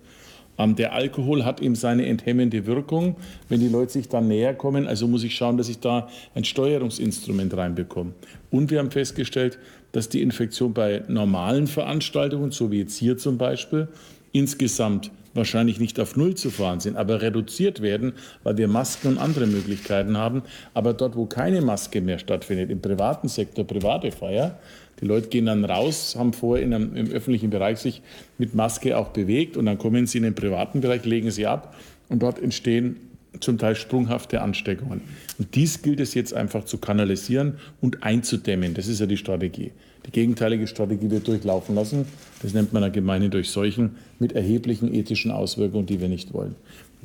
Ähm, 0.58 0.76
der 0.76 0.94
Alkohol 0.94 1.46
hat 1.46 1.62
eben 1.62 1.76
seine 1.76 2.06
enthemmende 2.06 2.66
Wirkung, 2.66 3.16
wenn 3.50 3.60
die 3.60 3.68
Leute 3.68 3.94
sich 3.94 4.10
dann 4.10 4.28
näher 4.28 4.54
kommen. 4.54 4.88
Also 4.88 5.08
muss 5.08 5.24
ich 5.24 5.36
schauen, 5.36 5.58
dass 5.58 5.70
ich 5.70 5.80
da 5.80 6.08
ein 6.36 6.44
Steuerungsinstrument 6.44 7.56
reinbekomme. 7.56 8.14
Und 8.52 8.72
wir 8.72 8.80
haben 8.80 8.92
festgestellt, 8.92 9.58
dass 9.92 10.10
die 10.10 10.22
Infektion 10.22 10.74
bei 10.74 11.04
normalen 11.08 11.68
Veranstaltungen, 11.68 12.52
so 12.52 12.72
wie 12.72 12.80
jetzt 12.80 12.98
hier 12.98 13.18
zum 13.18 13.38
Beispiel, 13.38 13.88
insgesamt 14.32 15.12
wahrscheinlich 15.34 15.80
nicht 15.80 16.00
auf 16.00 16.16
Null 16.16 16.36
zu 16.36 16.50
fahren 16.50 16.80
sind, 16.80 16.98
aber 16.98 17.22
reduziert 17.22 17.82
werden, 17.82 18.14
weil 18.44 18.58
wir 18.58 18.68
Masken 18.68 19.10
und 19.10 19.18
andere 19.18 19.48
Möglichkeiten 19.48 20.18
haben. 20.18 20.44
Aber 20.74 20.94
dort, 20.94 21.16
wo 21.16 21.26
keine 21.26 21.62
Maske 21.62 22.02
mehr 22.02 22.20
stattfindet, 22.20 22.70
im 22.70 22.82
privaten 22.82 23.28
Sektor, 23.28 23.66
private 23.66 24.12
Feier, 24.12 24.58
die 25.02 25.06
Leute 25.06 25.28
gehen 25.28 25.48
dann 25.48 25.66
raus, 25.66 26.16
haben 26.18 26.34
vorher 26.34 26.64
in 26.64 26.74
einem, 26.74 26.96
im 26.96 27.12
öffentlichen 27.12 27.50
Bereich 27.50 27.80
sich 27.80 28.02
mit 28.38 28.56
Maske 28.56 28.98
auch 28.98 29.10
bewegt 29.10 29.58
und 29.58 29.66
dann 29.66 29.78
kommen 29.78 30.06
sie 30.06 30.20
in 30.20 30.24
den 30.24 30.36
privaten 30.36 30.82
Bereich, 30.82 31.04
legen 31.04 31.32
sie 31.32 31.48
ab 31.48 31.76
und 32.10 32.22
dort 32.22 32.42
entstehen 32.42 32.98
zum 33.40 33.58
Teil 33.58 33.76
sprunghafte 33.76 34.42
Ansteckungen. 34.42 35.02
Und 35.38 35.56
dies 35.56 35.82
gilt 35.82 36.00
es 36.00 36.14
jetzt 36.14 36.34
einfach 36.34 36.66
zu 36.66 36.78
kanalisieren 36.78 37.56
und 37.82 38.04
einzudämmen. 38.04 38.74
Das 38.74 38.88
ist 38.88 39.00
ja 39.00 39.06
die 39.06 39.18
Strategie. 39.18 39.72
Die 40.06 40.12
gegenteilige 40.12 40.68
Strategie 40.68 41.10
wird 41.10 41.28
durchlaufen 41.28 41.76
lassen. 41.76 42.06
Das 42.42 42.54
nennt 42.54 42.74
man 42.74 42.84
allgemeine 42.84 43.30
Durchseuchen 43.30 43.98
mit 44.20 44.34
erheblichen 44.34 44.94
ethischen 44.94 45.32
Auswirkungen, 45.32 45.86
die 45.86 46.02
wir 46.02 46.10
nicht 46.10 46.34
wollen. 46.34 46.56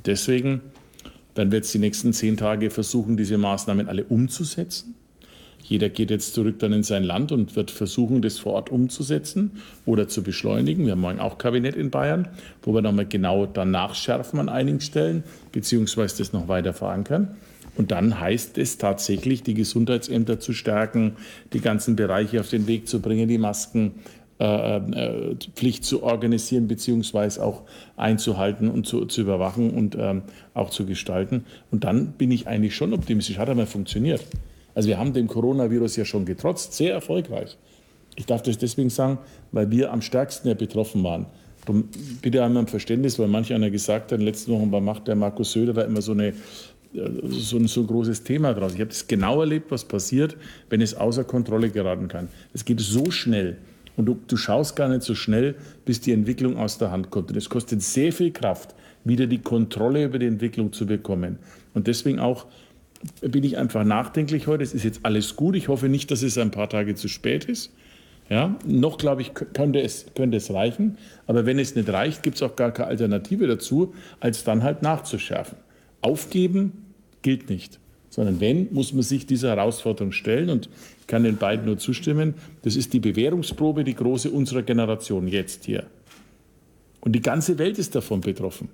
Deswegen 0.04 0.60
werden 1.34 1.52
wir 1.52 1.58
jetzt 1.58 1.72
die 1.72 1.78
nächsten 1.78 2.12
zehn 2.12 2.36
Tage 2.36 2.70
versuchen, 2.70 3.16
diese 3.16 3.38
Maßnahmen 3.38 3.88
alle 3.88 4.04
umzusetzen. 4.04 4.94
Jeder 5.62 5.88
geht 5.90 6.11
jetzt 6.11 6.34
zurück 6.34 6.59
dann 6.61 6.72
in 6.72 6.82
sein 6.82 7.04
Land 7.04 7.30
und 7.30 7.54
wird 7.54 7.70
versuchen, 7.70 8.22
das 8.22 8.38
vor 8.38 8.54
Ort 8.54 8.70
umzusetzen 8.70 9.61
oder 9.84 10.09
zu 10.09 10.22
beschleunigen. 10.22 10.86
Wir 10.86 10.92
haben 10.92 11.00
morgen 11.00 11.20
auch 11.20 11.36
Kabinett 11.36 11.76
in 11.76 11.90
Bayern, 11.90 12.28
wo 12.62 12.72
wir 12.72 12.80
nochmal 12.80 13.06
genau 13.06 13.46
danach 13.46 13.94
schärfen 13.94 14.40
an 14.40 14.48
einigen 14.48 14.80
Stellen, 14.80 15.24
beziehungsweise 15.52 16.18
das 16.18 16.32
noch 16.32 16.48
weiter 16.48 16.72
verankern. 16.72 17.36
Und 17.78 17.92
dann 17.92 18.18
heißt 18.18 18.59
es 18.59 18.76
tatsächlich, 18.78 19.44
die 19.44 19.54
Gesundheitsämter 19.54 20.40
zu 20.40 20.52
stärken, 20.52 21.16
die 21.52 21.61
ganzen 21.61 21.94
Bereiche 21.94 22.40
auf 22.40 22.48
den 22.48 22.66
Weg 22.66 22.88
zu 22.88 23.00
bringen, 23.00 23.28
die 23.28 23.38
Maskenpflicht 23.38 24.02
äh, 24.40 25.78
äh, 25.78 25.80
zu 25.80 26.02
organisieren 26.02 26.66
beziehungsweise 26.66 27.44
auch 27.44 27.62
einzuhalten 27.96 28.68
und 28.68 28.86
zu, 28.86 29.04
zu 29.06 29.20
überwachen 29.20 29.70
und 29.70 29.96
ähm, 29.96 30.22
auch 30.54 30.70
zu 30.70 30.86
gestalten. 30.86 31.44
Und 31.70 31.84
dann 31.84 32.12
bin 32.12 32.32
ich 32.32 32.48
eigentlich 32.48 32.74
schon 32.74 32.92
optimistisch. 32.92 33.38
Hat 33.38 33.48
einmal 33.48 33.66
funktioniert. 33.66 34.24
Also 34.78 34.90
wir 34.90 34.98
haben 34.98 35.12
dem 35.12 35.26
Coronavirus 35.26 35.96
ja 35.96 36.04
schon 36.04 36.24
getrotzt, 36.24 36.72
sehr 36.72 36.92
erfolgreich. 36.92 37.58
Ich 38.14 38.26
darf 38.26 38.42
das 38.42 38.58
deswegen 38.58 38.90
sagen, 38.90 39.18
weil 39.50 39.72
wir 39.72 39.92
am 39.92 40.00
stärksten 40.02 40.46
ja 40.46 40.54
betroffen 40.54 41.02
waren. 41.02 41.26
Bitte 42.22 42.44
einmal 42.44 42.62
ein 42.62 42.68
Verständnis, 42.68 43.18
weil 43.18 43.26
manch 43.26 43.52
einer 43.52 43.70
gesagt 43.70 44.12
hat, 44.12 44.12
in 44.12 44.18
den 44.18 44.26
letzten 44.26 44.52
Wochen 44.52 44.84
Macht 44.84 45.08
der 45.08 45.16
Markus 45.16 45.50
Söder 45.50 45.72
da 45.72 45.82
immer 45.82 46.00
so 46.00 46.12
eine 46.12 46.32
so 46.92 47.56
ein 47.56 47.66
so 47.66 47.82
großes 47.82 48.22
Thema 48.22 48.54
draus. 48.54 48.74
Ich 48.74 48.80
habe 48.80 48.90
das 48.90 49.08
genau 49.08 49.40
erlebt, 49.40 49.72
was 49.72 49.84
passiert, 49.84 50.36
wenn 50.70 50.80
es 50.80 50.94
außer 50.94 51.24
Kontrolle 51.24 51.70
geraten 51.70 52.06
kann. 52.06 52.28
Es 52.54 52.64
geht 52.64 52.78
so 52.78 53.10
schnell 53.10 53.58
und 53.96 54.06
du, 54.06 54.16
du 54.28 54.36
schaust 54.36 54.76
gar 54.76 54.88
nicht 54.88 55.02
so 55.02 55.16
schnell, 55.16 55.56
bis 55.86 56.00
die 56.00 56.12
Entwicklung 56.12 56.56
aus 56.56 56.78
der 56.78 56.92
Hand 56.92 57.10
kommt. 57.10 57.30
Und 57.30 57.36
es 57.36 57.50
kostet 57.50 57.82
sehr 57.82 58.12
viel 58.12 58.30
Kraft, 58.30 58.76
wieder 59.02 59.26
die 59.26 59.38
Kontrolle 59.38 60.04
über 60.04 60.20
die 60.20 60.26
Entwicklung 60.26 60.72
zu 60.72 60.86
bekommen. 60.86 61.40
Und 61.74 61.88
deswegen 61.88 62.20
auch 62.20 62.46
bin 63.20 63.44
ich 63.44 63.57
einfach 63.57 63.84
nachdenklich 63.84 64.46
heute. 64.46 64.64
Es 64.64 64.74
ist 64.74 64.84
jetzt 64.84 65.01
alles 65.05 65.36
gut. 65.36 65.57
Ich 65.57 65.68
hoffe 65.68 65.88
nicht, 65.88 66.11
dass 66.11 66.22
es 66.22 66.38
ein 66.38 66.51
paar 66.51 66.68
Tage 66.68 66.94
zu 66.94 67.09
spät 67.09 67.44
ist. 67.44 67.72
Ja, 68.28 68.57
noch 68.66 68.99
glaube 68.99 69.22
ich, 69.22 69.32
könnte 69.32 69.80
es, 69.80 70.07
könnte 70.14 70.36
es 70.36 70.53
reichen. 70.53 70.99
Aber 71.26 71.46
wenn 71.46 71.59
es 71.59 71.74
nicht 71.74 71.88
reicht, 71.88 72.22
gibt 72.22 72.36
es 72.36 72.42
auch 72.42 72.57
gar 72.57 72.72
keine 72.72 72.88
Alternative 72.88 73.46
dazu, 73.46 73.94
als 74.20 74.44
dann 74.44 74.62
halt 74.62 74.82
nachzuschärfen. 74.82 75.57
Aufgeben 76.03 76.72
gilt 77.22 77.49
nicht, 77.49 77.80
sondern 78.11 78.40
wenn, 78.40 78.72
muss 78.72 78.92
man 78.92 79.03
sich 79.03 79.24
dieser 79.24 79.49
Herausforderung 79.49 80.12
stellen 80.12 80.51
und 80.51 80.68
ich 81.01 81.07
kann 81.07 81.24
den 81.24 81.38
beiden 81.38 81.64
nur 81.64 81.78
zustimmen. 81.78 82.34
Das 82.62 82.76
ist 82.76 82.92
die 82.92 83.01
Bewährungsprobe, 83.01 83.82
die 83.82 83.94
große 83.94 84.30
unserer 84.30 84.62
Generation 84.62 85.26
jetzt 85.26 85.64
hier. 85.64 85.86
Und 87.01 87.12
die 87.12 87.22
ganze 87.22 87.59
Welt 87.59 87.78
ist 87.78 87.94
davon 87.94 88.20
betroffen. 88.20 88.68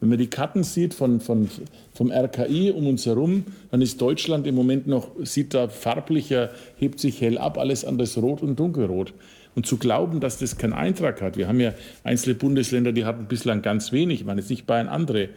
Wenn 0.00 0.10
man 0.10 0.18
die 0.18 0.28
Karten 0.28 0.62
sieht 0.62 0.94
von, 0.94 1.20
von, 1.20 1.48
vom 1.92 2.12
RKI 2.12 2.70
um 2.70 2.86
uns 2.86 3.04
herum, 3.04 3.44
dann 3.70 3.82
ist 3.82 4.00
Deutschland 4.00 4.46
im 4.46 4.54
Moment 4.54 4.86
noch, 4.86 5.10
sieht 5.24 5.54
da 5.54 5.68
farblicher, 5.68 6.50
hebt 6.76 7.00
sich 7.00 7.20
hell 7.20 7.36
ab, 7.36 7.58
alles 7.58 7.84
anders 7.84 8.16
rot 8.16 8.42
und 8.42 8.58
dunkelrot. 8.58 9.12
Und 9.56 9.66
zu 9.66 9.76
glauben, 9.76 10.20
dass 10.20 10.38
das 10.38 10.56
keinen 10.56 10.72
Eintrag 10.72 11.20
hat, 11.20 11.36
wir 11.36 11.48
haben 11.48 11.58
ja 11.58 11.74
einzelne 12.04 12.36
Bundesländer, 12.36 12.92
die 12.92 13.04
hatten 13.04 13.26
bislang 13.26 13.60
ganz 13.60 13.90
wenig, 13.90 14.20
ich 14.20 14.26
meine 14.26 14.40
jetzt 14.40 14.50
nicht 14.50 14.66
Bayern, 14.66 14.86
andere, 14.86 15.30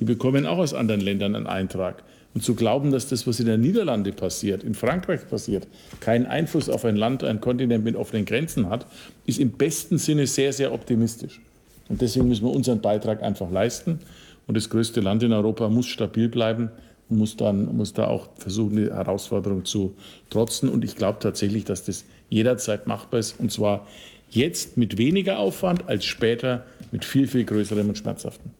die 0.00 0.04
bekommen 0.04 0.46
auch 0.46 0.58
aus 0.58 0.74
anderen 0.74 1.00
Ländern 1.00 1.36
einen 1.36 1.46
Eintrag. 1.46 2.02
Und 2.34 2.42
zu 2.42 2.54
glauben, 2.54 2.90
dass 2.90 3.08
das, 3.08 3.26
was 3.26 3.40
in 3.40 3.46
den 3.46 3.60
Niederlanden 3.60 4.14
passiert, 4.14 4.62
in 4.62 4.74
Frankreich 4.74 5.28
passiert, 5.28 5.66
keinen 6.00 6.26
Einfluss 6.26 6.68
auf 6.68 6.84
ein 6.84 6.96
Land, 6.96 7.24
ein 7.24 7.40
Kontinent 7.40 7.84
mit 7.84 7.96
offenen 7.96 8.24
Grenzen 8.24 8.68
hat, 8.68 8.86
ist 9.26 9.38
im 9.38 9.52
besten 9.52 9.98
Sinne 9.98 10.26
sehr, 10.26 10.52
sehr 10.52 10.72
optimistisch. 10.72 11.40
Und 11.88 12.00
deswegen 12.02 12.28
müssen 12.28 12.44
wir 12.44 12.52
unseren 12.52 12.80
Beitrag 12.80 13.22
einfach 13.22 13.50
leisten. 13.50 14.00
Und 14.46 14.56
das 14.56 14.70
größte 14.70 15.00
Land 15.00 15.22
in 15.22 15.32
Europa 15.32 15.68
muss 15.68 15.86
stabil 15.86 16.28
bleiben 16.28 16.70
und 17.08 17.18
muss, 17.18 17.36
dann, 17.36 17.76
muss 17.76 17.92
da 17.92 18.06
auch 18.06 18.28
versuchen, 18.36 18.76
die 18.76 18.90
Herausforderung 18.90 19.64
zu 19.64 19.94
trotzen. 20.30 20.68
Und 20.68 20.84
ich 20.84 20.96
glaube 20.96 21.18
tatsächlich, 21.20 21.64
dass 21.64 21.84
das 21.84 22.04
jederzeit 22.28 22.86
machbar 22.86 23.20
ist. 23.20 23.38
Und 23.38 23.52
zwar 23.52 23.86
jetzt 24.30 24.76
mit 24.76 24.98
weniger 24.98 25.38
Aufwand 25.38 25.88
als 25.88 26.04
später 26.04 26.64
mit 26.92 27.04
viel, 27.04 27.26
viel 27.26 27.44
größerem 27.44 27.88
und 27.88 27.98
schmerzhaften. 27.98 28.50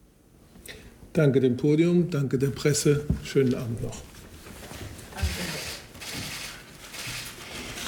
Danke 1.13 1.39
dem 1.39 1.57
Podium, 1.57 2.09
danke 2.09 2.37
der 2.37 2.49
Presse. 2.49 3.01
Schönen 3.23 3.55
Abend 3.55 3.81
noch. 3.81 4.08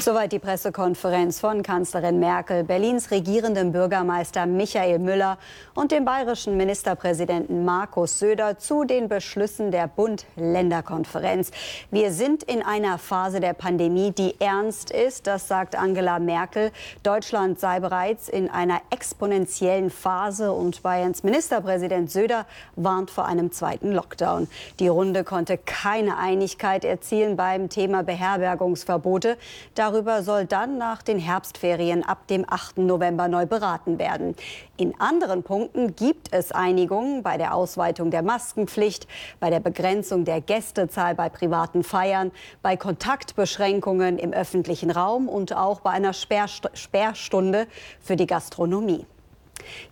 Soweit 0.02 0.32
die 0.32 0.40
Pressekonferenz 0.40 1.40
von 1.40 1.62
Kanzlerin 1.62 2.20
Merkel, 2.20 2.64
Berlins 2.64 3.12
regierendem 3.12 3.72
Bürgermeister 3.72 4.48
Michael 4.48 4.98
Müller 4.98 5.38
und 5.76 5.92
dem 5.92 6.06
bayerischen 6.06 6.58
Ministerpräsidenten 6.58 7.66
Markus 7.66 8.18
Söder 8.18 8.58
zu 8.58 8.84
den 8.84 9.10
Beschlüssen 9.10 9.70
der 9.70 9.88
Bund-Länder-Konferenz. 9.88 11.52
Wir 11.92 12.12
sind 12.12 12.42
in 12.42 12.64
einer 12.64 12.98
Phase 12.98 13.42
der 13.42 13.54
Pandemie, 13.54 14.10
die 14.10 14.42
ernst 14.42 14.90
ist, 14.90 15.28
das 15.28 15.48
sagt 15.48 15.76
Angela 15.76 16.18
Merkel. 16.18 16.72
Deutschland 17.04 17.60
sei 17.60 17.80
bereits 17.80 18.28
in 18.28 18.50
einer 18.50 18.82
exponentiellen 18.90 19.92
Phase 19.92 20.52
und 20.52 20.82
Bayerns 20.82 21.22
Ministerpräsident 21.22 22.10
Söder 22.10 22.48
warnt 22.76 23.12
vor 23.12 23.26
einem 23.28 23.52
zweiten 23.52 23.92
Lockdown. 23.92 24.48
Die 24.80 24.88
Runde 24.88 25.24
konnte 25.24 25.60
keine 25.60 26.18
Einigkeit 26.18 26.86
erzielen 26.86 27.36
beim 27.36 27.70
Thema 27.70 28.02
Beherbergungsverbote. 28.02 29.38
Darüber 29.76 29.91
soll 30.24 30.46
dann 30.46 30.78
nach 30.78 31.02
den 31.02 31.20
Herbstferien 31.20 32.04
ab 32.04 32.28
dem 32.28 32.46
8. 32.48 32.80
November 32.80 33.28
neu 33.28 33.46
beraten 33.46 34.00
werden. 34.00 34.36
In 34.78 35.00
anderen 35.00 35.44
Punkten 35.44 35.96
gibt 35.96 36.34
es 36.34 36.52
Einigungen 36.52 37.24
bei 37.24 37.38
der 37.38 37.54
Ausweitung 37.54 38.10
der 38.10 38.24
Maskenpflicht, 38.24 39.08
bei 39.40 39.50
der 39.50 39.60
Begrenzung 39.60 40.26
der 40.26 40.42
Gästezahl 40.42 41.16
bei 41.16 41.30
privaten 41.30 41.84
Feiern, 41.84 42.32
bei 42.62 42.78
Kontaktbeschränkungen 42.78 44.18
im 44.18 44.34
öffentlichen 44.34 44.92
Raum 44.92 45.28
und 45.28 45.56
auch 45.56 45.82
bei 45.82 45.92
einer 45.92 46.14
Sperrstunde 46.14 47.68
für 48.00 48.16
die 48.16 48.28
Gastronomie. 48.28 49.06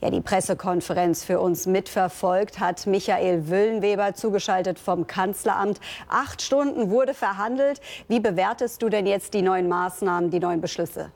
Ja, 0.02 0.10
die 0.10 0.22
Pressekonferenz 0.22 1.24
für 1.24 1.40
uns 1.40 1.66
mitverfolgt 1.66 2.60
hat 2.60 2.88
Michael 2.88 3.48
Wüllenweber 3.50 4.14
zugeschaltet 4.14 4.80
vom 4.80 5.08
Kanzleramt. 5.08 5.80
Acht 6.08 6.42
Stunden 6.42 6.90
wurde 6.90 7.14
verhandelt. 7.14 7.82
Wie 8.08 8.20
bewertest 8.20 8.82
du 8.82 8.90
denn 8.90 9.06
jetzt 9.06 9.34
die 9.34 9.42
neuen 9.42 9.68
Maßnahmen, 9.68 10.32
die 10.32 10.40
neuen 10.40 10.62
Beschlüsse? 10.62 11.12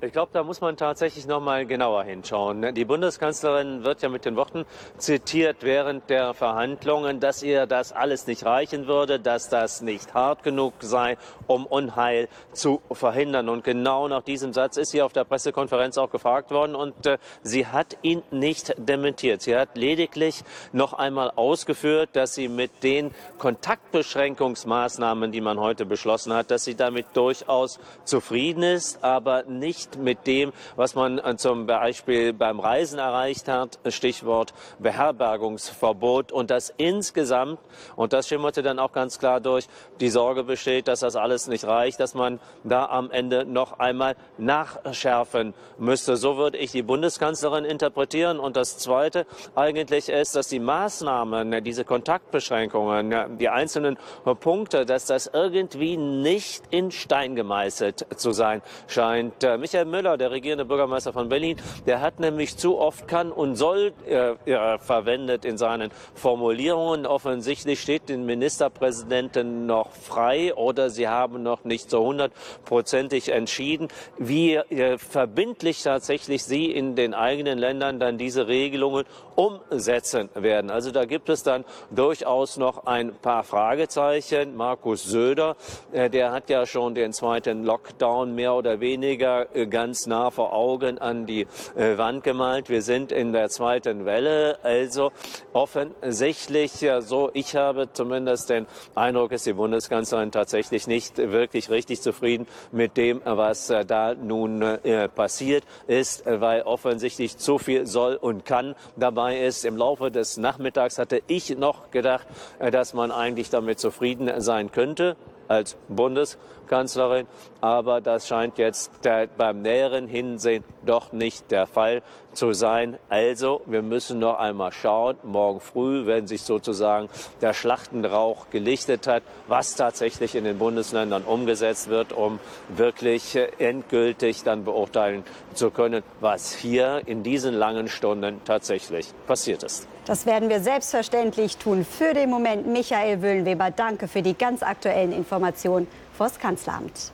Ich 0.00 0.12
glaube, 0.12 0.30
da 0.32 0.44
muss 0.44 0.60
man 0.60 0.76
tatsächlich 0.76 1.26
noch 1.26 1.40
mal 1.40 1.66
genauer 1.66 2.04
hinschauen. 2.04 2.72
Die 2.72 2.84
Bundeskanzlerin 2.84 3.82
wird 3.82 4.00
ja 4.00 4.08
mit 4.08 4.24
den 4.24 4.36
Worten 4.36 4.64
zitiert 4.96 5.56
während 5.62 6.08
der 6.08 6.34
Verhandlungen, 6.34 7.18
dass 7.18 7.42
ihr 7.42 7.66
das 7.66 7.90
alles 7.90 8.28
nicht 8.28 8.44
reichen 8.44 8.86
würde, 8.86 9.18
dass 9.18 9.48
das 9.48 9.82
nicht 9.82 10.14
hart 10.14 10.44
genug 10.44 10.74
sei, 10.78 11.16
um 11.48 11.66
Unheil 11.66 12.28
zu 12.52 12.80
verhindern. 12.92 13.48
Und 13.48 13.64
genau 13.64 14.06
nach 14.06 14.22
diesem 14.22 14.52
Satz 14.52 14.76
ist 14.76 14.92
sie 14.92 15.02
auf 15.02 15.12
der 15.12 15.24
Pressekonferenz 15.24 15.98
auch 15.98 16.10
gefragt 16.10 16.52
worden 16.52 16.76
und 16.76 17.04
äh, 17.04 17.18
sie 17.42 17.66
hat 17.66 17.96
ihn 18.02 18.22
nicht 18.30 18.76
dementiert. 18.78 19.42
Sie 19.42 19.56
hat 19.56 19.76
lediglich 19.76 20.44
noch 20.70 20.92
einmal 20.92 21.32
ausgeführt, 21.34 22.10
dass 22.12 22.36
sie 22.36 22.46
mit 22.46 22.84
den 22.84 23.10
Kontaktbeschränkungsmaßnahmen, 23.38 25.32
die 25.32 25.40
man 25.40 25.58
heute 25.58 25.84
beschlossen 25.86 26.32
hat, 26.32 26.52
dass 26.52 26.62
sie 26.62 26.76
damit 26.76 27.06
durchaus 27.14 27.80
zufrieden 28.04 28.62
ist, 28.62 29.02
aber 29.02 29.42
nicht 29.42 29.87
nicht 29.88 29.98
mit 29.98 30.26
dem, 30.26 30.52
was 30.76 30.94
man 30.94 31.18
äh, 31.18 31.36
zum 31.36 31.66
Beispiel 31.66 32.32
beim 32.32 32.60
Reisen 32.60 32.98
erreicht 32.98 33.48
hat. 33.48 33.78
Stichwort 33.88 34.54
Beherbergungsverbot 34.78 36.32
und 36.32 36.50
das 36.50 36.72
insgesamt, 36.76 37.58
und 37.96 38.12
das 38.12 38.28
schimmerte 38.28 38.62
dann 38.62 38.78
auch 38.78 38.92
ganz 38.92 39.18
klar 39.18 39.40
durch, 39.40 39.66
die 40.00 40.08
Sorge 40.08 40.44
besteht, 40.44 40.88
dass 40.88 41.00
das 41.00 41.16
alles 41.16 41.48
nicht 41.48 41.64
reicht, 41.64 42.00
dass 42.00 42.14
man 42.14 42.40
da 42.64 42.86
am 42.86 43.10
Ende 43.10 43.44
noch 43.44 43.78
einmal 43.78 44.16
nachschärfen 44.36 45.54
müsste. 45.78 46.16
So 46.16 46.36
würde 46.36 46.58
ich 46.58 46.72
die 46.72 46.82
Bundeskanzlerin 46.82 47.64
interpretieren. 47.64 48.38
Und 48.38 48.56
das 48.56 48.78
Zweite 48.78 49.26
eigentlich 49.54 50.08
ist, 50.08 50.36
dass 50.36 50.48
die 50.48 50.60
Maßnahmen, 50.60 51.62
diese 51.64 51.84
Kontaktbeschränkungen, 51.84 53.38
die 53.38 53.48
einzelnen 53.48 53.98
Punkte, 54.40 54.84
dass 54.84 55.06
das 55.06 55.30
irgendwie 55.32 55.96
nicht 55.96 56.64
in 56.70 56.90
Stein 56.90 57.36
gemeißelt 57.36 58.06
zu 58.16 58.32
sein 58.32 58.62
scheint. 58.86 59.44
Äh, 59.44 59.58
Michael 59.78 59.84
Müller, 59.84 60.16
der 60.16 60.30
regierende 60.30 60.64
Bürgermeister 60.64 61.12
von 61.12 61.28
Berlin, 61.28 61.56
der 61.86 62.00
hat 62.00 62.20
nämlich 62.20 62.56
zu 62.56 62.78
oft 62.78 63.06
kann 63.06 63.30
und 63.30 63.56
soll 63.56 63.92
äh, 64.08 64.30
äh, 64.50 64.78
verwendet 64.78 65.44
in 65.44 65.58
seinen 65.58 65.90
Formulierungen. 66.14 67.06
Offensichtlich 67.06 67.80
steht 67.80 68.08
den 68.08 68.26
Ministerpräsidenten 68.26 69.66
noch 69.66 69.92
frei 69.92 70.54
oder 70.54 70.90
sie 70.90 71.08
haben 71.08 71.42
noch 71.42 71.64
nicht 71.64 71.90
so 71.90 72.04
hundertprozentig 72.04 73.30
entschieden, 73.30 73.88
wie 74.18 74.54
äh, 74.54 74.98
verbindlich 74.98 75.82
tatsächlich 75.82 76.44
sie 76.44 76.70
in 76.70 76.96
den 76.96 77.14
eigenen 77.14 77.58
Ländern 77.58 78.00
dann 78.00 78.18
diese 78.18 78.48
Regelungen 78.48 79.04
umsetzen 79.36 80.28
werden. 80.34 80.70
Also 80.70 80.90
da 80.90 81.04
gibt 81.04 81.28
es 81.28 81.44
dann 81.44 81.64
durchaus 81.92 82.56
noch 82.56 82.86
ein 82.86 83.14
paar 83.14 83.44
Fragezeichen. 83.44 84.56
Markus 84.56 85.04
Söder, 85.04 85.56
äh, 85.92 86.10
der 86.10 86.32
hat 86.32 86.50
ja 86.50 86.66
schon 86.66 86.96
den 86.96 87.12
zweiten 87.12 87.62
Lockdown 87.62 88.34
mehr 88.34 88.54
oder 88.54 88.80
weniger 88.80 89.54
äh, 89.54 89.67
ganz 89.70 90.06
nah 90.06 90.30
vor 90.30 90.52
Augen 90.52 90.98
an 90.98 91.26
die 91.26 91.46
äh, 91.76 91.98
Wand 91.98 92.24
gemalt. 92.24 92.68
Wir 92.68 92.82
sind 92.82 93.12
in 93.12 93.32
der 93.32 93.48
zweiten 93.48 94.04
Welle. 94.04 94.58
Also 94.62 95.12
offensichtlich 95.52 96.86
so, 97.00 97.30
ich 97.32 97.56
habe 97.56 97.92
zumindest 97.92 98.50
den 98.50 98.66
Eindruck, 98.94 99.32
ist 99.32 99.46
die 99.46 99.52
Bundeskanzlerin 99.52 100.30
tatsächlich 100.30 100.86
nicht 100.86 101.18
wirklich 101.18 101.70
richtig 101.70 102.00
zufrieden 102.00 102.46
mit 102.72 102.96
dem, 102.96 103.20
was 103.24 103.72
da 103.86 104.14
nun 104.14 104.78
passiert 105.14 105.64
ist, 105.86 106.24
weil 106.26 106.62
offensichtlich 106.62 107.36
zu 107.36 107.58
viel 107.58 107.86
soll 107.86 108.16
und 108.16 108.44
kann 108.44 108.74
dabei 108.96 109.40
ist. 109.40 109.64
Im 109.64 109.76
Laufe 109.76 110.10
des 110.10 110.36
Nachmittags 110.36 110.98
hatte 110.98 111.22
ich 111.26 111.56
noch 111.56 111.90
gedacht, 111.90 112.26
dass 112.58 112.94
man 112.94 113.10
eigentlich 113.10 113.50
damit 113.50 113.78
zufrieden 113.78 114.40
sein 114.40 114.72
könnte 114.72 115.16
als 115.48 115.76
Bundeskanzlerin. 115.88 117.26
Aber 117.60 118.00
das 118.00 118.28
scheint 118.28 118.58
jetzt 118.58 118.92
beim 119.36 119.62
näheren 119.62 120.06
Hinsehen 120.06 120.62
doch 120.86 121.12
nicht 121.12 121.50
der 121.50 121.66
Fall 121.66 122.02
zu 122.32 122.52
sein. 122.52 122.98
Also, 123.08 123.62
wir 123.66 123.82
müssen 123.82 124.20
noch 124.20 124.38
einmal 124.38 124.70
schauen, 124.72 125.16
morgen 125.24 125.60
früh, 125.60 126.06
wenn 126.06 126.26
sich 126.26 126.42
sozusagen 126.42 127.08
der 127.40 127.52
Schlachtenrauch 127.52 128.50
gelichtet 128.50 129.06
hat, 129.06 129.24
was 129.48 129.74
tatsächlich 129.74 130.34
in 130.36 130.44
den 130.44 130.58
Bundesländern 130.58 131.24
umgesetzt 131.24 131.88
wird, 131.88 132.12
um 132.12 132.38
wirklich 132.68 133.36
endgültig 133.58 134.44
dann 134.44 134.64
beurteilen 134.64 135.24
zu 135.54 135.70
können, 135.70 136.04
was 136.20 136.54
hier 136.54 137.02
in 137.06 137.22
diesen 137.22 137.54
langen 137.54 137.88
Stunden 137.88 138.40
tatsächlich 138.44 139.12
passiert 139.26 139.62
ist. 139.64 139.88
Das 140.08 140.24
werden 140.24 140.48
wir 140.48 140.60
selbstverständlich 140.60 141.58
tun. 141.58 141.84
Für 141.84 142.14
den 142.14 142.30
Moment, 142.30 142.66
Michael 142.66 143.20
Wöhlenweber, 143.20 143.70
danke 143.70 144.08
für 144.08 144.22
die 144.22 144.32
ganz 144.32 144.62
aktuellen 144.62 145.12
Informationen 145.12 145.86
vors 146.16 146.38
Kanzleramt. 146.38 147.12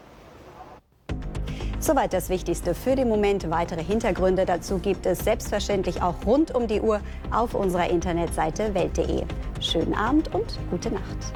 Soweit 1.81 2.13
das 2.13 2.29
Wichtigste 2.29 2.73
für 2.73 2.95
den 2.95 3.09
Moment. 3.09 3.51
Weitere 3.51 3.83
Hintergründe 3.83 4.47
dazu 4.47 4.79
gibt 4.79 5.07
es 5.07 5.19
selbstverständlich 5.19 6.03
auch 6.03 6.15
rund 6.25 6.55
um 6.55 6.69
die 6.69 6.81
Uhr 6.81 7.01
auf 7.33 7.55
unserer 7.55 7.91
Internetseite 7.91 8.73
welt.de. 8.75 9.25
Schönen 9.61 9.95
Abend 9.95 10.33
und 10.33 10.57
gute 10.71 10.93
Nacht. 10.93 11.33